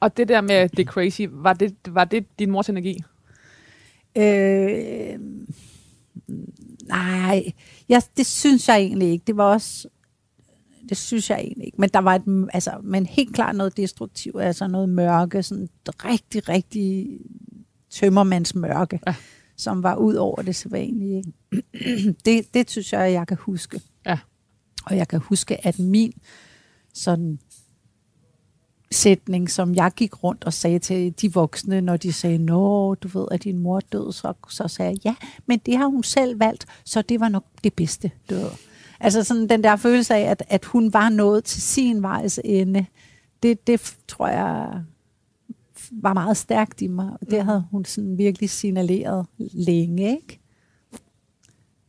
Og 0.00 0.16
det 0.16 0.28
der 0.28 0.40
med 0.40 0.68
det 0.68 0.86
crazy, 0.86 1.22
var 1.30 1.52
det, 1.52 1.74
var 1.88 2.04
det 2.04 2.38
din 2.38 2.50
mors 2.50 2.68
energi? 2.68 3.02
Øh, 4.16 5.18
nej, 6.88 7.52
ja, 7.88 8.00
det 8.16 8.26
synes 8.26 8.68
jeg 8.68 8.76
egentlig 8.76 9.08
ikke. 9.08 9.24
Det 9.26 9.36
var 9.36 9.44
også, 9.44 9.88
det 10.88 10.96
synes 10.96 11.30
jeg 11.30 11.38
egentlig 11.38 11.66
ikke. 11.66 11.80
Men 11.80 11.90
der 11.90 11.98
var 11.98 12.14
et, 12.14 12.48
altså, 12.52 12.70
men 12.82 13.06
helt 13.06 13.34
klart 13.34 13.56
noget 13.56 13.76
destruktivt, 13.76 14.42
altså 14.42 14.66
noget 14.66 14.88
mørke, 14.88 15.42
sådan 15.42 15.68
rigtig, 15.88 16.48
rigtig 16.48 17.18
tømmermands 17.90 18.54
mørke, 18.54 19.00
ja. 19.06 19.14
som 19.56 19.82
var 19.82 19.94
ud 19.94 20.14
over 20.14 20.42
det 20.42 20.56
sædvanlige. 20.56 21.24
det, 22.24 22.54
det 22.54 22.70
synes 22.70 22.92
jeg, 22.92 23.12
jeg 23.12 23.26
kan 23.26 23.36
huske. 23.40 23.80
Ja. 24.06 24.18
Og 24.84 24.96
jeg 24.96 25.08
kan 25.08 25.20
huske, 25.20 25.66
at 25.66 25.78
min 25.78 26.12
sådan 26.94 27.38
sætning, 28.92 29.50
som 29.50 29.74
jeg 29.74 29.92
gik 29.96 30.22
rundt 30.24 30.44
og 30.44 30.52
sagde 30.52 30.78
til 30.78 31.14
de 31.20 31.32
voksne, 31.32 31.80
når 31.80 31.96
de 31.96 32.12
sagde, 32.12 32.38
nå, 32.38 32.94
du 32.94 33.08
ved, 33.18 33.26
at 33.30 33.44
din 33.44 33.58
mor 33.58 33.80
død, 33.80 34.12
så, 34.12 34.32
så 34.48 34.68
sagde 34.68 34.90
jeg, 34.90 35.00
ja, 35.04 35.14
men 35.46 35.58
det 35.66 35.76
har 35.76 35.86
hun 35.86 36.02
selv 36.02 36.40
valgt, 36.40 36.66
så 36.84 37.02
det 37.02 37.20
var 37.20 37.28
nok 37.28 37.44
det 37.64 37.74
bedste, 37.74 38.10
død. 38.30 38.50
Altså 39.00 39.24
sådan 39.24 39.48
den 39.48 39.64
der 39.64 39.76
følelse 39.76 40.14
af, 40.14 40.20
at, 40.20 40.42
at 40.48 40.64
hun 40.64 40.92
var 40.92 41.08
nået 41.08 41.44
til 41.44 41.62
sin 41.62 42.02
vejs 42.02 42.40
ende, 42.44 42.86
det, 43.42 43.66
det 43.66 43.96
tror 44.08 44.28
jeg 44.28 44.82
var 45.92 46.14
meget 46.14 46.36
stærkt 46.36 46.82
i 46.82 46.86
mig. 46.86 47.10
Og 47.20 47.30
det 47.30 47.44
havde 47.44 47.64
hun 47.70 47.84
sådan 47.84 48.18
virkelig 48.18 48.50
signaleret 48.50 49.26
længe, 49.38 50.10
ikke? 50.10 50.40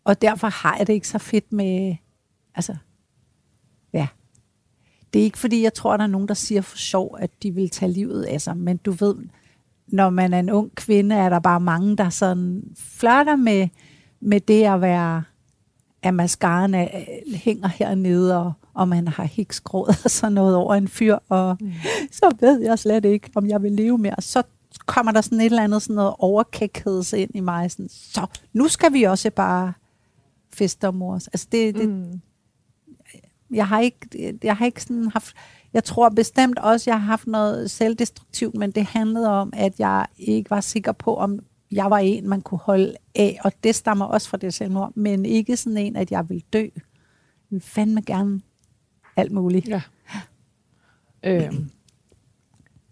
Og 0.04 0.22
derfor 0.22 0.48
har 0.48 0.78
jeg 0.78 0.88
det 0.88 0.94
ikke 0.94 1.08
så 1.08 1.18
fedt 1.18 1.54
med, 1.54 1.96
altså, 2.56 2.76
ja. 3.94 4.08
Det 5.14 5.20
er 5.20 5.24
ikke 5.24 5.38
fordi, 5.38 5.64
jeg 5.64 5.74
tror, 5.74 5.98
der 5.98 6.04
er 6.04 6.08
nogen, 6.08 6.28
der 6.28 6.34
siger 6.34 6.62
for 6.62 6.78
sjov, 6.78 7.18
at 7.20 7.44
de 7.44 7.52
vil 7.52 7.70
tage 7.70 7.92
livet 7.92 8.24
af 8.24 8.42
sig, 8.42 8.58
men 8.58 8.78
du 8.78 8.92
ved, 8.92 9.16
når 9.88 10.10
man 10.10 10.34
er 10.34 10.40
en 10.40 10.50
ung 10.50 10.76
kvinde, 10.76 11.16
er 11.16 11.30
der 11.30 11.40
bare 11.40 11.60
mange, 11.60 11.98
der 11.98 12.10
sådan 12.10 12.64
flørter 12.76 13.36
med, 13.36 13.68
med 14.20 14.40
det 14.40 14.64
at 14.64 14.82
være, 14.82 15.24
at 16.02 16.14
mascaraen 16.14 16.74
er, 16.74 16.88
hænger 17.36 17.68
hernede, 17.68 18.38
og, 18.38 18.54
og 18.78 18.88
man 18.88 19.08
har 19.08 19.24
hiksgråd 19.24 19.96
og 20.04 20.12
sådan 20.12 20.34
noget 20.34 20.56
over 20.56 20.76
en 20.76 20.88
fyr, 20.88 21.18
og 21.30 21.58
mm. 21.62 21.74
så 22.12 22.36
ved 22.40 22.62
jeg 22.62 22.80
slet 22.80 23.06
ikke, 23.06 23.30
om 23.36 23.48
jeg 23.48 23.63
vil 23.63 23.72
leve 23.72 23.98
mere. 23.98 24.16
Så 24.20 24.44
kommer 24.86 25.12
der 25.12 25.22
sådan 25.22 25.40
et 25.40 25.46
eller 25.46 25.63
andet 25.63 25.82
sådan 25.82 25.96
noget 25.96 26.16
overkækhed 26.20 27.13
ind 27.13 27.32
i 27.34 27.40
mig. 27.40 27.72
Sådan, 27.72 27.90
så 27.90 28.26
nu 28.54 28.68
skal 28.68 28.94
vi 28.94 29.04
også 29.04 29.32
bare 29.32 29.74
feste 30.54 30.88
om 30.88 31.02
os. 31.02 31.28
Altså 31.28 31.48
det, 31.52 31.76
det, 31.76 31.90
mm. 31.90 32.22
jeg 33.52 33.68
har 33.68 33.80
ikke, 33.80 34.38
jeg 34.44 34.58
har 34.58 34.66
ikke 34.66 34.84
sådan 34.84 35.08
haft, 35.08 35.36
jeg 35.74 35.84
tror 35.84 36.10
bestemt 36.10 36.60
også, 36.60 36.90
jeg 36.90 37.00
har 37.00 37.06
haft 37.06 37.28
noget 37.28 37.72
selvdestruktivt, 37.72 38.56
men 38.56 38.72
det 38.72 38.84
handlede 38.84 39.30
om, 39.30 39.54
at 39.54 39.80
jeg 39.80 40.06
ikke 40.18 40.50
var 40.50 40.62
sikker 40.62 40.92
på, 40.92 41.16
om 41.16 41.40
jeg 41.72 41.90
var 41.90 41.98
en, 41.98 42.30
man 42.30 42.42
kunne 42.42 42.60
holde 42.60 42.96
af, 43.16 43.40
og 43.44 43.52
det 43.63 43.76
stammer 43.76 44.06
også 44.06 44.30
fra 44.30 44.38
det 44.38 44.54
selvmord, 44.54 44.92
men 44.96 45.26
ikke 45.26 45.58
sådan 45.58 45.78
en, 45.78 45.96
at 45.96 46.12
jeg 46.12 46.30
vil 46.30 46.44
dø. 46.54 46.60
Jeg 46.62 46.82
vil 47.50 47.62
fandme 47.62 48.02
gerne 48.02 48.42
alt 49.18 49.32
muligt. 49.32 49.68
Ja. 49.68 49.82
Øh, 51.24 51.54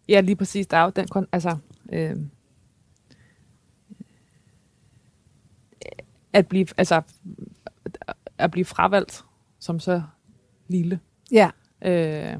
ja, 0.09 0.21
lige 0.21 0.35
præcis. 0.35 0.67
Der 0.67 0.77
er 0.77 0.83
jo 0.83 0.89
den, 0.89 1.27
altså, 1.31 1.57
øh, 1.93 2.15
at 6.33 6.47
blive, 6.47 6.67
altså, 6.77 7.01
at 8.37 8.51
blive 8.51 8.65
fravalgt 8.65 9.25
som 9.59 9.79
så 9.79 10.01
lille. 10.67 10.99
Ja. 11.31 11.49
Øh, 11.81 11.91
ja, 11.91 12.39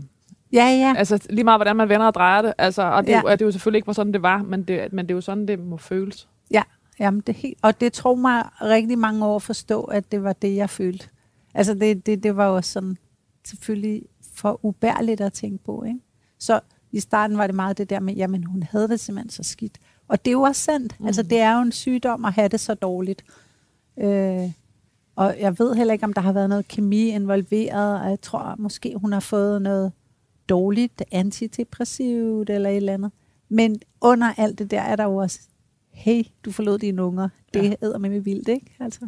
ja. 0.54 0.94
Altså 0.98 1.28
lige 1.30 1.44
meget, 1.44 1.60
hvordan 1.60 1.76
man 1.76 1.90
vender 1.90 2.08
og 2.08 2.14
drejer 2.14 2.42
det. 2.42 2.54
Altså, 2.58 2.82
og 2.82 3.04
det, 3.04 3.12
ja. 3.12 3.22
det 3.32 3.42
er 3.42 3.46
jo 3.46 3.52
selvfølgelig 3.52 3.78
ikke, 3.78 3.94
sådan 3.94 4.14
det 4.14 4.22
var, 4.22 4.44
men 4.44 4.64
det, 4.64 4.94
men 4.94 5.06
det 5.06 5.12
er 5.12 5.16
jo 5.16 5.22
sådan, 5.22 5.48
det 5.48 5.60
må 5.60 5.78
føles. 5.78 6.28
Ja, 6.52 6.64
Jamen, 7.00 7.22
det 7.22 7.36
helt, 7.36 7.58
og 7.62 7.82
det 7.82 7.94
tog 7.94 8.20
mig 8.20 8.50
rigtig 8.62 8.98
mange 8.98 9.26
år 9.26 9.36
at 9.36 9.42
forstå, 9.42 9.84
at 9.84 10.12
det 10.12 10.24
var 10.24 10.34
det, 10.34 10.56
jeg 10.56 10.70
følte. 10.70 11.08
Altså 11.54 11.74
det, 11.74 12.06
det, 12.06 12.24
det 12.24 12.38
var 12.38 12.48
jo 12.48 12.62
sådan 12.62 12.98
selvfølgelig 13.48 14.06
for 14.34 14.60
ubærligt 14.66 15.22
at 15.22 15.34
tænke 15.34 15.64
på. 15.64 15.84
Ikke? 15.84 16.00
Så 16.40 16.60
i 16.92 17.00
starten 17.00 17.38
var 17.38 17.48
det 17.48 17.56
meget 17.56 17.78
det 17.78 17.90
der 17.90 18.00
med, 18.00 18.14
jamen 18.14 18.44
hun 18.44 18.64
havde 18.64 18.88
det 18.88 19.00
simpelthen 19.00 19.30
så 19.30 19.44
skidt. 19.44 19.80
Og 20.08 20.26
det 20.26 20.32
er 20.32 20.34
jo 20.34 20.42
også 20.42 20.62
sandt. 20.62 21.00
Mm. 21.00 21.06
Altså 21.06 21.24
det 21.24 21.40
er 21.40 21.56
jo 21.56 21.62
en 21.62 21.72
sygdom 21.72 22.26
at 22.26 22.34
have 22.34 22.48
det 22.48 22.60
så 22.60 22.74
dårligt. 22.74 23.26
Øh, 23.98 24.52
og 25.16 25.36
jeg 25.40 25.60
ved 25.60 25.76
heller 25.76 25.94
ikke, 25.94 26.04
om 26.04 26.14
der 26.14 26.22
har 26.22 26.34
været 26.34 26.50
noget 26.50 26.68
kemi 26.68 27.08
involveret, 27.08 28.02
og 28.02 28.10
jeg 28.10 28.22
tror 28.22 28.56
måske, 28.58 28.96
hun 28.96 29.14
har 29.14 29.20
fået 29.20 29.62
noget 29.62 29.92
dårligt 30.50 31.04
antidepressivt 31.12 32.50
eller 32.50 32.70
et 32.70 32.76
eller 32.76 32.94
andet. 32.94 33.12
Men 33.50 33.82
under 34.02 34.34
alt 34.38 34.60
det 34.60 34.72
der 34.72 34.82
er 34.82 34.96
der 34.96 35.04
jo 35.04 35.16
også, 35.16 35.40
hey, 35.92 36.24
du 36.46 36.52
forlod 36.52 36.80
dine 36.80 37.04
unger. 37.04 37.30
Det 37.54 37.64
ja. 37.64 37.74
æder 37.82 37.98
med 37.98 38.20
vildt, 38.20 38.48
ikke? 38.48 38.76
Altså, 38.80 39.08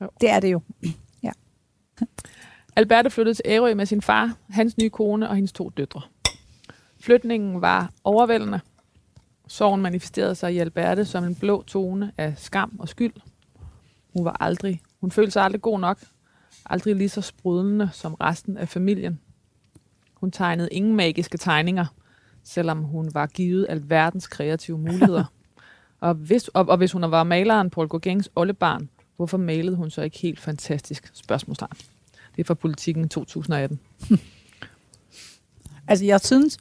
jo. 0.00 0.08
Det 0.20 0.30
er 0.30 0.40
det 0.40 0.52
jo. 0.52 0.60
ja. 1.22 1.30
Alberte 2.78 3.10
flyttede 3.10 3.34
til 3.34 3.42
Ærø 3.46 3.74
med 3.74 3.86
sin 3.86 4.02
far, 4.02 4.36
hans 4.50 4.78
nye 4.78 4.90
kone 4.90 5.28
og 5.28 5.34
hendes 5.34 5.52
to 5.52 5.68
døtre. 5.68 6.02
Flytningen 7.00 7.62
var 7.62 7.90
overvældende. 8.04 8.60
Sorgen 9.48 9.82
manifesterede 9.82 10.34
sig 10.34 10.54
i 10.54 10.58
Alberte 10.58 11.04
som 11.04 11.24
en 11.24 11.34
blå 11.34 11.62
tone 11.62 12.12
af 12.18 12.34
skam 12.36 12.76
og 12.78 12.88
skyld. 12.88 13.12
Hun 14.12 14.24
var 14.24 14.36
aldrig 14.40 14.82
hun 15.00 15.10
følte 15.10 15.30
sig 15.30 15.42
aldrig 15.42 15.62
god 15.62 15.80
nok, 15.80 15.98
aldrig 16.66 16.96
lige 16.96 17.08
så 17.08 17.20
sprudlende 17.20 17.90
som 17.92 18.14
resten 18.14 18.56
af 18.56 18.68
familien. 18.68 19.20
Hun 20.14 20.30
tegnede 20.30 20.68
ingen 20.72 20.96
magiske 20.96 21.38
tegninger, 21.38 21.86
selvom 22.44 22.82
hun 22.82 23.14
var 23.14 23.26
givet 23.26 23.66
alverdens 23.68 24.26
kreative 24.26 24.78
muligheder. 24.78 25.24
og, 26.00 26.14
hvis, 26.14 26.48
og, 26.48 26.68
og 26.68 26.76
hvis 26.76 26.92
hun 26.92 27.02
var 27.02 27.24
maleren 27.24 27.70
Paul 27.70 27.88
Gauguins 27.88 28.30
oldebarn, 28.36 28.88
hvorfor 29.16 29.38
malede 29.38 29.76
hun 29.76 29.90
så 29.90 30.02
ikke 30.02 30.18
helt 30.18 30.40
fantastisk? 30.40 31.10
Spørgsmålstegn. 31.14 31.87
Det 32.38 32.44
er 32.44 32.46
fra 32.46 32.54
politikken 32.54 33.08
2018. 33.08 33.80
altså, 35.88 36.04
jeg 36.04 36.20
synes, 36.20 36.58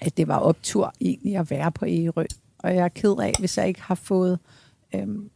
at 0.00 0.16
det 0.16 0.28
var 0.28 0.38
optur 0.38 0.92
egentlig 1.00 1.36
at 1.36 1.50
være 1.50 1.72
på 1.72 1.84
Ærø. 1.88 2.24
Og 2.58 2.74
jeg 2.74 2.84
er 2.84 2.88
ked 2.88 3.16
af, 3.22 3.34
hvis 3.38 3.58
jeg 3.58 3.68
ikke 3.68 3.82
har 3.82 3.94
fået 3.94 4.38
øhm, 4.94 5.30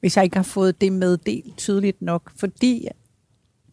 hvis 0.00 0.16
jeg 0.16 0.24
ikke 0.24 0.36
har 0.36 0.42
fået 0.42 0.80
det 0.80 0.92
meddelt 0.92 1.56
tydeligt 1.56 2.02
nok. 2.02 2.32
Fordi 2.36 2.88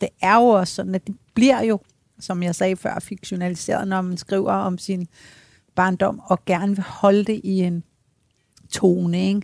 det 0.01 0.09
er 0.21 0.35
jo 0.35 0.45
også 0.45 0.75
sådan, 0.75 0.95
at 0.95 1.07
det 1.07 1.15
bliver 1.33 1.61
jo, 1.61 1.79
som 2.19 2.43
jeg 2.43 2.55
sagde 2.55 2.75
før, 2.75 2.99
fiktionaliseret, 2.99 3.87
når 3.87 4.01
man 4.01 4.17
skriver 4.17 4.53
om 4.53 4.77
sin 4.77 5.07
barndom, 5.75 6.21
og 6.25 6.45
gerne 6.45 6.75
vil 6.75 6.85
holde 6.87 7.23
det 7.23 7.41
i 7.43 7.59
en 7.59 7.83
tone. 8.71 9.27
Ikke? 9.27 9.41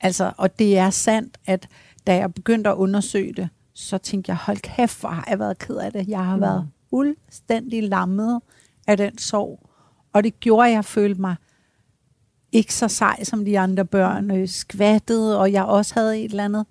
Altså, 0.00 0.32
og 0.36 0.58
det 0.58 0.78
er 0.78 0.90
sandt, 0.90 1.38
at 1.46 1.68
da 2.06 2.16
jeg 2.16 2.34
begyndte 2.34 2.70
at 2.70 2.76
undersøge 2.76 3.32
det, 3.32 3.48
så 3.82 3.98
tænkte 3.98 4.30
jeg, 4.30 4.36
hold 4.36 4.56
kæft, 4.56 5.00
hvor 5.00 5.08
har 5.08 5.26
jeg 5.30 5.38
været 5.38 5.58
ked 5.58 5.76
af 5.76 5.92
det. 5.92 6.08
Jeg 6.08 6.24
har 6.24 6.36
mm. 6.36 6.42
været 6.42 6.68
fuldstændig 6.90 7.82
lammet 7.82 8.40
af 8.86 8.96
den 8.96 9.18
sorg. 9.18 9.68
Og 10.12 10.24
det 10.24 10.40
gjorde, 10.40 10.68
at 10.68 10.74
jeg 10.74 10.84
følte 10.84 11.20
mig 11.20 11.36
ikke 12.52 12.74
så 12.74 12.88
sej 12.88 13.24
som 13.24 13.44
de 13.44 13.58
andre 13.58 13.84
børn, 13.84 14.30
øh, 14.30 14.48
skvattede, 14.48 15.38
og 15.38 15.52
jeg 15.52 15.64
også 15.64 15.94
havde 15.94 16.18
et 16.20 16.30
eller 16.30 16.44
andet. 16.44 16.66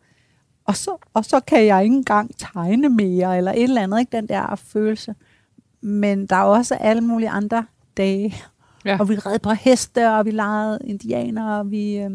Og 0.65 0.75
så, 0.75 0.97
og 1.13 1.25
så 1.25 1.39
kan 1.39 1.65
jeg 1.65 1.83
ikke 1.83 1.95
engang 1.95 2.31
tegne 2.37 2.89
mere, 2.89 3.37
eller 3.37 3.51
et 3.51 3.63
eller 3.63 3.81
andet, 3.81 3.99
ikke 3.99 4.17
den 4.17 4.27
der 4.27 4.55
følelse. 4.55 5.15
Men 5.81 6.25
der 6.25 6.35
er 6.35 6.43
også 6.43 6.75
alle 6.75 7.01
mulige 7.01 7.29
andre 7.29 7.65
dage. 7.97 8.35
Ja. 8.85 8.97
Og 8.99 9.09
vi 9.09 9.15
red 9.15 9.39
på 9.39 9.49
heste, 9.49 10.11
og 10.11 10.25
vi 10.25 10.31
legede 10.31 10.79
indianer, 10.83 11.57
og 11.57 11.71
vi 11.71 11.97
øh, 11.97 12.11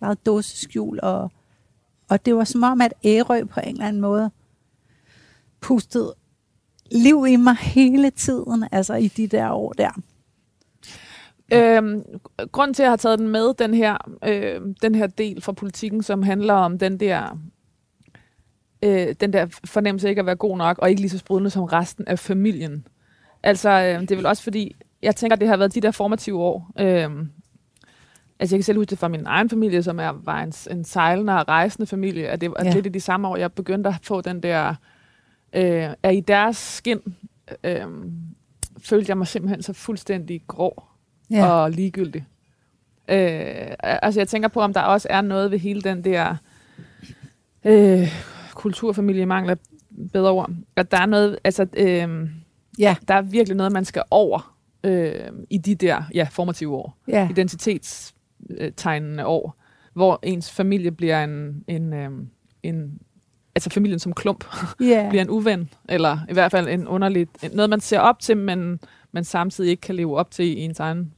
legede 0.00 0.18
dåseskjul, 0.26 1.00
og, 1.02 1.30
og 2.08 2.26
det 2.26 2.36
var 2.36 2.44
som 2.44 2.62
om, 2.62 2.80
at 2.80 2.94
Ærø 3.04 3.44
på 3.44 3.60
en 3.60 3.68
eller 3.68 3.86
anden 3.86 4.02
måde 4.02 4.30
pustede 5.60 6.14
liv 6.90 7.26
i 7.28 7.36
mig 7.36 7.56
hele 7.56 8.10
tiden, 8.10 8.64
altså 8.72 8.94
i 8.94 9.08
de 9.08 9.26
der 9.26 9.50
år 9.50 9.72
der. 9.72 9.90
Øhm, 11.52 12.02
grund 12.52 12.74
til, 12.74 12.82
at 12.82 12.84
jeg 12.84 12.90
har 12.90 12.96
taget 12.96 13.18
den 13.18 13.28
med, 13.28 13.54
den 13.54 13.74
her, 13.74 13.96
øh, 14.24 14.60
den 14.82 14.94
her 14.94 15.06
del 15.06 15.42
fra 15.42 15.52
politikken, 15.52 16.02
som 16.02 16.22
handler 16.22 16.54
om 16.54 16.78
den 16.78 17.00
der, 17.00 17.38
øh, 18.82 19.14
den 19.20 19.32
der 19.32 19.46
fornemmelse 19.64 20.08
ikke 20.08 20.20
at 20.20 20.26
være 20.26 20.36
god 20.36 20.58
nok, 20.58 20.78
og 20.78 20.90
ikke 20.90 21.00
lige 21.00 21.10
så 21.10 21.18
sprudende 21.18 21.50
som 21.50 21.64
resten 21.64 22.08
af 22.08 22.18
familien. 22.18 22.86
Altså, 23.42 23.70
øh, 23.70 24.00
det 24.00 24.10
er 24.10 24.16
vel 24.16 24.26
også 24.26 24.42
fordi, 24.42 24.76
jeg 25.02 25.16
tænker, 25.16 25.36
at 25.36 25.40
det 25.40 25.48
har 25.48 25.56
været 25.56 25.74
de 25.74 25.80
der 25.80 25.90
formative 25.90 26.38
år. 26.38 26.70
Øh, 26.78 27.10
altså, 28.40 28.56
jeg 28.56 28.58
kan 28.58 28.64
selv 28.64 28.78
huske 28.78 28.90
det 28.90 28.98
fra 28.98 29.08
min 29.08 29.26
egen 29.26 29.50
familie, 29.50 29.82
som 29.82 30.00
er, 30.00 30.12
var 30.24 30.42
en, 30.42 30.52
en 30.70 30.84
sejlende 30.84 31.32
og 31.38 31.48
rejsende 31.48 31.86
familie, 31.86 32.28
at 32.28 32.40
det 32.40 32.50
var 32.50 32.64
ja. 32.64 32.72
lidt 32.72 32.86
i 32.86 32.88
de 32.88 33.00
samme 33.00 33.28
år, 33.28 33.36
jeg 33.36 33.52
begyndte 33.52 33.88
at 33.88 33.94
få 34.02 34.20
den 34.20 34.42
der, 34.42 34.74
øh, 35.52 35.88
at 36.02 36.14
i 36.14 36.20
deres 36.20 36.56
skin, 36.56 37.00
øh, 37.64 37.86
følte 38.78 39.10
jeg 39.10 39.18
mig 39.18 39.26
simpelthen 39.26 39.62
så 39.62 39.72
fuldstændig 39.72 40.42
grå 40.46 40.82
ja. 41.30 41.46
og 41.46 41.70
ligegyldig. 41.70 42.26
Øh, 43.08 43.74
altså 43.82 44.20
jeg 44.20 44.28
tænker 44.28 44.48
på, 44.48 44.60
om 44.60 44.72
der 44.72 44.80
også 44.80 45.08
er 45.10 45.20
noget 45.20 45.50
ved 45.50 45.58
hele 45.58 45.82
den 45.82 46.04
der 46.04 46.36
øh, 47.64 48.08
kulturfamilie 48.54 49.26
mangler 49.26 49.54
bedre 50.12 50.30
ord. 50.30 50.50
At 50.76 50.90
der 50.90 50.98
er 50.98 51.06
noget, 51.06 51.38
altså 51.44 51.66
øh, 51.76 52.28
Ja, 52.78 52.96
der 53.08 53.14
er 53.14 53.22
virkelig 53.22 53.56
noget, 53.56 53.72
man 53.72 53.84
skal 53.84 54.02
over 54.10 54.56
øh, 54.84 55.14
i 55.50 55.58
de 55.58 55.74
der 55.74 56.02
ja, 56.14 56.28
formative 56.30 56.74
år. 56.74 56.98
ja. 57.08 57.28
Identitetstegnende 58.50 59.26
år, 59.26 59.56
hvor 59.94 60.18
ens 60.22 60.50
familie 60.50 60.90
bliver 60.90 61.24
en, 61.24 61.64
en, 61.68 61.92
øh, 61.92 62.10
en 62.62 62.98
altså 63.54 63.70
familien 63.70 63.98
som 63.98 64.12
klump 64.12 64.44
ja. 64.80 65.06
bliver 65.08 65.22
en 65.22 65.30
uven, 65.30 65.70
eller 65.88 66.18
i 66.28 66.32
hvert 66.32 66.50
fald 66.50 66.68
en 66.68 66.88
underlig, 66.88 67.28
noget 67.52 67.70
man 67.70 67.80
ser 67.80 67.98
op 68.00 68.18
til, 68.20 68.36
men 68.36 68.80
man 69.12 69.24
samtidig 69.24 69.70
ikke 69.70 69.80
kan 69.80 69.94
leve 69.94 70.16
op 70.18 70.30
til 70.30 70.44
i 70.44 70.60
ens 70.60 70.80
egen 70.80 71.14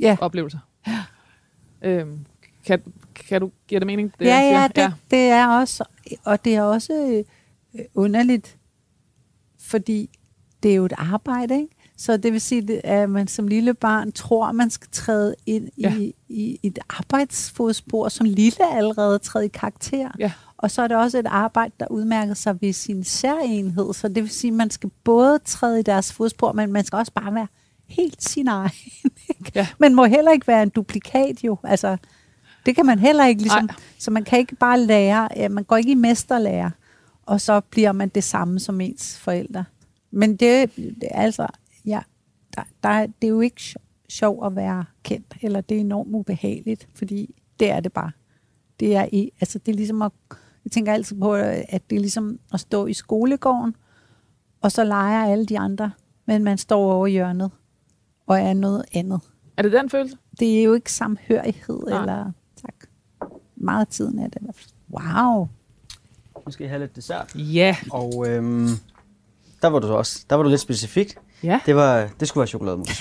Ja. 0.00 0.16
oplevelser. 0.20 0.58
Øhm, 1.82 2.26
kan, 2.66 2.82
kan 3.14 3.40
du 3.40 3.50
give 3.68 3.80
det 3.80 3.86
mening? 3.86 4.12
Det, 4.18 4.24
ja, 4.26 4.34
jeg 4.34 4.70
siger? 4.74 4.82
ja, 4.84 4.88
det, 4.88 4.96
det 5.10 5.28
er 5.28 5.46
også, 5.48 5.84
og 6.24 6.44
det 6.44 6.54
er 6.54 6.62
også 6.62 7.24
øh, 7.74 7.84
underligt, 7.94 8.58
fordi 9.60 10.10
det 10.62 10.70
er 10.70 10.74
jo 10.74 10.84
et 10.84 10.92
arbejde, 10.96 11.54
ikke? 11.60 11.74
Så 12.00 12.16
det 12.16 12.32
vil 12.32 12.40
sige, 12.40 12.86
at 12.86 13.10
man 13.10 13.28
som 13.28 13.48
lille 13.48 13.74
barn 13.74 14.12
tror, 14.12 14.52
man 14.52 14.70
skal 14.70 14.88
træde 14.92 15.34
ind 15.46 15.68
Ja. 15.78 15.94
i, 15.98 16.14
i 16.28 16.60
et 16.62 16.78
arbejdsfodspor, 16.88 18.08
som 18.08 18.26
lille 18.26 18.74
allerede 18.76 19.18
træde 19.18 19.44
i 19.44 19.48
karakter. 19.48 20.08
Ja. 20.18 20.32
Og 20.56 20.70
så 20.70 20.82
er 20.82 20.88
det 20.88 20.96
også 20.96 21.18
et 21.18 21.26
arbejde, 21.26 21.72
der 21.80 21.86
udmærker 21.90 22.34
sig 22.34 22.60
ved 22.60 22.72
sin 22.72 23.04
særenhed. 23.04 23.94
Så 23.94 24.08
det 24.08 24.22
vil 24.22 24.30
sige, 24.30 24.48
at 24.50 24.54
man 24.56 24.70
skal 24.70 24.90
både 25.04 25.38
træde 25.44 25.80
i 25.80 25.82
deres 25.82 26.12
fodspor, 26.12 26.52
men 26.52 26.72
man 26.72 26.84
skal 26.84 26.96
også 26.96 27.12
bare 27.12 27.34
være 27.34 27.46
helt 27.88 28.22
sin 28.22 28.48
egen. 28.48 28.70
ikke? 29.38 29.52
Ja. 29.54 29.66
Man 29.78 29.94
må 29.94 30.04
heller 30.04 30.32
ikke 30.32 30.46
være 30.46 30.62
en 30.62 30.68
duplikat 30.68 31.44
jo. 31.44 31.56
Altså, 31.64 31.96
det 32.66 32.74
kan 32.74 32.86
man 32.86 32.98
heller 32.98 33.26
ikke. 33.26 33.42
Ligesom, 33.42 33.70
så 33.98 34.10
man 34.10 34.24
kan 34.24 34.38
ikke 34.38 34.54
bare 34.56 34.80
lære, 34.80 35.48
man 35.48 35.64
går 35.64 35.76
ikke 35.76 35.90
i 35.90 35.94
mesterlære, 35.94 36.70
og 37.26 37.40
så 37.40 37.60
bliver 37.60 37.92
man 37.92 38.08
det 38.08 38.24
samme 38.24 38.60
som 38.60 38.80
ens 38.80 39.18
forældre. 39.18 39.64
Men 40.10 40.36
det, 40.36 40.76
det 40.76 41.08
er 41.10 41.22
altså, 41.22 41.46
ja, 41.86 42.00
der, 42.56 42.62
der, 42.82 43.06
det 43.06 43.24
er 43.28 43.28
jo 43.28 43.40
ikke 43.40 43.60
sj- 43.60 44.06
sjov 44.08 44.46
at 44.46 44.56
være 44.56 44.84
kendt, 45.02 45.36
eller 45.42 45.60
det 45.60 45.76
er 45.76 45.80
enormt 45.80 46.14
ubehageligt, 46.14 46.88
fordi 46.94 47.42
det 47.60 47.70
er 47.70 47.80
det 47.80 47.92
bare. 47.92 48.10
Det 48.80 48.96
er, 48.96 49.28
altså 49.40 49.58
det 49.58 49.72
er 49.72 49.76
ligesom 49.76 50.02
at, 50.02 50.12
jeg 50.64 50.72
tænker 50.72 50.92
altid 50.92 51.18
på, 51.20 51.34
at 51.34 51.82
det 51.90 51.96
er 51.96 52.00
ligesom 52.00 52.38
at 52.52 52.60
stå 52.60 52.86
i 52.86 52.92
skolegården, 52.92 53.76
og 54.60 54.72
så 54.72 54.84
leger 54.84 55.24
alle 55.26 55.46
de 55.46 55.58
andre, 55.58 55.92
men 56.26 56.44
man 56.44 56.58
står 56.58 56.92
over 56.92 57.06
hjørnet, 57.06 57.50
og 58.26 58.38
er 58.40 58.54
noget 58.54 58.84
andet. 58.92 59.20
Er 59.56 59.62
det 59.62 59.72
den 59.72 59.90
følelse? 59.90 60.16
Det 60.40 60.58
er 60.58 60.62
jo 60.62 60.74
ikke 60.74 60.92
samhørighed, 60.92 61.80
Nej. 61.88 62.00
eller 62.00 62.32
tak. 62.62 62.74
Meget 63.56 63.80
af 63.80 63.86
tiden 63.86 64.18
er 64.18 64.28
det 64.28 64.38
i 64.40 64.44
hvert 64.44 64.56
fald. 64.56 64.70
Wow. 64.90 65.48
Nu 66.46 66.52
skal 66.52 66.64
jeg 66.64 66.70
have 66.70 66.80
lidt 66.80 66.96
dessert. 66.96 67.34
Ja. 67.34 67.76
Og 67.92 68.28
øhm, 68.28 68.68
der 69.62 69.68
var 69.68 69.78
du 69.78 69.86
så 69.86 69.92
også, 69.92 70.24
der 70.30 70.36
var 70.36 70.42
du 70.42 70.48
lidt 70.48 70.60
specifik. 70.60 71.16
Ja. 71.42 71.60
Det, 71.66 71.76
var, 71.76 72.08
det 72.20 72.28
skulle 72.28 72.40
være 72.42 72.48
chokolademus. 72.48 72.88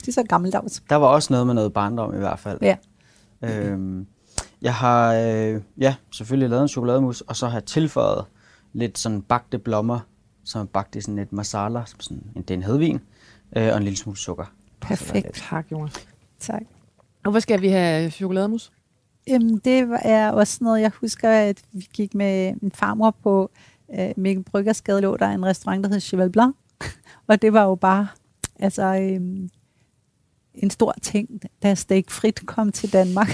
Det 0.00 0.08
er 0.08 0.12
så 0.12 0.22
gammeldags. 0.28 0.82
Der 0.90 0.96
var 0.96 1.06
også 1.06 1.32
noget 1.32 1.46
med 1.46 1.54
noget 1.54 1.72
barndom 1.72 2.14
i 2.14 2.18
hvert 2.18 2.38
fald. 2.38 2.58
Ja. 2.62 2.76
Øhm, 3.42 4.06
jeg 4.62 4.74
har 4.74 5.14
øh, 5.14 5.60
ja, 5.78 5.94
selvfølgelig 6.12 6.48
lavet 6.50 6.62
en 6.62 6.68
chokolademus, 6.68 7.20
og 7.20 7.36
så 7.36 7.46
har 7.48 7.56
jeg 7.58 7.64
tilføjet 7.64 8.24
lidt 8.72 8.98
sådan 8.98 9.22
bagte 9.22 9.58
blommer, 9.58 10.00
som 10.44 10.60
er 10.60 10.64
bagt 10.64 10.96
i 10.96 11.00
sådan 11.00 11.18
et 11.18 11.32
masala, 11.32 11.82
som 11.86 12.00
sådan 12.00 12.22
en, 12.36 12.42
det 12.42 12.50
er 12.50 12.54
en 12.54 12.62
hedvin, 12.62 13.00
øh, 13.56 13.68
og 13.70 13.76
en 13.76 13.82
lille 13.82 13.96
smule 13.96 14.18
sukker. 14.18 14.44
Perfekt. 14.80 15.44
Tak, 15.50 15.66
Jonas. 15.72 15.92
Tak. 16.40 16.62
Hvorfor 17.22 17.40
skal 17.40 17.60
vi 17.60 17.68
have 17.68 18.10
chokolademus? 18.10 18.72
Jamen, 19.26 19.58
det 19.58 19.88
var- 19.88 20.00
er 20.04 20.30
også 20.30 20.64
noget, 20.64 20.80
jeg 20.80 20.90
husker, 21.00 21.30
at 21.30 21.62
vi 21.72 21.88
gik 21.92 22.14
med 22.14 22.54
min 22.62 22.72
farmor 22.72 23.16
på 23.22 23.50
øh, 23.98 24.10
Mikkel 24.16 24.44
Bryggers 24.44 24.82
gade, 24.82 25.00
lå 25.00 25.16
der 25.16 25.28
en 25.28 25.46
restaurant, 25.46 25.84
der 25.84 25.90
hed 25.90 26.00
Cheval 26.00 26.30
Blanc. 26.30 26.56
Og 27.30 27.42
det 27.42 27.52
var 27.52 27.64
jo 27.64 27.74
bare 27.74 28.08
altså, 28.58 28.82
øh, 28.82 29.48
en 30.54 30.70
stor 30.70 30.94
ting, 31.02 31.40
da 31.62 31.74
Steak 31.74 32.10
Frit 32.10 32.46
kom 32.46 32.72
til 32.72 32.92
Danmark. 32.92 33.28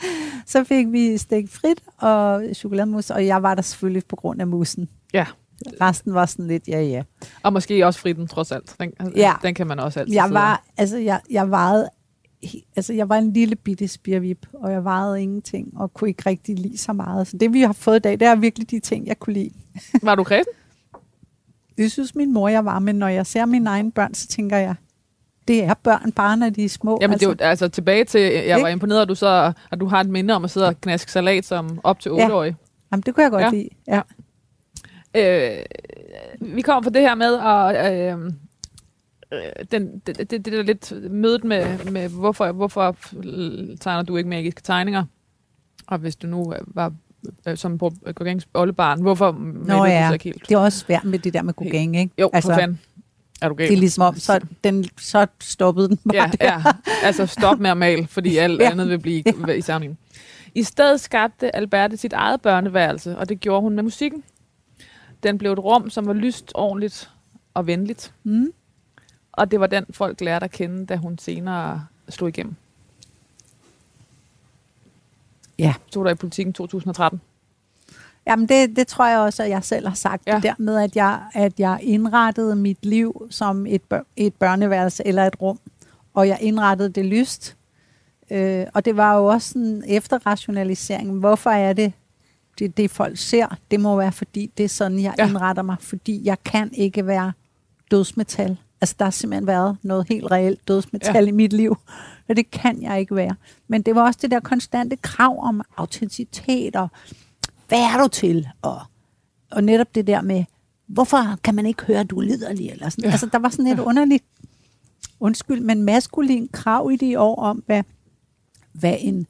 så 0.46 0.64
fik 0.64 0.86
vi 0.92 1.18
Steak 1.18 1.44
Frit 1.48 1.80
og 1.98 2.42
chokolademus, 2.54 3.10
og 3.10 3.26
jeg 3.26 3.42
var 3.42 3.54
der 3.54 3.62
selvfølgelig 3.62 4.02
på 4.08 4.16
grund 4.16 4.40
af 4.40 4.46
musen. 4.46 4.88
Ja. 5.14 5.26
Resten 5.80 6.14
var 6.14 6.26
sådan 6.26 6.46
lidt, 6.46 6.68
ja, 6.68 6.80
ja. 6.82 7.02
Og 7.42 7.52
måske 7.52 7.86
også 7.86 8.00
fritten, 8.00 8.26
trods 8.26 8.52
alt. 8.52 8.76
Den, 8.80 8.92
altså, 9.00 9.14
Ja. 9.16 9.32
den 9.42 9.54
kan 9.54 9.66
man 9.66 9.78
også 9.78 10.00
altid 10.00 10.14
Jeg 10.14 10.30
var, 10.30 10.64
altså, 10.76 10.96
jeg, 10.96 11.20
jeg 11.30 11.50
vejede, 11.50 11.88
altså, 12.76 12.92
jeg 12.92 13.08
var 13.08 13.16
en 13.16 13.32
lille 13.32 13.56
bitte 13.56 13.88
spirvip, 13.88 14.46
og 14.52 14.72
jeg 14.72 14.84
vejede 14.84 15.22
ingenting, 15.22 15.72
og 15.76 15.94
kunne 15.94 16.08
ikke 16.08 16.22
rigtig 16.26 16.58
lide 16.58 16.78
så 16.78 16.92
meget. 16.92 17.26
Så 17.26 17.36
det, 17.36 17.52
vi 17.52 17.60
har 17.60 17.72
fået 17.72 17.96
i 17.96 17.98
dag, 17.98 18.12
det 18.20 18.22
er 18.28 18.34
virkelig 18.34 18.70
de 18.70 18.80
ting, 18.80 19.06
jeg 19.06 19.18
kunne 19.18 19.34
lide. 19.34 19.50
Var 20.02 20.14
du 20.14 20.24
kredsen? 20.24 20.52
Det 21.78 21.92
synes 21.92 22.14
min 22.14 22.32
mor, 22.32 22.48
jeg 22.48 22.64
var, 22.64 22.78
men 22.78 22.94
når 22.96 23.08
jeg 23.08 23.26
ser 23.26 23.44
mine 23.46 23.70
egne 23.70 23.92
børn, 23.92 24.14
så 24.14 24.26
tænker 24.28 24.56
jeg, 24.56 24.74
det 25.48 25.64
er 25.64 25.74
børn 25.74 26.12
bare, 26.12 26.36
når 26.36 26.50
de 26.50 26.64
er 26.64 26.68
små. 26.68 26.98
Jamen, 27.00 27.18
det 27.18 27.26
er 27.26 27.30
jo, 27.30 27.36
altså 27.40 27.68
tilbage 27.68 28.04
til, 28.04 28.20
jeg 28.20 28.60
var 28.60 28.68
Ikke? 28.68 28.72
imponeret, 28.72 29.02
at 29.02 29.08
du, 29.08 29.14
så, 29.14 29.52
at 29.70 29.80
du 29.80 29.86
har 29.86 30.00
et 30.00 30.08
minde 30.08 30.34
om 30.34 30.44
at 30.44 30.50
sidde 30.50 30.66
og 30.66 30.80
knaske 30.80 31.12
salat 31.12 31.44
som 31.44 31.80
op 31.84 32.00
til 32.00 32.12
Ja. 32.12 32.28
8-årig. 32.28 32.56
Jamen, 32.92 33.02
det 33.06 33.14
kunne 33.14 33.22
jeg 33.24 33.30
godt 33.30 33.42
Ja. 33.42 33.50
lide. 33.50 33.68
Ja. 33.88 34.00
Øh, 35.16 35.64
vi 36.54 36.62
kommer 36.62 36.82
fra 36.82 36.90
det 36.90 37.00
her 37.02 37.14
med, 37.14 37.38
at 37.38 37.92
øh, 38.14 38.32
øh, 39.32 39.64
den, 39.72 39.98
det, 40.06 40.18
det, 40.18 40.30
det 40.30 40.46
der 40.52 40.62
lidt 40.62 40.92
mødet 41.12 41.44
med, 41.44 41.90
med 41.90 42.08
hvorfor, 42.08 42.52
hvorfor 42.52 42.96
tegner 43.80 44.02
du 44.02 44.16
ikke 44.16 44.28
magiske 44.30 44.62
tegninger? 44.62 45.04
Og 45.86 45.98
hvis 45.98 46.16
du 46.16 46.26
nu 46.26 46.54
øh, 46.54 46.60
var 46.66 46.92
øh, 47.48 47.56
som 47.56 47.78
på 47.78 47.92
Gorgangs 48.14 48.48
oldebarn, 48.54 49.00
hvorfor 49.02 49.32
malede 49.32 49.82
ja. 49.84 50.08
så 50.08 50.12
ikke 50.12 50.24
helt? 50.24 50.48
Det 50.48 50.54
er 50.54 50.58
også 50.58 50.78
svært 50.78 51.04
med 51.04 51.18
det 51.18 51.34
der 51.34 51.42
med 51.42 51.54
kokain, 51.54 51.94
ikke? 51.94 52.14
Jo, 52.18 52.30
altså, 52.32 52.50
for 52.50 52.58
fanden. 52.58 52.80
Er 53.42 53.48
du 53.48 53.54
det 53.54 53.64
er 53.64 53.68
galt? 53.68 53.80
ligesom 53.80 54.02
om, 54.02 54.16
så, 54.16 54.40
den, 54.64 54.84
så 54.98 55.26
stoppede 55.40 55.88
den 55.88 55.96
bare 55.96 56.16
Ja, 56.16 56.30
der. 56.40 56.46
ja, 56.46 56.62
altså 57.02 57.26
stop 57.26 57.58
med 57.58 57.70
at 57.70 57.76
male, 57.76 58.06
fordi 58.06 58.36
alt 58.36 58.60
Ja. 58.62 58.70
andet 58.70 58.88
vil 58.88 58.98
blive 58.98 59.22
ja. 59.48 59.52
i 59.52 59.60
sammenligning. 59.60 59.98
I 60.54 60.62
stedet 60.62 61.00
skabte 61.00 61.56
Alberte 61.56 61.96
sit 61.96 62.12
eget 62.12 62.40
børneværelse, 62.40 63.18
og 63.18 63.28
det 63.28 63.40
gjorde 63.40 63.60
hun 63.62 63.74
med 63.74 63.82
musikken. 63.82 64.22
Den 65.22 65.38
blev 65.38 65.52
et 65.52 65.58
rum, 65.58 65.90
som 65.90 66.06
var 66.06 66.12
lyst, 66.12 66.52
ordentligt 66.54 67.10
og 67.54 67.66
venligt. 67.66 68.12
Mm. 68.24 68.52
Og 69.32 69.50
det 69.50 69.60
var 69.60 69.66
den, 69.66 69.84
folk 69.90 70.20
lærte 70.20 70.44
at 70.44 70.50
kende, 70.50 70.86
da 70.86 70.96
hun 70.96 71.18
senere 71.18 71.86
slog 72.08 72.28
igennem. 72.28 72.56
Ja. 75.64 75.74
Stod 75.86 76.04
der 76.04 76.10
i 76.10 76.14
politikken 76.14 76.52
2013. 76.52 77.20
Jamen 78.26 78.48
det, 78.48 78.76
det 78.76 78.86
tror 78.86 79.06
jeg 79.06 79.18
også, 79.18 79.42
at 79.42 79.50
jeg 79.50 79.64
selv 79.64 79.88
har 79.88 79.94
sagt. 79.94 80.22
Ja. 80.26 80.34
Det 80.34 80.42
der 80.42 80.54
med, 80.58 80.76
at 80.76 80.96
jeg, 80.96 81.20
at 81.34 81.60
jeg 81.60 81.78
indrettede 81.82 82.56
mit 82.56 82.86
liv 82.86 83.26
som 83.30 83.66
et, 83.66 83.82
bør, 83.82 84.00
et 84.16 84.34
børneværelse 84.34 85.06
eller 85.06 85.26
et 85.26 85.42
rum. 85.42 85.58
Og 86.14 86.28
jeg 86.28 86.38
indrettede 86.40 86.88
det 86.88 87.04
lyst. 87.04 87.56
Øh, 88.30 88.66
og 88.74 88.84
det 88.84 88.96
var 88.96 89.16
jo 89.16 89.26
også 89.26 89.58
en 89.58 89.84
efterrationalisering. 89.86 91.18
Hvorfor 91.18 91.50
er 91.50 91.72
det, 91.72 91.92
det, 92.58 92.76
det 92.76 92.90
folk 92.90 93.18
ser? 93.18 93.56
Det 93.70 93.80
må 93.80 93.96
være, 93.96 94.12
fordi 94.12 94.50
det 94.56 94.64
er 94.64 94.68
sådan, 94.68 95.02
jeg 95.02 95.14
ja. 95.18 95.28
indretter 95.28 95.62
mig. 95.62 95.76
Fordi 95.80 96.20
jeg 96.24 96.36
kan 96.44 96.70
ikke 96.74 97.06
være 97.06 97.32
dødsmetal. 97.90 98.56
Altså, 98.80 98.94
der 98.98 99.04
har 99.04 99.10
simpelthen 99.10 99.46
været 99.46 99.76
noget 99.82 100.06
helt 100.08 100.30
reelt 100.30 100.68
dødsmetal 100.68 101.24
Ja. 101.24 101.28
i 101.28 101.30
mit 101.30 101.52
liv. 101.52 101.76
Og 102.28 102.36
det 102.36 102.50
kan 102.50 102.82
jeg 102.82 103.00
ikke 103.00 103.16
være. 103.16 103.36
Men 103.68 103.82
det 103.82 103.94
var 103.94 104.02
også 104.06 104.18
det 104.22 104.30
der 104.30 104.40
konstante 104.40 104.96
krav 104.96 105.38
om 105.44 105.62
autenticitet 105.76 106.76
og 106.76 106.88
hvad 107.68 107.78
er 107.78 108.02
du 108.02 108.08
til? 108.08 108.48
Og, 108.62 108.80
og 109.50 109.64
netop 109.64 109.94
det 109.94 110.06
der 110.06 110.20
med, 110.22 110.44
hvorfor 110.86 111.38
kan 111.44 111.54
man 111.54 111.66
ikke 111.66 111.82
høre, 111.84 112.00
at 112.00 112.10
du 112.10 112.18
er 112.18 112.22
liderlig? 112.22 112.70
Eller 112.70 112.88
sådan. 112.88 113.04
Ja. 113.04 113.10
Altså, 113.10 113.26
der 113.26 113.38
var 113.38 113.48
sådan 113.48 113.66
et 113.66 113.76
Ja. 113.76 113.82
underligt, 113.82 114.24
undskyld, 115.20 115.60
men 115.60 115.82
maskulin 115.82 116.48
krav 116.52 116.90
i 116.92 116.96
de 116.96 117.18
år 117.20 117.42
om, 117.42 117.62
hvad, 117.66 117.82
hvad 118.72 118.96
en, 119.00 119.26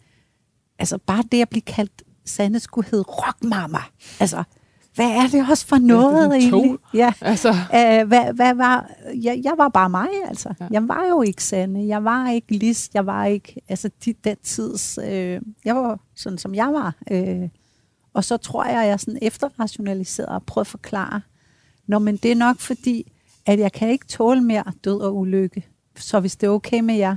altså 0.78 0.98
bare 0.98 1.24
det 1.32 1.42
at 1.42 1.48
blive 1.48 1.61
kaldt, 1.62 2.03
Sande 2.24 2.61
skulle 2.61 2.88
hedde 2.90 3.05
rockmama. 3.05 3.78
Altså, 4.20 4.42
hvad 4.95 5.11
er 5.11 5.26
det 5.28 5.47
også 5.51 5.66
for 5.66 5.78
noget 5.78 6.24
en 6.24 6.32
egentlig? 6.32 6.78
Ja. 6.95 7.12
Altså, 7.20 7.49
Uh, 7.51 8.09
hvad, 8.09 8.34
hvad 8.34 8.55
var, 8.55 8.91
jeg, 9.14 9.41
jeg 9.45 9.53
var 9.57 9.68
bare 9.68 9.91
mig, 9.91 10.09
altså. 10.28 10.49
Ja. 10.61 10.64
Ja. 10.64 10.68
Jeg 10.72 10.88
var 10.88 11.07
jo 11.09 11.22
ikke 11.22 11.45
Sande, 11.45 11.86
jeg 11.86 12.05
var 12.05 12.30
ikke 12.30 12.57
Lis, 12.57 12.91
jeg 12.95 13.07
var 13.07 13.24
ikke, 13.24 13.61
altså 13.68 13.91
de, 14.05 14.14
den 14.24 14.36
tids, 14.43 14.99
øh, 15.05 15.41
jeg 15.64 15.76
var 15.76 16.01
sådan, 16.14 16.38
som 16.38 16.55
jeg 16.55 16.72
var. 16.72 16.95
Øh, 17.11 17.49
og 18.14 18.24
så 18.24 18.36
tror 18.36 18.64
jeg, 18.64 18.82
at 18.82 18.88
jeg 18.88 19.01
sådan 19.01 19.18
efterrationaliseret 19.22 20.28
og 20.28 20.43
prøvet 20.43 20.64
at 20.64 20.70
forklare, 20.70 21.20
Nå, 21.86 21.99
men 21.99 22.16
det 22.16 22.32
er 22.32 22.36
nok 22.36 22.61
fordi, 22.61 23.12
at 23.47 23.59
jeg 23.59 23.72
kan 23.72 23.88
ikke 23.88 24.07
tåle 24.07 24.41
mere 24.41 24.64
død 24.84 25.01
og 25.01 25.16
ulykke. 25.16 25.66
Så 25.97 26.20
hvis 26.20 26.36
det 26.36 26.47
er 26.47 26.51
okay 26.51 26.80
med 26.80 26.95
jer, 26.95 27.16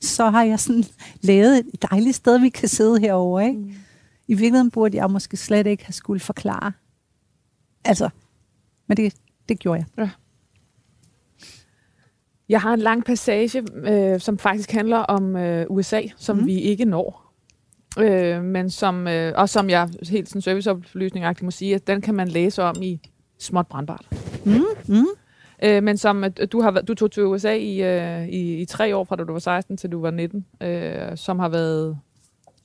så 0.00 0.30
har 0.30 0.42
jeg 0.42 0.60
sådan 0.60 0.84
lavet 1.20 1.58
et 1.58 1.82
dejligt 1.90 2.16
sted, 2.16 2.38
vi 2.38 2.48
kan 2.48 2.68
sidde 2.68 3.00
herovre. 3.00 3.46
Ikke? 3.46 3.58
Mm. 3.58 3.72
I 4.28 4.34
virkeligheden 4.34 4.70
burde 4.70 4.96
jeg 4.96 5.10
måske 5.10 5.36
slet 5.36 5.66
ikke 5.66 5.84
have 5.84 5.92
skulle 5.92 6.20
forklare. 6.20 6.72
Altså, 7.86 8.08
men 8.86 8.96
det, 8.96 9.14
det 9.48 9.58
gjorde 9.58 9.84
jeg. 9.98 10.08
Jeg 12.48 12.60
har 12.60 12.74
en 12.74 12.80
lang 12.80 13.04
passage, 13.04 13.62
øh, 13.74 14.20
som 14.20 14.38
faktisk 14.38 14.72
handler 14.72 14.98
om 14.98 15.36
øh, 15.36 15.66
USA, 15.70 16.00
som 16.16 16.36
Mm. 16.36 16.46
vi 16.46 16.60
ikke 16.60 16.84
når. 16.84 17.32
Øh, 17.98 18.44
men 18.44 18.70
som, 18.70 19.08
øh, 19.08 19.32
og 19.36 19.48
som 19.48 19.70
jeg 19.70 19.88
helt 20.10 20.28
sådan 20.28 20.42
serviceoplysning 20.42 21.26
må 21.42 21.50
sige, 21.50 21.74
at 21.74 21.86
den 21.86 22.00
kan 22.00 22.14
man 22.14 22.28
læse 22.28 22.62
om 22.62 22.74
i 22.82 23.00
småt 23.38 23.66
brandbart. 23.66 24.06
Mm, 24.44 24.52
mm. 24.88 25.06
Øh, 25.62 25.82
men 25.82 25.96
som 25.96 26.24
øh, 26.24 26.30
du 26.52 26.60
har 26.60 26.70
du 26.70 26.94
tog 26.94 27.10
til 27.10 27.24
USA 27.24 27.54
i, 27.54 27.82
øh, 27.82 28.28
i, 28.28 28.60
i 28.60 28.64
tre 28.64 28.96
år, 28.96 29.04
fra 29.04 29.16
da 29.16 29.24
du 29.24 29.32
var 29.32 29.38
16 29.38 29.76
til 29.76 29.92
du 29.92 30.00
var 30.00 30.10
19, 30.10 30.46
øh, 30.60 31.16
som 31.16 31.38
har 31.38 31.48
været 31.48 31.98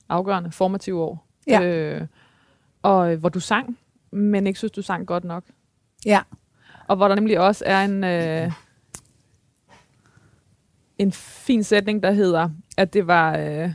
afgørende, 0.08 0.52
formative 0.52 1.02
år. 1.02 1.26
Ja. 1.46 1.62
Øh, 1.62 2.06
og 2.82 3.12
øh, 3.12 3.20
hvor 3.20 3.28
du 3.28 3.40
sang, 3.40 3.78
men 4.12 4.46
ikke 4.46 4.58
synes, 4.58 4.72
du 4.72 4.82
sang 4.82 5.06
godt 5.06 5.24
nok. 5.24 5.44
Ja. 6.06 6.20
Og 6.88 6.96
hvor 6.96 7.08
der 7.08 7.14
nemlig 7.14 7.40
også 7.40 7.64
er 7.66 7.84
en, 7.84 8.04
øh, 8.04 8.52
en 10.98 11.12
fin 11.12 11.64
sætning, 11.64 12.02
der 12.02 12.10
hedder, 12.10 12.48
at 12.76 12.94
det 12.94 13.06
var, 13.06 13.36
øh, 13.36 13.72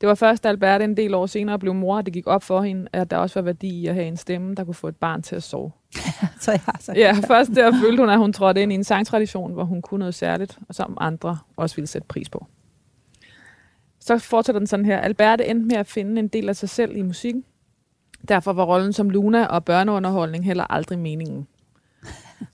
det 0.00 0.08
var 0.08 0.14
først, 0.14 0.44
da 0.44 0.48
Alberte 0.48 0.84
en 0.84 0.96
del 0.96 1.14
år 1.14 1.26
senere 1.26 1.58
blev 1.58 1.74
mor, 1.74 1.98
at 1.98 2.06
det 2.06 2.14
gik 2.14 2.26
op 2.26 2.42
for 2.42 2.62
hende, 2.62 2.88
at 2.92 3.10
der 3.10 3.16
også 3.16 3.40
var 3.40 3.44
værdi 3.44 3.68
i 3.68 3.86
at 3.86 3.94
have 3.94 4.06
en 4.06 4.16
stemme, 4.16 4.54
der 4.54 4.64
kunne 4.64 4.74
få 4.74 4.88
et 4.88 4.96
barn 4.96 5.22
til 5.22 5.36
at 5.36 5.42
sove. 5.42 5.72
Så 6.40 6.50
jeg 6.50 6.60
har 6.64 6.76
sagt, 6.80 6.98
Ja, 6.98 7.16
først 7.26 7.50
der 7.54 7.72
følte 7.82 8.02
hun, 8.02 8.10
at 8.10 8.18
hun 8.18 8.32
trådte 8.32 8.62
ind 8.62 8.72
i 8.72 8.74
en 8.74 8.84
sangtradition, 8.84 9.52
hvor 9.52 9.64
hun 9.64 9.82
kunne 9.82 9.98
noget 9.98 10.14
særligt, 10.14 10.58
og 10.68 10.74
som 10.74 10.96
andre 11.00 11.38
også 11.56 11.76
ville 11.76 11.86
sætte 11.86 12.08
pris 12.08 12.28
på. 12.28 12.46
Så 14.00 14.18
fortsætter 14.18 14.60
den 14.60 14.66
sådan 14.66 14.84
her. 14.84 14.98
Alberte 14.98 15.46
endte 15.46 15.66
med 15.66 15.76
at 15.76 15.86
finde 15.86 16.18
en 16.18 16.28
del 16.28 16.48
af 16.48 16.56
sig 16.56 16.68
selv 16.68 16.96
i 16.96 17.02
musikken. 17.02 17.44
Derfor 18.28 18.52
var 18.52 18.64
rollen 18.64 18.92
som 18.92 19.10
Luna 19.10 19.46
og 19.46 19.64
børneunderholdning 19.64 20.44
heller 20.44 20.72
aldrig 20.72 20.98
meningen. 20.98 21.46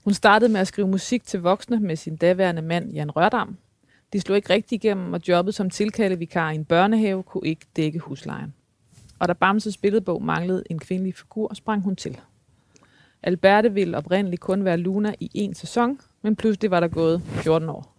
Hun 0.03 0.13
startede 0.13 0.51
med 0.51 0.61
at 0.61 0.67
skrive 0.67 0.87
musik 0.87 1.23
til 1.25 1.41
voksne 1.41 1.79
med 1.79 1.95
sin 1.95 2.15
daværende 2.15 2.61
mand 2.61 2.91
Jan 2.91 3.11
Rørdam. 3.11 3.57
De 4.13 4.21
slog 4.21 4.37
ikke 4.37 4.53
rigtig 4.53 4.75
igennem, 4.75 5.13
og 5.13 5.21
jobbet 5.27 5.55
som 5.55 5.69
tilkaldevikar 5.69 6.51
i 6.51 6.55
en 6.55 6.65
børnehave 6.65 7.23
kunne 7.23 7.47
ikke 7.47 7.65
dække 7.75 7.99
huslejen. 7.99 8.53
Og 9.19 9.27
da 9.27 9.33
Bamses 9.33 9.77
billedbog 9.77 10.23
manglede 10.23 10.63
en 10.69 10.79
kvindelig 10.79 11.15
figur, 11.15 11.53
sprang 11.53 11.81
hun 11.81 11.95
til. 11.95 12.19
Alberte 13.23 13.73
ville 13.73 13.97
oprindeligt 13.97 14.41
kun 14.41 14.65
være 14.65 14.77
Luna 14.77 15.13
i 15.19 15.31
en 15.33 15.55
sæson, 15.55 15.99
men 16.21 16.35
pludselig 16.35 16.71
var 16.71 16.79
der 16.79 16.87
gået 16.87 17.21
14 17.23 17.69
år. 17.69 17.95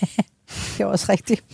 det 0.76 0.80
er 0.80 0.84
også 0.84 1.12
rigtigt. 1.12 1.44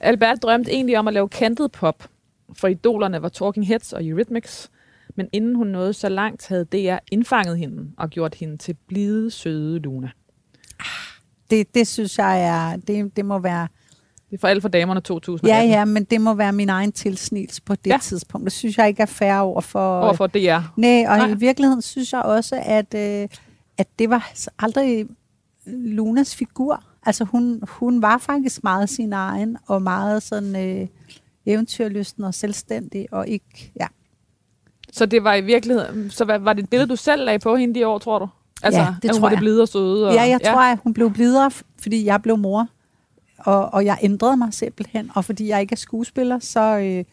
Albert 0.00 0.42
drømte 0.42 0.72
egentlig 0.72 0.98
om 0.98 1.08
at 1.08 1.14
lave 1.14 1.28
kantet 1.28 1.72
pop, 1.72 2.08
for 2.54 2.68
idolerne 2.68 3.22
var 3.22 3.28
Talking 3.28 3.66
Heads 3.66 3.92
og 3.92 4.06
Eurythmics, 4.06 4.70
men 5.16 5.28
inden 5.32 5.54
hun 5.54 5.66
nåede 5.66 5.92
så 5.92 6.08
langt, 6.08 6.48
havde 6.48 6.64
DR 6.64 6.96
indfanget 7.12 7.58
hende 7.58 7.90
og 7.96 8.10
gjort 8.10 8.34
hende 8.34 8.56
til 8.56 8.76
blide, 8.88 9.30
søde 9.30 9.78
Luna. 9.78 10.10
Det, 11.50 11.74
det 11.74 11.86
synes 11.86 12.18
jeg 12.18 12.44
er, 12.44 12.76
det, 12.76 13.16
det 13.16 13.24
må 13.24 13.38
være, 13.38 13.68
Det 14.30 14.36
er 14.36 14.40
for 14.40 14.48
alt 14.48 14.62
for 14.62 14.68
damerne 14.68 15.00
2018. 15.00 15.70
ja 15.70 15.78
ja, 15.78 15.84
men 15.84 16.04
det 16.04 16.20
må 16.20 16.34
være 16.34 16.52
min 16.52 16.68
egen 16.68 16.92
tilsnits 16.92 17.60
på 17.60 17.74
det 17.74 17.90
ja. 17.90 17.98
Tidspunkt. 18.02 18.44
Det 18.44 18.52
synes 18.52 18.78
jeg 18.78 18.88
ikke 18.88 19.02
er 19.02 19.06
fair 19.06 19.38
over 19.38 19.60
for... 19.60 20.00
Overfor 20.00 20.26
DR. 20.26 20.72
Nej, 20.76 21.04
og 21.08 21.16
Nej. 21.18 21.26
i 21.26 21.34
virkeligheden 21.34 21.82
synes 21.82 22.12
jeg 22.12 22.22
også, 22.22 22.62
at, 22.64 22.94
øh, 22.94 23.28
at 23.78 23.88
det 23.98 24.10
var 24.10 24.26
altså 24.28 24.50
aldrig 24.58 25.06
Lunas 25.66 26.36
figur. 26.36 26.84
Altså 27.06 27.24
hun, 27.24 27.62
hun 27.68 28.02
var 28.02 28.18
faktisk 28.18 28.64
meget 28.64 28.90
sin 28.90 29.12
egen, 29.12 29.56
og 29.66 29.82
meget 29.82 30.22
sådan 30.22 30.56
øh, 30.56 30.86
eventyrlysten 31.46 32.24
og 32.24 32.34
selvstændig, 32.34 33.08
og 33.12 33.28
ikke, 33.28 33.72
ja. 33.80 33.86
Så 34.92 35.06
det 35.06 35.24
var 35.24 35.34
i 35.34 35.40
virkeligheden, 35.40 36.10
så 36.10 36.24
var 36.24 36.52
det 36.52 36.62
et 36.62 36.70
billede, 36.70 36.88
du 36.88 36.96
selv 36.96 37.24
lagde 37.24 37.38
på 37.38 37.56
hende 37.56 37.74
de 37.80 37.86
år, 37.86 37.98
tror 37.98 38.18
du? 38.18 38.28
Altså, 38.62 38.80
Ja, 38.80 38.94
det 39.02 39.08
at 39.08 39.14
hun 39.14 39.20
tror 39.20 39.28
jeg. 39.30 39.38
blide 39.38 39.62
og 39.62 39.68
søde? 39.68 40.08
Og, 40.08 40.14
Ja, 40.14 40.22
jeg 40.22 40.40
tror, 40.44 40.60
at 40.60 40.78
hun 40.82 40.94
blev 40.94 41.12
blidere, 41.12 41.50
fordi 41.82 42.04
jeg 42.04 42.22
blev 42.22 42.36
mor, 42.38 42.68
og, 43.38 43.74
og 43.74 43.84
jeg 43.84 43.98
ændrede 44.02 44.36
mig 44.36 44.54
simpelthen, 44.54 45.10
og 45.14 45.24
fordi 45.24 45.48
jeg 45.48 45.60
ikke 45.60 45.72
er 45.72 45.76
skuespiller, 45.76 46.38
så, 46.38 46.60
øh, 46.78 47.04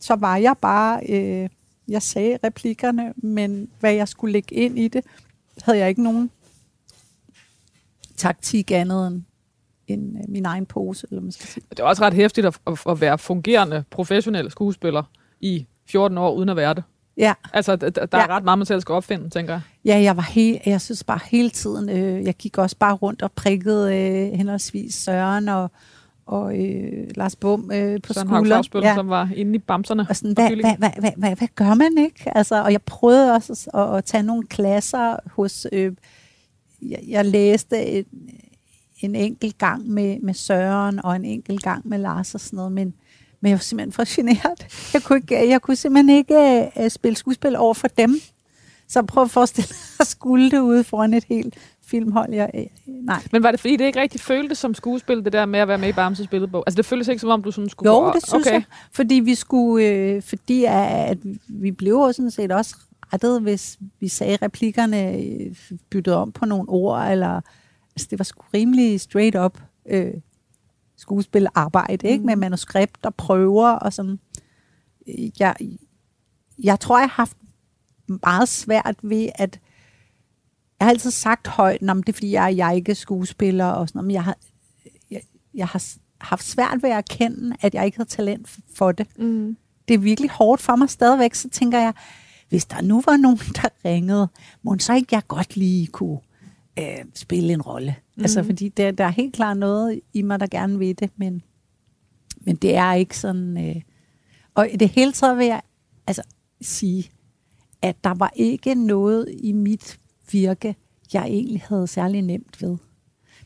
så 0.00 0.14
var 0.14 0.36
jeg 0.36 0.54
bare, 0.60 1.00
øh, 1.08 1.48
jeg 1.88 2.02
sagde 2.02 2.38
replikkerne, 2.44 3.12
men 3.16 3.68
hvad 3.80 3.92
jeg 3.92 4.08
skulle 4.08 4.32
lægge 4.32 4.54
ind 4.54 4.78
i 4.78 4.88
det, 4.88 5.04
havde 5.62 5.78
jeg 5.78 5.88
ikke 5.88 6.02
nogen 6.02 6.30
taktik 8.16 8.70
andet 8.70 9.06
end, 9.06 9.22
end 9.88 10.16
øh, 10.18 10.24
min 10.28 10.44
egen 10.46 10.66
pose, 10.66 11.06
eller 11.10 11.22
man 11.22 11.32
skal 11.32 11.46
sige. 11.46 11.64
Det 11.70 11.78
er 11.80 11.84
også 11.84 12.02
ret 12.02 12.14
hæftigt 12.14 12.46
at, 12.46 12.58
at, 12.86 13.00
være 13.00 13.18
fungerende 13.18 13.84
professionel 13.90 14.50
skuespiller 14.50 15.02
i 15.40 15.66
14 15.88 16.18
år 16.18 16.32
uden 16.34 16.48
at 16.48 16.56
være 16.56 16.74
det. 16.74 16.82
Ja, 17.16 17.32
Altså, 17.52 17.76
der, 17.76 17.90
der 17.90 18.18
er 18.18 18.22
Ja. 18.22 18.26
ret 18.36 18.44
meget, 18.44 18.58
man 18.58 18.66
selv 18.66 18.80
skal 18.80 18.92
opfinde, 18.92 19.28
tænker 19.30 19.52
jeg. 19.52 19.60
ja 19.84 20.02
jeg 20.02 20.16
var 20.16 20.22
helt, 20.22 20.62
jeg 20.66 20.80
synes 20.80 21.04
bare 21.04 21.20
hele 21.30 21.50
tiden, 21.50 21.88
øh, 21.90 22.24
jeg 22.24 22.34
gik 22.34 22.58
også 22.58 22.76
bare 22.76 22.94
rundt 22.94 23.22
og 23.22 23.32
prikkede 23.32 23.96
øh, 23.96 24.38
henholdsvis 24.38 24.94
Søren 24.94 25.48
og, 25.48 25.70
og 26.26 26.58
øh, 26.60 27.06
Lars 27.14 27.36
Bum 27.36 27.70
øh, 27.74 28.02
på 28.02 28.12
Søren 28.12 28.28
skulderen. 28.28 28.48
Fagsbøl, 28.48 28.82
ja. 28.82 28.94
som 28.94 29.08
var 29.08 29.28
inde 29.36 29.54
i 29.54 29.58
bamserne. 29.58 30.06
Og 30.08 30.16
sådan, 30.16 30.34
hvad, 30.34 30.50
hvad, 30.50 30.76
hvad, 30.78 30.90
hvad, 30.98 31.10
hvad, 31.16 31.36
hvad 31.36 31.48
gør 31.54 31.74
man 31.74 31.98
ikke? 31.98 32.36
Altså, 32.38 32.62
og 32.64 32.72
jeg 32.72 32.82
prøvede 32.82 33.32
også 33.34 33.70
at, 33.74 33.96
at 33.98 34.04
tage 34.04 34.22
nogle 34.22 34.46
klasser 34.46 35.16
hos... 35.26 35.66
Øh, 35.72 35.92
jeg, 36.82 36.98
jeg 37.08 37.24
læste 37.24 37.86
en, 37.86 38.04
en 39.00 39.14
enkelt 39.14 39.58
gang 39.58 39.88
med, 39.88 40.20
med 40.20 40.34
Søren, 40.34 41.04
og 41.04 41.16
en 41.16 41.24
enkelt 41.24 41.62
gang 41.62 41.88
med 41.88 41.98
Lars 41.98 42.34
og 42.34 42.40
sådan 42.40 42.56
noget, 42.56 42.72
men, 42.72 42.94
men 43.40 43.50
jeg 43.50 43.56
var 43.56 43.62
simpelthen 43.62 43.92
for 43.92 44.04
generet. 44.16 44.90
Jeg 44.94 45.02
kunne, 45.02 45.18
ikke, 45.18 45.48
jeg 45.48 45.62
kunne 45.62 45.76
simpelthen 45.76 46.16
ikke 46.16 46.70
uh, 46.80 46.88
spille 46.88 47.16
skuespil 47.16 47.56
over 47.56 47.74
for 47.74 47.88
dem. 47.88 48.20
Så 48.88 49.02
prøv 49.02 49.22
at 49.22 49.30
forestille 49.30 49.68
dig 49.68 49.76
at 50.00 50.06
skulle 50.06 50.50
det 50.50 50.58
ude 50.58 50.84
foran 50.84 51.14
et 51.14 51.24
helt 51.24 51.54
filmhold. 51.86 52.34
Jeg, 52.34 52.50
øh, 52.54 52.64
nej. 52.86 53.22
Men 53.32 53.42
var 53.42 53.50
det 53.50 53.60
fordi, 53.60 53.76
det 53.76 53.84
ikke 53.84 54.00
rigtig 54.00 54.20
føltes 54.20 54.58
som 54.58 54.74
skuespil, 54.74 55.24
det 55.24 55.32
der 55.32 55.46
med 55.46 55.60
at 55.60 55.68
være 55.68 55.78
med 55.78 55.88
i 55.88 55.92
Bamses 55.92 56.28
billedbog? 56.28 56.64
Altså, 56.66 56.76
det 56.76 56.86
føltes 56.86 57.08
ikke, 57.08 57.20
som 57.20 57.30
om 57.30 57.42
du 57.42 57.50
sådan 57.50 57.68
skulle 57.68 57.92
Jo, 57.92 58.12
det 58.12 58.26
synes 58.28 58.46
okay. 58.46 58.54
jeg. 58.54 58.62
Fordi 58.92 59.14
vi 59.14 59.34
skulle, 59.34 59.86
øh, 59.86 60.22
fordi 60.22 60.64
at, 60.68 61.18
vi 61.48 61.70
blev 61.70 61.92
jo 61.92 62.12
sådan 62.12 62.30
set 62.30 62.52
også 62.52 62.76
rettet, 63.12 63.42
hvis 63.42 63.78
vi 64.00 64.08
sagde 64.08 64.38
replikkerne 64.42 65.16
øh, 65.16 65.56
byttet 65.90 66.14
om 66.14 66.32
på 66.32 66.46
nogle 66.46 66.68
ord, 66.68 67.10
eller 67.10 67.40
altså, 67.96 68.06
det 68.10 68.18
var 68.18 68.24
sgu 68.24 68.44
rimelig 68.54 69.00
straight 69.00 69.36
up 69.36 69.60
øh, 69.86 70.14
skuespilarbejde, 70.96 72.08
ikke? 72.08 72.20
Mm. 72.22 72.26
Med 72.26 72.36
manuskript 72.36 73.06
og 73.06 73.14
prøver 73.14 73.68
og 73.68 73.92
sådan. 73.92 74.18
Jeg, 75.40 75.56
jeg 76.62 76.80
tror, 76.80 76.98
jeg 76.98 77.08
har 77.08 77.14
haft 77.14 77.36
meget 78.08 78.48
svært 78.48 78.96
ved 79.02 79.28
at 79.34 79.60
jeg 80.80 80.86
har 80.86 80.90
altid 80.90 81.10
sagt 81.10 81.46
højt, 81.46 81.82
"Nå, 81.82 81.94
men 81.94 82.02
det 82.02 82.08
er 82.08 82.12
fordi, 82.12 82.32
jeg, 82.32 82.56
jeg 82.56 82.68
er 82.68 82.72
ikke 82.72 82.94
skuespiller 82.94 83.66
og 83.66 83.88
sådan 83.88 83.98
noget, 83.98 84.06
men 84.06 84.14
jeg 84.14 84.24
har, 84.24 84.36
jeg, 85.10 85.22
jeg 85.54 85.66
har 85.66 85.82
haft 86.20 86.44
svært 86.44 86.82
ved 86.82 86.90
at 86.90 86.96
erkende, 86.96 87.56
at 87.60 87.74
jeg 87.74 87.84
ikke 87.84 87.98
havde 87.98 88.08
talent 88.08 88.58
for 88.74 88.92
det. 88.92 89.06
Mm. 89.18 89.56
Det 89.88 89.94
er 89.94 89.98
virkelig 89.98 90.30
hårdt 90.30 90.62
for 90.62 90.76
mig 90.76 90.90
stadigvæk, 90.90 91.34
så 91.34 91.48
tænker 91.50 91.78
jeg, 91.78 91.94
hvis 92.48 92.64
der 92.64 92.82
nu 92.82 93.02
var 93.06 93.16
nogen, 93.16 93.38
der 93.38 93.68
ringede, 93.84 94.28
må 94.62 94.78
så 94.78 94.94
ikke 94.94 95.08
jeg 95.14 95.22
godt 95.28 95.56
lige 95.56 95.86
kunne 95.86 96.18
øh, 96.78 97.04
spille 97.14 97.52
en 97.52 97.62
rolle. 97.62 97.96
Mm. 98.16 98.22
Altså, 98.22 98.42
fordi 98.42 98.68
der, 98.68 98.90
der 98.90 99.04
er 99.04 99.10
helt 99.10 99.34
klart 99.34 99.56
noget 99.56 100.00
i 100.12 100.22
mig, 100.22 100.40
der 100.40 100.46
gerne 100.46 100.78
vil 100.78 100.98
det, 100.98 101.10
men, 101.16 101.42
men 102.40 102.56
det 102.56 102.76
er 102.76 102.92
ikke 102.92 103.18
sådan... 103.18 103.68
Øh, 103.68 103.82
og 104.54 104.68
i 104.72 104.76
det 104.76 104.88
hele 104.88 105.12
taget 105.12 105.38
vil 105.38 105.46
jeg 105.46 105.62
altså, 106.06 106.22
sige, 106.60 107.10
at 107.82 108.04
der 108.04 108.14
var 108.14 108.32
ikke 108.36 108.74
noget 108.74 109.28
i 109.38 109.52
mit 109.52 110.00
virke, 110.32 110.76
jeg 111.12 111.24
egentlig 111.24 111.62
havde 111.68 111.86
særlig 111.86 112.22
nemt 112.22 112.62
ved. 112.62 112.76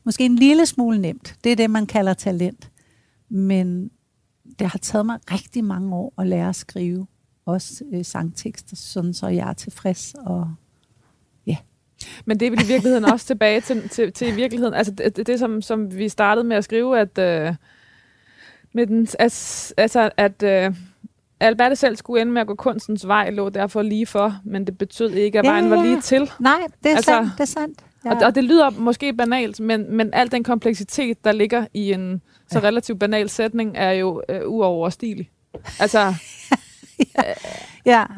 Måske 0.04 0.24
en 0.24 0.36
lille 0.36 0.66
smule 0.66 0.98
nemt. 0.98 1.36
Det 1.44 1.52
er 1.52 1.56
det, 1.56 1.70
man 1.70 1.86
kalder 1.86 2.14
talent. 2.14 2.70
Men 3.28 3.90
det 4.58 4.66
har 4.66 4.78
taget 4.78 5.06
mig 5.06 5.18
rigtig 5.30 5.64
mange 5.64 5.94
år 5.94 6.14
at 6.18 6.26
lære 6.26 6.48
at 6.48 6.56
skrive 6.56 7.06
også 7.46 7.84
øh, 7.92 8.04
sangtekster, 8.04 8.76
sådan 8.76 9.14
så 9.14 9.28
jeg 9.28 9.48
er 9.48 9.52
tilfreds. 9.52 10.14
Og 10.14 10.54
Men 12.28 12.40
det 12.40 12.46
er 12.46 12.50
vel 12.50 12.62
i 12.64 12.66
virkeligheden 12.66 13.04
også 13.04 13.26
tilbage 13.26 13.60
til, 13.60 13.88
til, 13.88 14.12
til 14.12 14.28
i 14.28 14.30
virkeligheden, 14.30 14.74
altså 14.74 14.92
det, 14.92 15.16
det, 15.16 15.26
det 15.26 15.38
som, 15.38 15.62
som 15.62 15.98
vi 15.98 16.08
startede 16.08 16.46
med 16.46 16.56
at 16.56 16.64
skrive, 16.64 16.98
at, 17.00 17.18
øh, 17.18 17.54
med 18.72 18.86
den, 18.86 19.08
altså, 19.18 20.10
at 20.16 20.42
øh, 20.42 20.74
Alberte 21.40 21.76
selv 21.76 21.96
skulle 21.96 22.20
ende 22.22 22.32
med 22.32 22.40
at 22.40 22.46
gå 22.46 22.54
kunstens 22.54 23.06
vej, 23.06 23.30
lå 23.30 23.48
derfor 23.48 23.82
lige 23.82 24.06
for, 24.06 24.36
men 24.44 24.66
det 24.66 24.78
betød 24.78 25.10
ikke, 25.10 25.38
at 25.38 25.44
Ja, 25.44 25.50
vejen 25.50 25.70
var 25.70 25.76
ja. 25.76 25.82
lige 25.82 26.00
til. 26.00 26.30
nej, 26.40 26.58
det 26.82 26.90
er 26.92 26.96
Altså- 26.96 27.10
sandt. 27.10 27.30
Det 27.34 27.40
er 27.40 27.44
sandt. 27.44 27.78
Ja. 28.04 28.10
Og, 28.10 28.16
og 28.22 28.34
det 28.34 28.44
lyder 28.44 28.70
måske 28.70 29.12
banalt, 29.12 29.60
men, 29.60 29.96
men 29.96 30.10
al 30.12 30.30
den 30.32 30.44
kompleksitet, 30.44 31.24
der 31.24 31.32
ligger 31.32 31.66
i 31.74 31.92
en 31.92 32.22
så 32.50 32.58
Ja. 32.58 32.66
relativt 32.66 32.98
banal 33.00 33.28
sætning, 33.28 33.72
er 33.76 33.90
jo 33.92 34.22
øh, 34.28 34.40
uoverstigelig. 34.46 35.30
Altså, 35.80 35.98
Ja, 37.18 37.22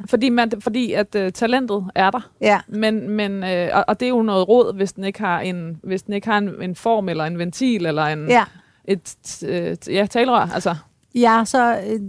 fordi, 0.07 0.29
man, 0.29 0.53
fordi 0.61 0.93
at 0.93 1.15
øh, 1.15 1.33
talentet 1.33 1.91
er 1.95 2.11
der, 2.11 2.31
ja, 2.41 2.61
men, 2.69 3.11
men 3.11 3.45
øh, 3.45 3.69
og, 3.73 3.85
og 3.89 4.01
det 4.01 4.07
er 4.07 4.11
jo 4.11 4.23
noget 4.23 4.49
råd, 4.49 4.75
hvis 4.75 4.93
den 4.93 5.05
ikke 5.05 5.21
har 5.21 5.41
en, 5.41 5.81
hvis 5.83 6.03
den 6.03 6.15
ikke 6.15 6.29
har 6.29 6.39
en, 6.39 6.63
en 6.63 6.75
form 6.75 7.09
eller 7.09 7.25
en 7.25 7.39
ventil 7.39 7.87
eller 7.87 8.05
en, 8.05 8.29
ja. 8.29 8.45
et 8.85 9.43
øh, 9.47 9.77
ja, 9.95 10.07
talerør. 10.07 10.49
Altså, 10.55 10.75
Ja, 11.15 11.43
så 11.47 11.81
øh, 11.87 12.01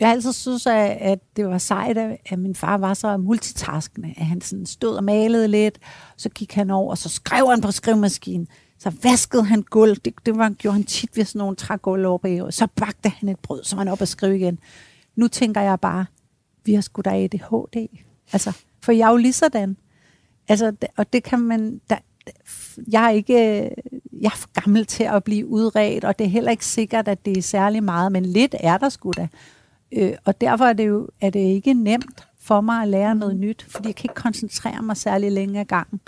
jeg 0.00 0.08
har 0.08 0.12
altid 0.12 0.32
synes, 0.32 0.66
at, 0.66 0.96
at 1.00 1.18
det 1.36 1.46
var 1.46 1.58
sejt, 1.58 1.98
at, 1.98 2.16
at 2.26 2.38
min 2.38 2.54
far 2.54 2.78
var 2.78 2.94
så 2.94 3.16
multitaskende, 3.16 4.14
at 4.16 4.26
han 4.26 4.40
sådan 4.40 4.66
stod 4.66 4.96
og 4.96 5.04
malede 5.04 5.48
lidt, 5.48 5.78
så 6.16 6.28
gik 6.28 6.54
han 6.54 6.70
over, 6.70 6.90
og 6.90 6.98
så 6.98 7.08
skrev 7.08 7.50
han 7.50 7.60
på 7.60 7.72
skrivemaskinen. 7.72 8.48
Så 8.78 8.92
vaskede 9.02 9.44
han 9.44 9.62
gulv. 9.62 9.96
Det, 9.96 10.14
det 10.26 10.36
var, 10.36 10.50
gjorde 10.50 10.74
han 10.74 10.84
tit 10.84 11.16
ved 11.16 11.24
sådan 11.24 11.38
nogle 11.38 11.56
trægulv 11.56 12.06
over 12.06 12.18
på 12.18 12.50
Så 12.50 12.68
bagte 12.76 13.08
han 13.08 13.28
et 13.28 13.38
brød, 13.38 13.64
så 13.64 13.76
var 13.76 13.80
han 13.80 13.92
op 13.92 14.00
og 14.00 14.08
skrev 14.08 14.34
igen. 14.34 14.58
Nu 15.18 15.28
tænker 15.28 15.60
jeg 15.60 15.80
bare, 15.80 16.06
vi 16.64 16.74
har 16.74 16.80
sgu 16.80 17.02
da 17.02 17.10
ADHD. 17.10 17.88
Altså, 18.32 18.52
for 18.82 18.92
jeg 18.92 19.06
er 19.06 19.10
jo 19.10 19.16
lige 19.16 19.32
sådan. 19.32 19.76
Altså, 20.48 20.76
og 20.96 21.12
det 21.12 21.22
kan 21.22 21.40
man... 21.40 21.80
Der, 21.90 21.96
jeg 22.88 23.04
er 23.04 23.10
ikke 23.10 23.62
jeg 24.20 24.26
er 24.26 24.36
for 24.36 24.60
gammel 24.60 24.86
til 24.86 25.04
at 25.04 25.24
blive 25.24 25.46
udredt, 25.46 26.04
og 26.04 26.18
det 26.18 26.24
er 26.24 26.28
heller 26.28 26.50
ikke 26.50 26.66
sikkert, 26.66 27.08
at 27.08 27.24
det 27.24 27.38
er 27.38 27.42
særlig 27.42 27.82
meget, 27.82 28.12
men 28.12 28.26
lidt 28.26 28.54
er 28.60 28.78
der 28.78 28.88
sgu 28.88 29.12
da. 29.16 29.28
Øh, 29.92 30.12
og 30.24 30.40
derfor 30.40 30.64
er 30.64 30.72
det 30.72 30.86
jo 30.86 31.08
er 31.20 31.30
det 31.30 31.40
ikke 31.40 31.74
nemt 31.74 32.28
for 32.40 32.60
mig 32.60 32.82
at 32.82 32.88
lære 32.88 33.14
noget 33.14 33.36
nyt, 33.36 33.66
fordi 33.68 33.88
jeg 33.88 33.94
kan 33.94 34.04
ikke 34.04 34.22
koncentrere 34.22 34.82
mig 34.82 34.96
særlig 34.96 35.32
længe 35.32 35.60
ad 35.60 35.64
gangen. 35.64 36.00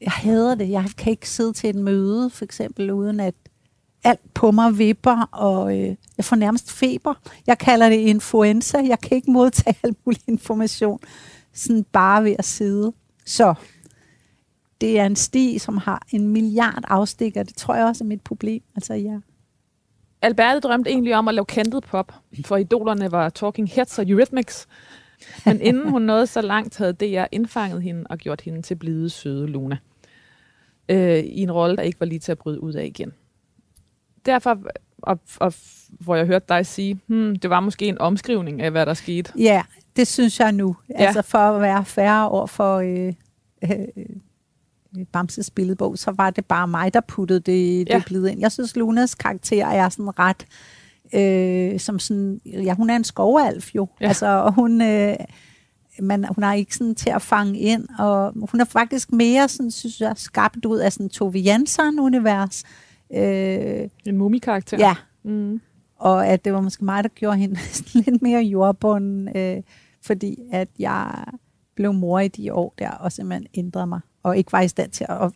Jeg 0.00 0.12
hader 0.12 0.54
det. 0.54 0.70
Jeg 0.70 0.84
kan 0.98 1.10
ikke 1.10 1.28
sidde 1.28 1.52
til 1.52 1.70
et 1.70 1.76
møde, 1.76 2.30
for 2.30 2.44
eksempel, 2.44 2.90
uden 2.90 3.20
at 3.20 3.34
alt 4.04 4.34
på 4.34 4.50
mig 4.50 4.78
vipper, 4.78 5.28
og 5.32 5.78
øh, 5.78 5.96
jeg 6.16 6.24
får 6.24 6.36
nærmest 6.36 6.72
feber. 6.72 7.14
Jeg 7.46 7.58
kalder 7.58 7.88
det 7.88 7.96
influenza. 7.96 8.78
Jeg 8.78 9.00
kan 9.00 9.16
ikke 9.16 9.30
modtage 9.30 9.76
al 9.84 9.96
mulig 10.04 10.22
information, 10.28 11.00
sådan 11.52 11.84
bare 11.92 12.24
ved 12.24 12.36
at 12.38 12.44
sidde. 12.44 12.92
Så 13.26 13.54
det 14.80 14.98
er 14.98 15.06
en 15.06 15.16
sti, 15.16 15.58
som 15.58 15.76
har 15.76 16.02
en 16.10 16.28
milliard 16.28 16.84
afstikker. 16.88 17.42
Det 17.42 17.56
tror 17.56 17.74
jeg 17.74 17.86
også 17.86 18.04
er 18.04 18.08
mit 18.08 18.20
problem. 18.20 18.62
Altså, 18.76 18.94
ja. 18.94 19.18
Alberte 20.22 20.60
drømte 20.60 20.90
egentlig 20.90 21.14
om 21.16 21.28
at 21.28 21.34
lave 21.34 21.44
kentet 21.44 21.84
pop, 21.84 22.14
for 22.44 22.56
idolerne 22.56 23.12
var 23.12 23.28
Talking 23.28 23.70
Heads 23.70 23.98
og 23.98 24.08
Eurythmics. 24.08 24.66
Men 25.46 25.60
inden 25.68 25.88
hun 25.88 26.02
nåede 26.02 26.26
så 26.26 26.40
langt, 26.40 26.76
havde 26.76 26.92
DR 26.92 27.24
indfanget 27.32 27.82
hende 27.82 28.04
og 28.10 28.18
gjort 28.18 28.40
hende 28.40 28.62
til 28.62 28.74
blide, 28.74 29.10
søde 29.10 29.46
Luna. 29.46 29.78
Øh, 30.88 31.18
I 31.18 31.42
en 31.42 31.52
rolle, 31.52 31.76
der 31.76 31.82
ikke 31.82 32.00
var 32.00 32.06
lige 32.06 32.18
til 32.18 32.32
at 32.32 32.38
bryde 32.38 32.62
ud 32.62 32.72
af 32.72 32.84
igen. 32.84 33.12
Derfor, 34.26 34.58
og, 35.02 35.20
og 35.36 35.54
hvor 35.88 36.16
jeg 36.16 36.26
hørte 36.26 36.44
dig 36.48 36.66
sige, 36.66 37.00
hmm, 37.06 37.36
det 37.36 37.50
var 37.50 37.60
måske 37.60 37.86
en 37.86 37.98
omskrivning 37.98 38.62
af, 38.62 38.70
hvad 38.70 38.86
der 38.86 38.94
skete. 38.94 39.32
Ja, 39.38 39.62
det 39.96 40.06
synes 40.06 40.40
jeg 40.40 40.52
nu. 40.52 40.76
Ja. 40.88 40.94
Altså 40.94 41.22
for 41.22 41.38
at 41.38 41.60
være 41.60 41.84
færre 41.84 42.28
år 42.28 42.46
for 42.46 42.76
øh, 42.76 43.12
øh, 43.62 45.04
Bamses 45.12 45.50
billedbog, 45.50 45.98
så 45.98 46.10
var 46.10 46.30
det 46.30 46.46
bare 46.46 46.68
mig, 46.68 46.94
der 46.94 47.00
puttede 47.00 47.40
det, 47.40 47.88
ja. 47.88 47.94
det 47.94 48.04
blide 48.04 48.32
ind. 48.32 48.40
Jeg 48.40 48.52
synes, 48.52 48.76
Lunas 48.76 49.14
karakter 49.14 49.66
er 49.66 49.88
sådan 49.88 50.12
ret, 50.18 50.46
øh, 51.14 51.80
som 51.80 51.98
sådan, 51.98 52.40
ja, 52.46 52.74
hun 52.74 52.90
er 52.90 52.96
en 52.96 53.04
skovalf 53.04 53.74
jo. 53.74 53.88
Ja. 54.00 54.06
Altså, 54.06 54.26
og 54.26 54.54
hun, 54.54 54.82
øh, 54.82 55.16
man, 56.00 56.24
hun 56.34 56.44
er 56.44 56.52
ikke 56.52 56.74
sådan 56.74 56.94
til 56.94 57.10
at 57.10 57.22
fange 57.22 57.58
ind, 57.58 57.88
og 57.98 58.32
hun 58.50 58.60
er 58.60 58.64
faktisk 58.64 59.12
mere, 59.12 59.48
sådan, 59.48 59.70
synes 59.70 60.00
jeg, 60.00 60.12
skabt 60.16 60.64
ud 60.64 60.78
af 60.78 60.92
sådan 60.92 61.08
Tove 61.08 61.38
Jansson-univers. 61.38 62.62
Øh, 63.14 63.88
en 64.06 64.16
mumikarakter. 64.16 64.78
Ja. 64.78 64.94
Mm. 65.22 65.60
Og 65.96 66.26
at 66.26 66.44
det 66.44 66.52
var 66.52 66.60
måske 66.60 66.84
mig, 66.84 67.04
der 67.04 67.10
gjorde 67.14 67.36
hende 67.36 67.58
lidt 67.94 68.22
mere 68.22 68.42
jordbunden, 68.42 69.36
øh, 69.36 69.62
fordi 70.02 70.38
at 70.52 70.68
jeg 70.78 71.24
blev 71.74 71.92
mor 71.92 72.20
i 72.20 72.28
de 72.28 72.54
år 72.54 72.74
der, 72.78 72.90
og 72.90 73.12
simpelthen 73.12 73.46
ændrede 73.54 73.86
mig 73.86 74.00
og 74.22 74.36
ikke 74.36 74.52
var 74.52 74.60
i 74.60 74.68
stand 74.68 74.90
til 74.90 75.06
at 75.08 75.32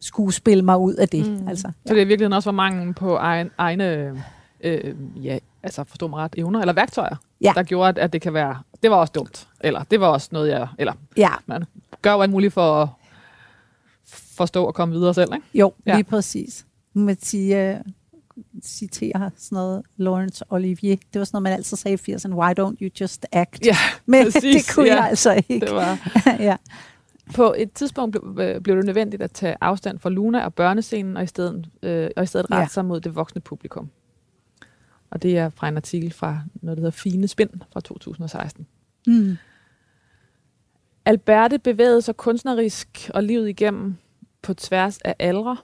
skuespille 0.00 0.64
mig 0.64 0.78
ud 0.78 0.94
af 0.94 1.08
det. 1.08 1.40
Mm. 1.40 1.48
Altså, 1.48 1.68
ja. 1.68 1.88
Så 1.88 1.94
det 1.94 2.02
er 2.02 2.06
virkelig 2.06 2.34
også 2.34 2.50
var 2.50 2.54
mangel 2.54 2.94
på 2.94 3.16
egen, 3.16 3.50
egne, 3.58 4.14
øh, 4.60 4.94
ja, 5.24 5.38
altså 5.62 5.84
forstå 5.84 6.06
mig 6.06 6.18
ret, 6.18 6.34
evner 6.38 6.60
eller 6.60 6.72
værktøjer, 6.72 7.16
ja. 7.40 7.52
der 7.54 7.62
gjorde, 7.62 8.00
at 8.00 8.12
det 8.12 8.20
kan 8.20 8.34
være, 8.34 8.58
det 8.82 8.90
var 8.90 8.96
også 8.96 9.12
dumt, 9.12 9.48
eller 9.60 9.84
det 9.84 10.00
var 10.00 10.08
også 10.08 10.28
noget, 10.32 10.48
jeg, 10.48 10.68
eller 10.78 10.92
ja. 11.16 11.30
man 11.46 11.64
gør 12.02 12.12
jo 12.12 12.20
alt 12.20 12.30
muligt 12.30 12.52
for 12.52 12.82
at 12.82 12.88
forstå 14.36 14.64
og 14.64 14.74
komme 14.74 14.94
videre 14.94 15.14
selv, 15.14 15.34
ikke? 15.34 15.46
Jo, 15.54 15.72
ja. 15.86 15.94
lige 15.94 16.04
præcis. 16.04 16.65
Man 16.96 17.16
sige, 17.20 17.74
uh, 17.74 17.92
citere 18.62 19.30
sådan 19.36 19.56
noget 19.56 19.82
Laurence 19.96 20.44
Olivier. 20.48 20.96
Det 21.12 21.18
var 21.18 21.24
sådan 21.24 21.36
noget, 21.36 21.42
man 21.42 21.52
altid 21.52 21.76
sagde 21.76 21.98
i 22.08 22.14
80'erne, 22.14 22.34
why 22.34 22.52
don't 22.60 22.76
you 22.80 22.90
just 23.00 23.26
act? 23.32 23.66
Ja, 23.66 23.76
Men 24.06 24.24
præcis, 24.24 24.66
det 24.66 24.74
kunne 24.74 24.86
ja. 24.86 24.94
jeg 24.94 25.08
altså 25.08 25.42
ikke. 25.48 25.66
Det 25.66 25.74
var. 25.74 26.12
ja. 26.48 26.56
På 27.34 27.54
et 27.58 27.72
tidspunkt 27.72 28.12
blev, 28.12 28.46
øh, 28.46 28.60
blev 28.60 28.76
det 28.76 28.84
nødvendigt 28.84 29.22
at 29.22 29.30
tage 29.30 29.56
afstand 29.60 29.98
fra 29.98 30.10
Luna 30.10 30.44
og 30.44 30.54
børnescenen, 30.54 31.16
og 31.16 31.22
i 31.22 31.26
stedet, 31.26 31.68
øh, 31.82 32.10
og 32.16 32.22
i 32.22 32.26
stedet 32.26 32.50
rette 32.50 32.60
ja. 32.60 32.68
sig 32.68 32.84
mod 32.84 33.00
det 33.00 33.14
voksne 33.14 33.40
publikum. 33.40 33.90
Og 35.10 35.22
det 35.22 35.38
er 35.38 35.50
fra 35.50 35.68
en 35.68 35.76
artikel 35.76 36.12
fra 36.12 36.40
noget, 36.62 36.76
der 36.76 36.82
hedder 36.82 36.96
Fine 36.96 37.28
Spind 37.28 37.50
fra 37.72 37.80
2016. 37.80 38.66
Mm. 39.06 39.36
Alberte 41.04 41.58
bevægede 41.58 42.02
sig 42.02 42.16
kunstnerisk 42.16 43.10
og 43.14 43.22
livet 43.22 43.48
igennem 43.48 43.96
på 44.42 44.54
tværs 44.54 44.98
af 44.98 45.16
aldre, 45.18 45.56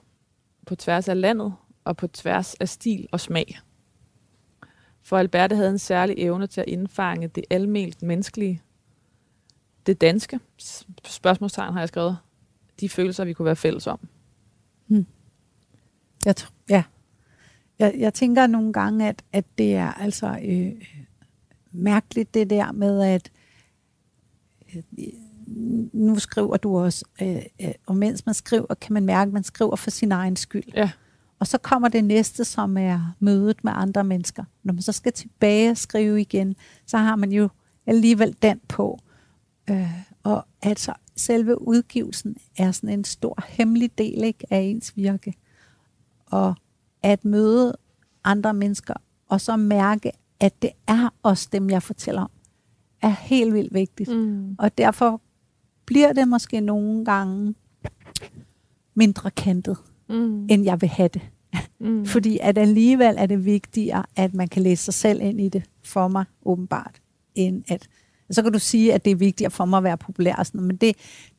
på 0.65 0.75
tværs 0.75 1.07
af 1.07 1.21
landet 1.21 1.53
og 1.83 1.97
på 1.97 2.07
tværs 2.07 2.53
af 2.53 2.69
stil 2.69 3.07
og 3.11 3.19
smag. 3.19 3.59
For 5.01 5.17
Alberte 5.17 5.55
havde 5.55 5.69
en 5.69 5.79
særlig 5.79 6.15
evne 6.17 6.47
til 6.47 6.61
at 6.61 6.67
indfange 6.67 7.27
det 7.27 7.45
almelt 7.49 8.01
menneskelige, 8.01 8.61
det 9.85 10.01
danske, 10.01 10.39
spørgsmålstegn 11.05 11.73
har 11.73 11.79
jeg 11.79 11.87
skrevet, 11.87 12.17
de 12.79 12.89
følelser, 12.89 13.25
vi 13.25 13.33
kunne 13.33 13.45
være 13.45 13.55
fælles 13.55 13.87
om. 13.87 13.99
Hmm. 14.87 15.05
Jeg 16.25 16.35
t- 16.39 16.51
ja. 16.69 16.83
Jeg, 17.79 17.95
jeg 17.97 18.13
tænker 18.13 18.47
nogle 18.47 18.73
gange, 18.73 19.07
at, 19.09 19.23
at 19.31 19.45
det 19.57 19.75
er 19.75 19.91
altså 19.93 20.39
øh, 20.43 20.71
mærkeligt 21.71 22.33
det 22.33 22.49
der 22.49 22.71
med, 22.71 23.01
at 23.01 23.31
øh, 24.75 24.83
nu 25.93 26.19
skriver 26.19 26.57
du 26.57 26.77
også, 26.77 27.05
øh, 27.21 27.41
øh, 27.61 27.71
og 27.87 27.95
mens 27.95 28.25
man 28.25 28.35
skriver, 28.35 28.73
kan 28.81 28.93
man 28.93 29.05
mærke, 29.05 29.29
at 29.29 29.33
man 29.33 29.43
skriver 29.43 29.75
for 29.75 29.89
sin 29.89 30.11
egen 30.11 30.35
skyld. 30.35 30.63
Ja. 30.75 30.91
Og 31.39 31.47
så 31.47 31.57
kommer 31.57 31.87
det 31.87 32.03
næste, 32.03 32.45
som 32.45 32.77
er 32.77 33.15
mødet 33.19 33.63
med 33.63 33.71
andre 33.75 34.03
mennesker. 34.03 34.43
Når 34.63 34.73
man 34.73 34.81
så 34.81 34.91
skal 34.91 35.13
tilbage 35.13 35.71
og 35.71 35.77
skrive 35.77 36.21
igen, 36.21 36.55
så 36.85 36.97
har 36.97 37.15
man 37.15 37.31
jo 37.31 37.49
alligevel 37.85 38.35
den 38.41 38.59
på. 38.67 38.99
Øh, 39.69 39.91
og 40.23 40.45
altså, 40.61 40.93
selve 41.15 41.67
udgivelsen 41.67 42.37
er 42.57 42.71
sådan 42.71 42.89
en 42.89 43.03
stor 43.03 43.43
hemmelig 43.47 43.97
del 43.97 44.23
ikke, 44.23 44.45
af 44.49 44.59
ens 44.59 44.97
virke. 44.97 45.33
Og 46.25 46.55
at 47.01 47.25
møde 47.25 47.75
andre 48.23 48.53
mennesker, 48.53 48.93
og 49.29 49.41
så 49.41 49.57
mærke, 49.57 50.11
at 50.39 50.61
det 50.61 50.71
er 50.87 51.13
også 51.23 51.49
dem, 51.51 51.69
jeg 51.69 51.83
fortæller 51.83 52.21
om, 52.21 52.31
er 53.01 53.09
helt 53.09 53.53
vildt 53.53 53.73
vigtigt. 53.73 54.09
Mm. 54.09 54.55
Og 54.59 54.77
derfor 54.77 55.21
bliver 55.85 56.13
det 56.13 56.27
måske 56.27 56.61
nogle 56.61 57.05
gange 57.05 57.55
mindre 58.95 59.31
kantet, 59.31 59.77
mm. 60.09 60.47
end 60.49 60.63
jeg 60.63 60.81
vil 60.81 60.89
have 60.89 61.09
det. 61.13 61.21
Mm. 61.79 62.05
Fordi 62.13 62.39
at 62.41 62.57
alligevel 62.57 63.15
er 63.17 63.25
det 63.25 63.45
vigtigere, 63.45 64.03
at 64.15 64.33
man 64.33 64.47
kan 64.47 64.61
læse 64.61 64.83
sig 64.83 64.93
selv 64.93 65.21
ind 65.21 65.41
i 65.41 65.49
det 65.49 65.63
for 65.83 66.07
mig, 66.07 66.25
åbenbart, 66.45 67.01
end 67.35 67.63
at 67.67 67.87
så 68.31 68.43
kan 68.43 68.53
du 68.53 68.59
sige, 68.59 68.93
at 68.93 69.05
det 69.05 69.11
er 69.11 69.15
vigtigt 69.15 69.53
for 69.53 69.65
mig 69.65 69.77
at 69.77 69.83
være 69.83 69.97
populær, 69.97 70.35
og 70.35 70.45
sådan, 70.45 70.61
men 70.61 70.75
det, 70.75 70.95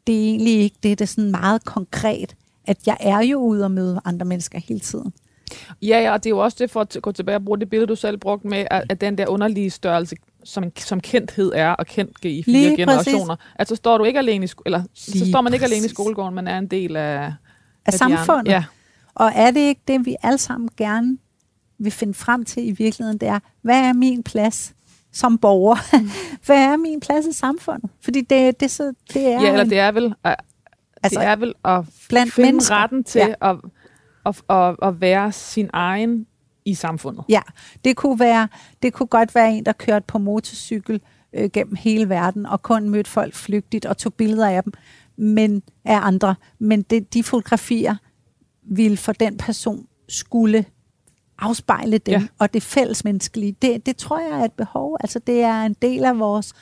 det 0.07 0.15
er 0.15 0.25
egentlig 0.25 0.61
ikke 0.61 0.77
det. 0.83 0.99
Det 0.99 1.05
er 1.05 1.09
sådan 1.09 1.31
meget 1.31 1.65
konkret, 1.65 2.37
at 2.67 2.87
jeg 2.87 2.97
er 3.01 3.21
jo 3.21 3.39
ude 3.39 3.65
og 3.65 3.71
møde 3.71 4.01
andre 4.05 4.27
mennesker 4.27 4.59
hele 4.59 4.81
tiden. 4.81 5.13
Ja, 5.83 6.01
ja, 6.01 6.13
og 6.13 6.25
det 6.25 6.31
er 6.31 6.35
jo 6.35 6.39
også 6.39 6.57
det 6.61 6.71
for 6.71 6.81
at 6.81 6.97
gå 7.03 7.13
tilbage 7.13 7.37
og 7.37 7.45
bruge 7.45 7.61
det 7.61 7.71
billede, 7.71 7.87
du 7.87 7.97
selv 7.97 8.19
brugte 8.19 8.49
med, 8.49 8.67
at, 8.71 8.85
at 8.89 9.01
den 9.01 9.19
der 9.19 9.27
underlige 9.27 9.71
størrelse, 9.71 10.17
som, 10.45 10.65
som 10.77 11.01
kendthed 11.01 11.53
er, 11.55 11.71
og 11.71 11.87
kendt 11.87 12.25
i 12.25 12.43
fire 12.43 12.53
Lige 12.53 12.77
generationer. 12.77 13.37
Præcis. 13.37 13.55
Altså 13.59 13.77
står 13.77 13.99
du 13.99 14.05
ikke 14.05 14.19
alene 14.19 14.45
i 14.45 14.49
eller 14.67 14.83
Lige 15.09 15.25
så 15.25 15.31
står 15.31 15.41
man 15.41 15.53
ikke 15.53 15.63
præcis. 15.63 15.73
alene 15.75 15.87
i 15.87 15.89
skolegården, 15.89 16.35
man 16.35 16.49
er 16.49 16.59
en 16.59 16.67
del 16.67 16.97
af, 16.97 17.19
af, 17.19 17.33
af 17.87 17.93
samfundet. 17.93 18.53
Ja. 18.53 18.65
Og 19.15 19.33
er 19.35 19.51
det 19.51 19.61
ikke 19.61 19.81
det, 19.89 20.07
vi 20.07 20.17
alle 20.23 20.39
sammen 20.39 20.69
gerne 20.77 21.19
vil 21.79 21.93
finde 21.93 22.15
frem 22.15 22.45
til 22.45 22.69
i 22.69 22.71
virkeligheden, 22.71 23.19
det 23.19 23.29
er, 23.29 23.39
hvad 23.63 23.79
er 23.79 23.93
min 23.93 24.23
plads? 24.23 24.75
som 25.15 25.39
borger. 25.39 25.99
Mm. 25.99 26.11
Hvad 26.47 26.57
er 26.57 26.77
min 26.77 27.01
plads 27.01 27.27
i 27.27 27.33
samfundet? 27.33 27.91
Fordi 28.05 28.21
det, 28.21 28.61
det, 28.61 28.71
så, 28.71 28.93
det 29.13 29.27
er... 29.27 29.43
Ja, 29.43 29.51
eller 29.51 29.65
det 29.65 29.79
er 29.79 29.93
vel, 29.93 30.15
at, 30.25 30.37
altså, 31.03 31.21
det 31.21 31.29
er 31.29 31.37
vel 31.37 31.55
at 31.65 31.85
blandt 32.09 32.33
finde 32.33 32.47
mennesker. 32.47 32.75
retten 32.75 33.05
til 33.05 33.19
ja. 33.19 33.51
at, 33.51 33.57
at, 34.27 34.43
at, 34.49 34.77
at 34.83 35.01
være 35.01 35.33
sin 35.33 35.71
egen 35.73 36.27
i 36.65 36.75
samfundet. 36.75 37.25
Ja, 37.29 37.41
det 37.85 37.97
kunne, 37.97 38.19
være, 38.19 38.49
det 38.83 38.93
kunne 38.93 39.07
godt 39.07 39.35
være 39.35 39.53
en, 39.53 39.67
der 39.67 39.73
kørte 39.73 40.05
på 40.09 40.19
motorcykel 40.19 41.01
øh, 41.33 41.51
gennem 41.51 41.75
hele 41.75 42.09
verden, 42.09 42.47
og 42.47 42.62
kun 42.62 42.91
mødte 42.91 43.11
folk 43.11 43.35
flygtigt 43.35 43.87
og 43.87 43.99
tog 43.99 44.15
billeder 44.15 44.49
af 44.49 44.62
dem, 44.62 44.73
men 45.17 45.62
af 45.85 45.99
andre. 46.03 46.35
Men 46.59 46.83
det, 46.83 47.15
de 47.15 47.23
fotografier 47.23 47.97
ville 48.62 48.97
for 48.97 49.12
den 49.12 49.37
person 49.37 49.87
skulle 50.09 50.65
afspejle 51.39 51.99
dem, 51.99 52.21
ja. 52.21 52.27
og 52.39 52.55
det 52.55 52.62
fællesmenneskelige, 52.62 53.57
det, 53.62 53.87
det 53.87 53.97
tror 53.97 54.19
jeg 54.21 54.41
er 54.41 54.45
et 54.45 54.53
behov. 54.53 54.97
Altså 55.01 55.19
det 55.19 55.41
er 55.41 55.62
en 55.62 55.77
del 55.83 56.05
af 56.05 56.19
vores, 56.19 56.53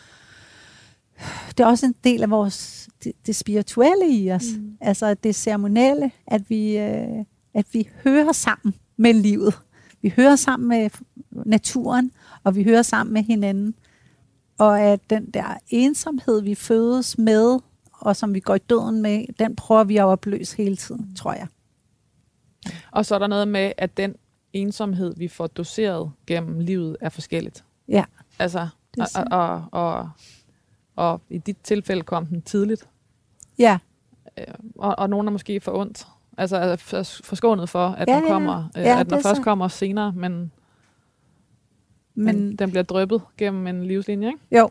det 1.48 1.60
er 1.60 1.66
også 1.66 1.86
en 1.86 1.94
del 2.04 2.22
af 2.22 2.30
vores, 2.30 2.88
det, 3.04 3.12
det 3.26 3.36
spirituelle 3.36 4.08
i 4.08 4.32
os. 4.32 4.44
Mm. 4.56 4.76
Altså 4.80 5.14
det 5.14 5.34
ceremonielle, 5.34 6.10
at 6.26 6.50
vi, 6.50 6.78
øh, 6.78 7.24
at 7.54 7.66
vi 7.72 7.88
hører 8.04 8.32
sammen 8.32 8.74
med 8.96 9.14
livet. 9.14 9.54
Vi 10.02 10.12
hører 10.16 10.36
sammen 10.36 10.68
med 10.68 10.90
naturen, 11.30 12.10
og 12.44 12.56
vi 12.56 12.64
hører 12.64 12.82
sammen 12.82 13.14
med 13.14 13.22
hinanden. 13.22 13.74
Og 14.58 14.80
at 14.80 15.00
den 15.10 15.30
der 15.30 15.58
ensomhed, 15.68 16.42
vi 16.42 16.54
fødes 16.54 17.18
med, 17.18 17.58
og 17.92 18.16
som 18.16 18.34
vi 18.34 18.40
går 18.40 18.54
i 18.54 18.58
døden 18.58 19.02
med, 19.02 19.26
den 19.38 19.56
prøver 19.56 19.84
vi 19.84 19.96
at 19.96 20.04
opløse 20.04 20.56
hele 20.56 20.76
tiden, 20.76 21.14
tror 21.16 21.32
jeg. 21.32 21.46
Og 22.90 23.06
så 23.06 23.14
er 23.14 23.18
der 23.18 23.26
noget 23.26 23.48
med, 23.48 23.72
at 23.78 23.96
den 23.96 24.14
ensomhed, 24.52 25.14
vi 25.16 25.28
får 25.28 25.46
doseret 25.46 26.12
gennem 26.26 26.60
livet, 26.60 26.96
er 27.00 27.08
forskelligt. 27.08 27.64
Ja. 27.88 28.04
Altså, 28.38 28.68
Det 28.94 29.16
og, 29.16 29.24
og, 29.30 29.64
og, 29.72 30.10
og 30.96 31.20
i 31.30 31.38
dit 31.38 31.56
tilfælde 31.62 32.02
kom 32.02 32.26
den 32.26 32.42
tidligt, 32.42 32.88
Ja, 33.58 33.78
og, 34.78 34.98
og 34.98 35.10
nogen 35.10 35.26
er 35.26 35.32
måske 35.32 35.60
for 35.60 35.72
ondt. 35.72 36.06
Altså 36.38 36.56
er 36.56 36.76
for- 36.76 37.02
forskånet 37.24 37.68
for, 37.68 37.86
at 37.88 38.08
Ja, 38.08 38.14
den 38.16 38.22
ja, 38.24 38.28
kommer, 38.28 38.68
øh, 38.76 38.82
ja, 38.82 39.00
at 39.00 39.10
den 39.10 39.22
først 39.22 39.36
så- 39.36 39.42
kommer 39.42 39.68
senere, 39.68 40.12
men, 40.12 40.32
men 40.32 40.50
men 42.14 42.56
den 42.56 42.70
bliver 42.70 42.82
drøbet 42.82 43.22
gennem 43.38 43.66
en 43.66 43.84
livslinje, 43.86 44.28
ikke? 44.28 44.58
jo, 44.58 44.70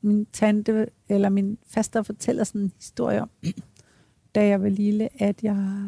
min 0.00 0.26
tante, 0.32 0.86
eller 1.08 1.28
min 1.28 1.58
faster 1.68 2.02
fortæller 2.02 2.44
sådan 2.44 2.60
en 2.60 2.72
historie 2.76 3.22
om, 3.22 3.30
da 4.34 4.46
jeg 4.46 4.62
var 4.62 4.68
lille, 4.68 5.08
at 5.22 5.42
jeg, 5.42 5.86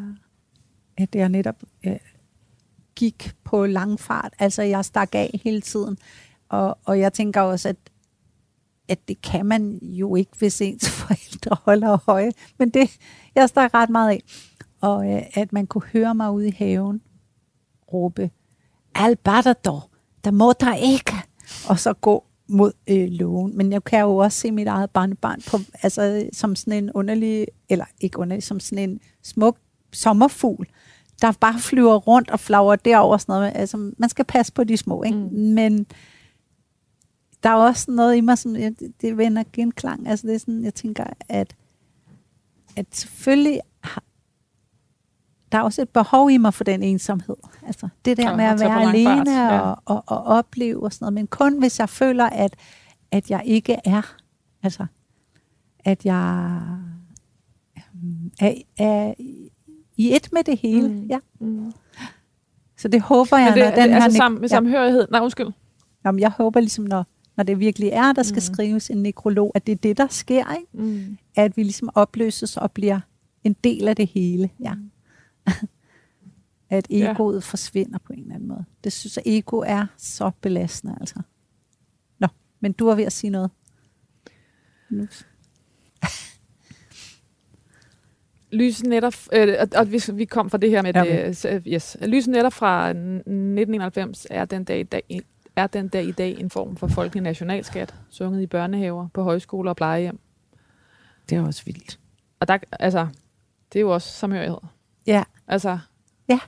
at 0.97 1.15
jeg 1.15 1.29
netop 1.29 1.63
øh, 1.87 1.97
gik 2.97 3.33
på 3.45 3.67
lang 3.67 4.01
fart. 4.01 4.33
Altså, 4.39 4.63
jeg 4.63 4.85
stak 4.85 5.15
af 5.15 5.41
hele 5.45 5.61
tiden. 5.61 5.99
Og, 6.49 6.79
og 6.85 6.99
jeg 7.01 7.13
tænker 7.13 7.41
også, 7.41 7.69
at, 7.69 7.77
at 8.89 9.09
det 9.09 9.23
kan 9.23 9.47
man 9.47 9.79
jo 9.83 10.17
ikke, 10.17 10.31
hvis 10.39 10.61
ens 10.61 10.91
forældre 11.01 11.57
holder 11.63 11.99
høje. 12.07 12.33
Men 12.59 12.71
det, 12.71 12.99
jeg 13.41 13.49
stak 13.49 13.75
ret 13.75 13.91
meget 13.91 14.11
af. 14.11 14.23
Og 14.81 15.13
øh, 15.13 15.23
at 15.35 15.53
man 15.53 15.67
kunne 15.67 15.85
høre 15.93 16.15
mig 16.15 16.33
ude 16.33 16.49
i 16.49 16.55
haven 16.59 17.01
råbe, 17.93 18.31
Albatador, 18.95 19.91
der 20.25 20.31
må 20.31 20.53
der 20.61 20.75
ikke. 20.75 21.13
Og 21.69 21.79
så 21.79 21.93
gå 21.93 22.25
mod 22.49 22.73
øh, 22.91 23.09
lågen. 23.11 23.57
Men 23.57 23.73
jeg 23.73 23.85
kan 23.85 24.01
jo 24.01 24.17
også 24.17 24.39
se 24.41 24.53
mit 24.53 24.67
eget 24.67 24.91
barnebarn 24.91 25.41
på, 25.51 25.59
altså, 25.83 26.29
som 26.33 26.57
sådan 26.57 26.85
en 26.85 26.93
underlig, 26.93 27.47
eller 27.69 27.85
ikke 28.01 28.19
underlig, 28.19 28.43
som 28.43 28.61
sådan 28.61 28.91
en 28.91 29.01
smuk 29.23 29.59
sommerfugl, 29.93 30.67
der 31.23 31.33
bare 31.41 31.59
flyver 31.59 31.97
rundt 31.97 32.31
og 32.31 32.41
flager 32.41 32.77
derover 32.77 33.17
sådan 33.17 33.33
noget. 33.33 33.53
Altså, 33.55 33.93
man 33.99 34.09
skal 34.09 34.25
passe 34.25 34.53
på 34.53 34.65
de 34.65 34.77
små, 34.77 35.03
ikke? 35.03 35.19
Mm. 35.19 35.33
Men 35.33 35.87
der 37.43 37.51
er 37.51 37.55
også 37.55 37.91
noget 37.91 38.17
i 38.17 38.21
mig, 38.21 38.39
som 38.39 38.57
jeg, 38.57 38.75
det 39.01 39.17
vender 39.17 39.45
genklang. 39.53 40.09
Altså, 40.09 40.27
det 40.27 40.35
er 40.35 40.39
sådan, 40.39 40.65
jeg 40.65 40.75
tænker, 40.75 41.05
at, 41.29 41.57
at 42.79 42.87
selvfølgelig 42.91 43.61
har, 43.85 44.03
der 45.53 45.59
er 45.59 45.63
også 45.63 45.83
et 45.83 45.89
behov 45.89 46.31
i 46.31 46.37
mig 46.37 46.55
for 46.55 46.65
den 46.65 46.83
ensomhed. 46.83 47.37
Altså, 47.67 47.89
det 48.05 48.17
der 48.17 48.31
Og 48.31 48.37
med 48.37 48.45
at 48.45 48.61
være 48.61 48.83
alene 48.83 49.27
fart, 49.27 49.29
ja. 49.29 49.61
og, 49.61 49.83
og, 49.85 50.05
og 50.07 50.25
opleve 50.25 50.83
og 50.83 50.93
sådan 50.93 51.05
noget. 51.05 51.15
Men 51.15 51.27
kun 51.27 51.59
hvis 51.59 51.79
jeg 51.81 51.89
føler, 51.89 52.25
at, 52.25 52.57
at 53.11 53.31
jeg 53.31 53.43
ikke 53.45 53.77
er. 53.85 54.15
Altså, 54.63 54.87
at 55.85 56.05
jeg 56.05 56.61
øhm, 57.77 58.31
er, 58.41 58.55
er 58.79 59.15
i 59.97 60.17
et 60.17 60.29
med 60.33 60.45
det 60.45 60.59
hele. 60.59 60.89
Mm. 60.89 61.07
Ja. 61.07 61.19
Mm. 61.41 61.73
Så 62.77 62.89
det 62.89 63.01
håber 63.01 63.37
jeg, 63.37 63.53
Men 63.55 63.55
det, 63.55 63.65
når 63.65 63.71
den 63.71 63.85
det, 63.85 63.95
her... 63.95 64.03
altså 64.03 64.17
sam, 64.17 64.33
med 64.33 64.49
samhørighed. 64.49 65.07
Nej, 65.11 65.21
undskyld. 65.21 65.49
Jamen, 66.05 66.21
jeg 66.21 66.31
håber 66.31 66.61
ligesom, 66.61 66.85
når, 66.85 67.07
når 67.39 67.45
det 67.45 67.61
virkelig 67.61 67.89
er, 67.89 68.13
der 68.13 68.23
skal 68.23 68.35
Mm. 68.35 68.49
mm. 68.51 68.55
skrives 68.55 68.91
en 68.91 69.03
nekrolog, 69.03 69.53
at 69.55 69.67
det 69.67 69.73
er 69.73 69.77
det, 69.77 69.97
der 69.99 70.07
sker, 70.09 70.55
ikke? 70.55 70.67
Mm. 70.73 71.19
At 71.37 71.57
vi 71.57 71.63
ligesom 71.63 71.91
opløses 71.95 72.57
og 72.57 72.73
bliver 72.73 73.01
en 73.45 73.57
del 73.65 73.89
af 73.89 73.97
det 73.97 74.09
hele. 74.09 74.51
Ja. 74.61 74.73
at 76.71 76.87
Ja. 76.91 77.13
egoet 77.13 77.35
ja. 77.35 77.39
forsvinder 77.41 77.99
på 77.99 78.13
en 78.13 78.19
eller 78.23 78.35
anden 78.35 78.49
måde. 78.49 78.65
Det 78.85 78.93
synes 78.93 79.17
jeg, 79.17 79.23
ego 79.27 79.57
er 79.67 79.87
så 79.97 80.31
belastende, 80.41 80.97
altså. 81.01 81.21
Nå, 82.19 82.27
men 82.61 82.73
du 82.73 82.89
er 82.89 82.95
ved 82.95 83.05
at 83.05 83.13
sige 83.13 83.31
noget. 83.31 83.51
Nu. 84.91 85.07
Lysenetter, 88.53 89.27
øh, 89.33 89.55
og, 89.61 89.69
og 89.77 89.93
vi, 89.93 90.01
vi 90.13 90.25
kom 90.25 90.51
fra 90.51 90.59
det 90.59 90.71
her 90.71 90.83
med, 90.83 90.93
Ja, 90.95 91.27
det, 91.27 91.37
s- 91.37 91.47
yes. 91.67 91.97
Lysenetter 92.03 92.51
fra 92.51 92.89
1991 92.89 94.27
er 94.31 94.45
den, 94.45 94.65
dag 94.65 94.81
i 94.81 94.83
dag, 94.83 95.21
er 95.63 95.67
den 95.67 95.89
dag 95.89 96.05
i 96.05 96.13
dag 96.13 96.41
en 96.41 96.51
form 96.51 96.77
for 96.77 96.87
folkelig 96.87 97.23
nationalskat, 97.23 97.95
sunget 98.11 98.43
i 98.43 98.47
børnehaver, 98.47 99.09
på 99.15 99.23
højskoler 99.23 99.71
og 99.71 99.77
plejehjem. 99.77 100.21
Det 101.29 101.39
er 101.39 101.43
også 101.43 101.65
vildt. 101.65 101.99
Og 102.41 102.49
der, 102.49 102.59
altså, 102.81 103.07
det 103.73 103.79
er 103.79 103.81
jo 103.81 103.95
også 103.95 104.09
samhørighed. 104.09 104.59
Ja. 105.07 105.25
Altså, 105.49 105.79
Ja. 106.29 106.39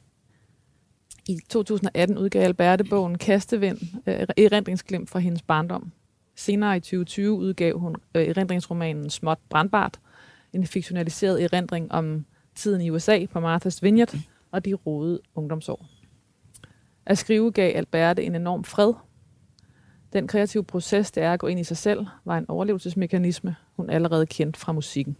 I 1.29 1.39
2018 1.49 2.19
udgav 2.19 2.43
Alberte 2.43 2.85
bogen 2.85 3.19
Kastevind, 3.19 3.79
øh, 4.07 4.27
erindringsglimt 4.37 5.11
fra 5.11 5.19
hendes 5.19 5.43
barndom. 5.43 5.93
Senere 6.37 6.77
i 6.77 6.81
2020 6.81 7.33
udgav 7.33 7.79
hun 7.79 7.97
øh, 8.15 8.27
erindringsromanen 8.27 9.11
Småt 9.11 9.39
Brandbart, 9.51 10.01
en 10.53 10.67
fiktionaliseret 10.67 11.45
erindring 11.45 11.93
om 11.93 12.25
tiden 12.55 12.81
i 12.81 12.91
USA 12.91 13.27
på 13.33 13.39
Martha's 13.39 13.79
Vineyard 13.83 14.15
og 14.51 14.65
de 14.65 14.75
rode 14.75 15.21
ungdomsår. 15.35 15.87
At 17.07 17.19
skrive 17.19 17.53
gav 17.53 17.77
Alberte 17.77 18.23
en 18.23 18.35
enorm 18.35 18.65
fred. 18.65 18.93
Den 20.13 20.29
kreative 20.29 20.65
proces, 20.65 21.11
det 21.11 21.23
er 21.23 21.33
at 21.33 21.41
gå 21.41 21.47
ind 21.47 21.61
i 21.61 21.65
sig 21.65 21.77
selv, 21.77 22.07
var 22.25 22.39
en 22.39 22.45
overlevelsesmekanisme, 22.49 23.57
hun 23.77 23.91
allerede 23.91 24.27
kendte 24.27 24.61
fra 24.61 24.73
musikken. 24.73 25.17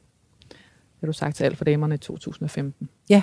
Det 0.49 1.01
har 1.01 1.07
du 1.07 1.13
sagt 1.13 1.37
til 1.37 1.45
alt 1.45 1.57
for 1.57 1.65
damerne 1.65 1.95
i 1.95 1.99
2015. 1.99 2.89
Ja. 3.09 3.23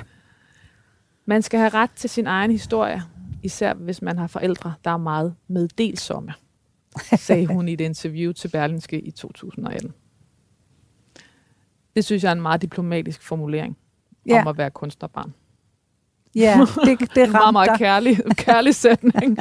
Man 1.26 1.41
skal 1.41 1.60
have 1.60 1.70
ret 1.70 1.91
til 1.91 2.10
sin 2.10 2.28
egen 2.28 2.51
historie, 2.51 3.01
især 3.43 3.74
hvis 3.74 4.01
man 4.01 4.18
har 4.18 4.28
forældre, 4.28 4.74
der 4.84 4.91
er 4.91 4.97
meget 4.97 5.36
meddelsomme, 5.47 6.34
sagde 7.18 7.47
hun 7.47 7.68
i 7.68 7.74
et 7.74 7.82
interview 7.82 8.32
til 8.32 8.47
Berlinske 8.47 8.99
i 8.99 9.12
2018. 9.12 9.93
Det 11.95 12.05
synes 12.05 12.24
jeg 12.24 12.30
er 12.30 12.34
en 12.36 12.41
meget 12.41 12.62
diplomatisk 12.62 13.22
formulering 13.22 13.78
Ja, 14.26 14.41
om 14.41 14.47
at 14.47 14.58
være 14.58 14.72
kunstnerbarn. 14.72 15.34
Ja 16.38 16.59
det, 16.85 16.99
det 16.99 17.17
En 17.25 17.31
meget, 17.31 17.43
ramte 17.45 17.51
meget 17.51 17.77
kærlig, 17.79 18.19
kærlig 18.35 18.75
sætning. 18.85 19.38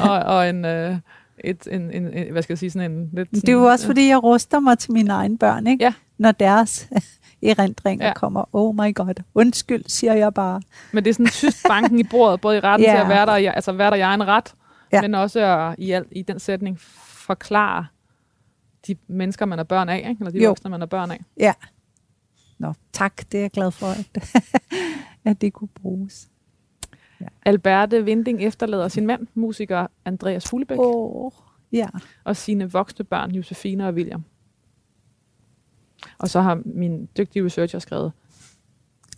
og, 0.00 0.10
og 0.18 0.48
en, 0.48 0.64
øh, 0.64 0.96
et, 1.44 1.68
en, 1.70 1.90
en, 1.90 2.12
en, 2.14 2.32
hvad 2.32 2.42
skal 2.42 2.52
jeg 2.52 2.58
sige, 2.58 2.70
sådan 2.70 2.92
en 2.92 3.10
lidt... 3.12 3.30
Det 3.30 3.48
er 3.48 3.52
jo 3.52 3.64
også, 3.64 3.86
fordi 3.86 4.08
jeg 4.08 4.22
ruster 4.22 4.60
mig 4.60 4.78
til 4.78 4.92
mine 4.92 5.12
egne 5.12 5.38
børn, 5.38 5.66
ikke? 5.66 5.84
Ja. 5.84 5.92
Når 6.18 6.32
deres 6.32 6.88
erindringer 7.42 8.06
Ja. 8.06 8.12
kommer. 8.14 8.44
Oh 8.52 8.74
my 8.74 8.94
god. 8.94 9.14
Undskyld, 9.34 9.84
siger 9.86 10.14
jeg 10.14 10.34
bare. 10.34 10.60
Men 10.92 11.04
det 11.04 11.10
er 11.10 11.14
sådan 11.14 11.26
tyst 11.26 11.66
banken 11.68 11.98
i 11.98 12.02
bordet, 12.02 12.40
både 12.40 12.56
i 12.56 12.60
retten 12.60 12.84
Ja. 12.86 12.92
til 12.94 12.98
at 13.02 13.08
være 13.08 13.26
der, 13.26 13.52
altså 13.52 13.72
være 13.72 13.90
der 13.90 13.96
i 13.96 14.00
egen 14.00 14.26
ret, 14.26 14.54
Ja. 14.92 15.00
men 15.02 15.14
også 15.14 15.40
at, 15.40 15.74
i, 15.78 15.90
al, 15.90 16.04
i 16.12 16.22
den 16.22 16.38
sætning 16.38 16.80
forklare 17.26 17.86
de 18.86 18.96
mennesker, 19.08 19.46
man 19.46 19.58
er 19.58 19.62
børn 19.62 19.88
af, 19.88 19.96
ikke? 19.96 20.16
eller 20.20 20.30
de 20.32 20.42
Jo. 20.42 20.48
voksne, 20.48 20.70
man 20.70 20.82
er 20.82 20.86
børn 20.86 21.10
af. 21.10 21.20
Ja. 21.40 21.52
Nå, 22.62 22.74
tak. 22.92 23.32
Det 23.32 23.38
er 23.38 23.42
jeg 23.42 23.50
glad 23.50 23.70
for, 23.70 23.86
at, 23.86 24.34
at 25.30 25.40
det 25.40 25.52
kunne 25.52 25.68
bruges. 25.68 26.28
Alberte 27.46 28.04
Vinding 28.04 28.42
efterlader 28.42 28.88
sin 28.88 29.06
mand, 29.06 29.26
musiker 29.34 29.86
Andreas 30.04 30.48
Fuglebæk, 30.48 30.78
oh, 30.80 31.32
ja. 31.72 31.86
og 32.24 32.36
sine 32.36 32.72
voksne 32.72 33.04
børn, 33.04 33.30
Josefine 33.30 33.88
og 33.88 33.94
William. 33.94 34.24
Og 36.18 36.28
så 36.28 36.40
har 36.40 36.62
min 36.64 37.08
dygtige 37.16 37.44
researcher 37.44 37.78
skrevet, 37.78 38.12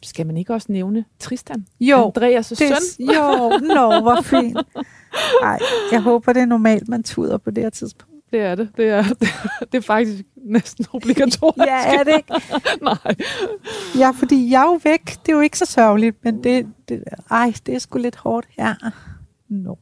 skal 0.03 0.27
man 0.27 0.37
ikke 0.37 0.55
også 0.55 0.73
nævne 0.73 1.05
Tristan? 1.19 1.67
Jo, 1.81 2.09
Andreas' 2.09 2.37
det, 2.37 2.59
søn? 2.59 3.07
jo, 3.15 3.49
nå, 3.75 4.01
hvor 4.01 4.21
fint. 4.23 4.59
Ej, 5.43 5.59
jeg 5.93 6.03
håber, 6.03 6.33
det 6.33 6.43
er 6.43 6.47
normalt, 6.47 6.89
man 6.89 7.03
tuder 7.03 7.39
på 7.39 7.51
det 7.51 7.63
her 7.63 7.71
tidspunkt. 7.71 8.14
Det 8.31 8.41
er 8.41 8.55
det. 8.55 8.69
Det 8.77 8.89
er, 8.89 9.03
det 9.73 9.79
er 9.79 9.81
faktisk 9.81 10.25
næsten 10.37 10.87
obligatorisk. 10.93 11.59
Ja, 11.67 11.99
er 11.99 12.05
det 12.05 12.17
ikke? 12.17 12.33
Nej. 12.83 13.15
Ja, 13.99 14.11
fordi 14.11 14.51
jeg 14.51 14.61
er 14.63 14.67
jo 14.71 14.81
væk. 14.85 15.05
Det 15.07 15.29
er 15.29 15.37
jo 15.37 15.41
ikke 15.41 15.59
så 15.59 15.65
sørgeligt, 15.67 16.25
men 16.25 16.45
det, 16.45 16.67
det, 16.89 17.05
ej, 17.31 17.53
det 17.67 17.75
er 17.75 17.79
sgu 17.79 17.99
lidt 17.99 18.17
hårdt. 18.17 18.47
Ja. 18.59 18.75
Nå. 19.49 19.79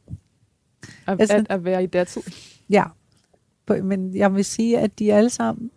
At, 1.07 1.21
Altså- 1.21 1.35
at, 1.35 1.45
at 1.49 1.65
være 1.65 1.83
i 1.83 1.87
datid. 1.87 2.21
Ja. 2.69 2.83
Men 3.83 4.17
jeg 4.17 4.35
vil 4.35 4.45
sige, 4.45 4.79
at 4.79 4.99
de 4.99 5.13
alle 5.13 5.29
sammen 5.29 5.71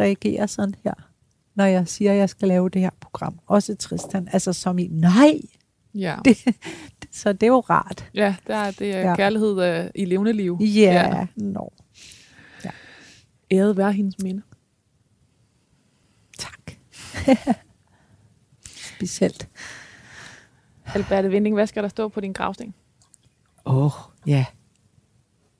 reagerer 0.00 0.46
sådan 0.46 0.74
her, 0.84 0.94
når 1.54 1.64
jeg 1.64 1.88
siger, 1.88 2.12
at 2.12 2.18
jeg 2.18 2.28
skal 2.28 2.48
lave 2.48 2.68
det 2.68 2.80
her 2.82 2.90
program. 3.00 3.38
Også 3.46 3.74
Tristan. 3.76 4.28
Altså 4.32 4.52
som 4.52 4.78
i, 4.78 4.86
nej. 4.86 5.40
Ja. 5.94 6.16
Det, 6.24 6.38
så 7.12 7.32
det 7.32 7.42
er 7.42 7.46
jo 7.46 7.60
rart. 7.60 8.10
Ja, 8.14 8.36
det 8.46 8.54
er, 8.54 8.70
det 8.70 8.94
er 8.94 9.00
ja. 9.00 9.08
Ja. 9.08 9.16
kærlighed 9.16 9.84
uh, 9.84 9.90
i 9.94 10.04
levende 10.04 10.32
liv. 10.32 10.58
Ja, 10.60 11.10
yeah. 11.14 11.26
nå. 11.36 11.72
Æret 13.50 13.76
være 13.76 13.92
hendes 13.92 14.14
minde. 14.22 14.42
Tak. 16.38 16.72
Specielt. 18.96 19.48
Alberte 20.94 21.30
Vinding, 21.30 21.54
hvad 21.56 21.66
skal 21.66 21.82
der 21.82 21.88
stå 21.88 22.08
på 22.08 22.20
din 22.20 22.32
gravsten? 22.32 22.74
Åh, 23.66 23.84
oh, 23.84 23.90
ja. 24.26 24.46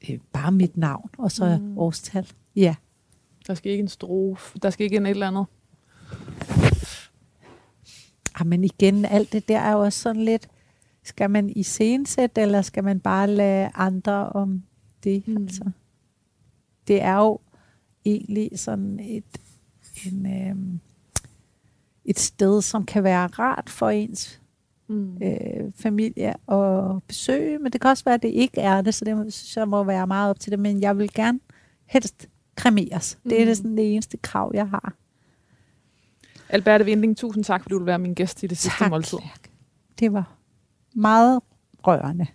Er 0.08 0.16
bare 0.32 0.52
mit 0.52 0.76
navn, 0.76 1.10
og 1.18 1.32
så 1.32 1.58
Mm. 1.60 1.78
årstal. 1.78 2.26
Ja. 2.56 2.74
Der 3.46 3.54
skal 3.54 3.72
ikke 3.72 3.82
en 3.82 3.88
strofe, 3.88 4.58
der 4.58 4.70
skal 4.70 4.84
ikke 4.84 4.96
en 4.96 5.06
et 5.06 5.10
eller 5.10 5.26
andet. 5.28 5.46
Ah, 8.34 8.46
men 8.46 8.64
igen, 8.64 9.04
alt 9.04 9.32
det 9.32 9.48
der 9.48 9.58
er 9.58 9.72
jo 9.72 9.80
også 9.80 9.98
sådan 9.98 10.24
lidt, 10.24 10.48
skal 11.04 11.30
man 11.30 11.48
iscenesætte, 11.56 12.40
eller 12.40 12.62
skal 12.62 12.84
man 12.84 13.00
bare 13.00 13.26
lade 13.26 13.70
andre 13.74 14.28
om 14.28 14.62
det? 15.04 15.28
Mm. 15.28 15.34
Mm. 15.34 15.42
Altså, 15.42 15.70
det 16.88 17.02
er 17.02 17.16
jo 17.16 17.38
egentlig 18.04 18.50
sådan 18.54 19.00
et, 19.00 19.24
en, 20.06 20.26
øhm, 20.48 20.80
et 22.04 22.18
sted, 22.18 22.62
som 22.62 22.86
kan 22.86 23.04
være 23.04 23.26
rart 23.26 23.70
for 23.70 23.88
ens 23.90 24.38
Mm. 24.88 25.16
øh, 25.22 25.72
familie 25.76 26.34
at 26.52 27.02
besøge, 27.08 27.58
men 27.58 27.72
det 27.72 27.80
kan 27.80 27.90
også 27.90 28.04
være, 28.04 28.14
at 28.14 28.22
det 28.22 28.28
ikke 28.28 28.60
er 28.60 28.80
det, 28.80 28.94
så 28.94 29.04
det 29.04 29.32
synes 29.34 29.56
jeg 29.56 29.68
må 29.68 29.84
være 29.84 30.06
meget 30.06 30.30
op 30.30 30.40
til 30.40 30.50
det, 30.52 30.58
men 30.58 30.80
jeg 30.80 30.98
vil 30.98 31.12
gerne 31.14 31.40
helst 31.86 32.28
kremeres. 32.56 33.18
Det 33.24 33.32
er 33.36 33.40
Mm. 33.40 33.46
det, 33.46 33.56
sådan 33.56 33.76
det 33.76 33.92
eneste 33.92 34.16
krav, 34.16 34.50
jeg 34.54 34.68
har. 34.68 34.94
Alberte 36.48 36.84
Vinding, 36.84 37.16
tusind 37.16 37.44
tak, 37.44 37.62
fordi 37.62 37.72
du 37.72 37.78
vil 37.78 37.86
være 37.86 37.98
min 37.98 38.14
gæst 38.14 38.42
i 38.42 38.46
det 38.46 38.58
sidste 38.58 38.88
måltid. 38.88 39.18
Lærke. 39.18 39.50
Det 39.98 40.12
var 40.12 40.36
meget 40.94 41.40
rørende. 41.86 42.26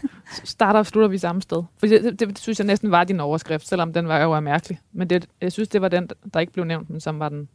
Starter 0.44 0.78
og 0.78 0.86
slutter 0.86 1.08
vi 1.08 1.18
samme 1.18 1.42
sted. 1.42 1.62
For 1.78 1.86
det, 1.86 2.04
det, 2.04 2.20
det, 2.20 2.38
synes 2.38 2.58
jeg 2.58 2.66
næsten 2.66 2.90
var 2.90 3.04
din 3.04 3.20
overskrift, 3.20 3.68
selvom 3.68 3.92
den 3.92 4.08
var 4.08 4.22
jo 4.22 4.40
mærkelig. 4.40 4.80
Men 4.92 5.10
det, 5.10 5.28
jeg 5.40 5.52
synes, 5.52 5.68
det 5.68 5.82
var 5.82 5.88
den, 5.88 6.08
der 6.34 6.40
ikke 6.40 6.52
blev 6.52 6.64
nævnt, 6.64 6.90
men 6.90 7.00
som 7.00 7.18
var 7.18 7.28
den, 7.28 7.48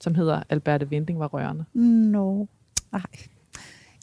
som 0.00 0.14
hedder 0.14 0.42
Alberte 0.48 0.88
Vinding 0.88 1.20
var 1.20 1.26
rørende. 1.26 1.64
No. 1.74 2.44
Nej. 2.92 3.02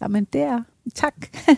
Jamen, 0.01 0.25
det 0.25 0.41
er... 0.41 0.63
Tak. 0.95 1.15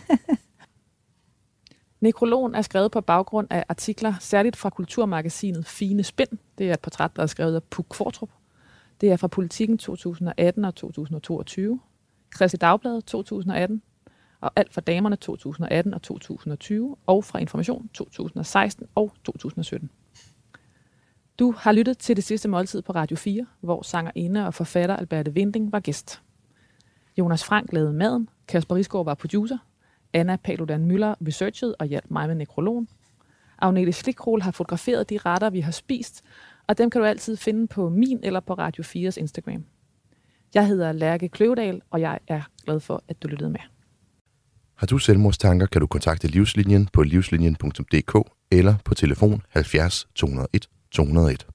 Nekrologen 2.00 2.54
er 2.54 2.62
skrevet 2.62 2.90
på 2.90 3.00
baggrund 3.00 3.46
af 3.50 3.64
artikler, 3.68 4.14
særligt 4.20 4.56
fra 4.56 4.70
kulturmagasinet 4.70 5.66
Fine 5.66 6.02
Spind. 6.02 6.38
Det 6.58 6.68
er 6.68 6.74
et 6.74 6.80
portræt, 6.80 7.16
der 7.16 7.22
er 7.22 7.26
skrevet 7.26 7.54
af 7.54 7.62
Puk 7.62 7.94
Fortrup. 7.94 8.30
Det 9.00 9.12
er 9.12 9.16
fra 9.16 9.28
Politiken 9.28 9.78
2018 9.78 10.64
og 10.64 10.74
2022, 10.74 11.80
Kristelig 12.30 12.60
Dagblad 12.60 13.02
2018, 13.02 13.82
og 14.40 14.52
alt 14.56 14.74
fra 14.74 14.80
Damerne 14.80 15.16
2018 15.16 15.94
og 15.94 16.02
2020, 16.02 16.96
og 17.06 17.24
fra 17.24 17.38
Information 17.38 17.90
2016 17.94 18.86
og 18.94 19.12
2017. 19.24 19.90
Du 21.38 21.54
har 21.58 21.72
lyttet 21.72 21.98
til 21.98 22.16
det 22.16 22.24
sidste 22.24 22.48
måltid 22.48 22.82
på 22.82 22.92
Radio 22.92 23.16
4, 23.16 23.46
hvor 23.60 23.82
sangerinde 23.82 24.46
og 24.46 24.54
forfatter 24.54 24.96
Alberte 24.96 25.34
Vinding 25.34 25.72
var 25.72 25.80
gæst. 25.80 26.22
Jonas 27.18 27.44
Frank 27.44 27.72
lavede 27.72 27.92
maden, 27.92 28.28
Kasper 28.48 28.74
Risgaard 28.74 29.04
var 29.04 29.14
producer, 29.14 29.58
Anna 30.12 30.36
Paludan 30.36 30.86
Møller 30.86 31.14
researchede 31.26 31.74
og 31.78 31.86
hjalp 31.86 32.10
mig 32.10 32.28
med 32.28 32.34
nekrologen. 32.34 32.88
Agnete 33.58 33.92
Slikrol 33.92 34.42
har 34.42 34.50
fotograferet 34.50 35.10
de 35.10 35.18
retter, 35.18 35.50
vi 35.50 35.60
har 35.60 35.72
spist, 35.72 36.22
og 36.66 36.78
dem 36.78 36.90
kan 36.90 37.00
du 37.00 37.06
altid 37.06 37.36
finde 37.36 37.66
på 37.66 37.88
min 37.88 38.20
eller 38.22 38.40
på 38.40 38.54
Radio 38.54 38.84
4's 38.84 39.20
Instagram. 39.20 39.64
Jeg 40.54 40.66
hedder 40.66 40.92
Lærke 40.92 41.28
Kløvedal, 41.28 41.82
og 41.90 42.00
jeg 42.00 42.18
er 42.28 42.42
glad 42.64 42.80
for, 42.80 43.02
at 43.08 43.22
du 43.22 43.28
lyttede 43.28 43.50
med. 43.50 43.60
Har 44.80 44.86
du 44.86 44.98
selvmordstanker, 44.98 45.66
kan 45.66 45.80
du 45.80 45.86
kontakte 45.86 46.28
Livslinjen 46.28 46.88
på 46.92 47.02
livslinjen.dk 47.02 48.14
eller 48.50 48.74
på 48.84 48.94
telefon 48.94 49.42
70 49.54 50.06
201 50.14 50.68
201. 50.90 51.46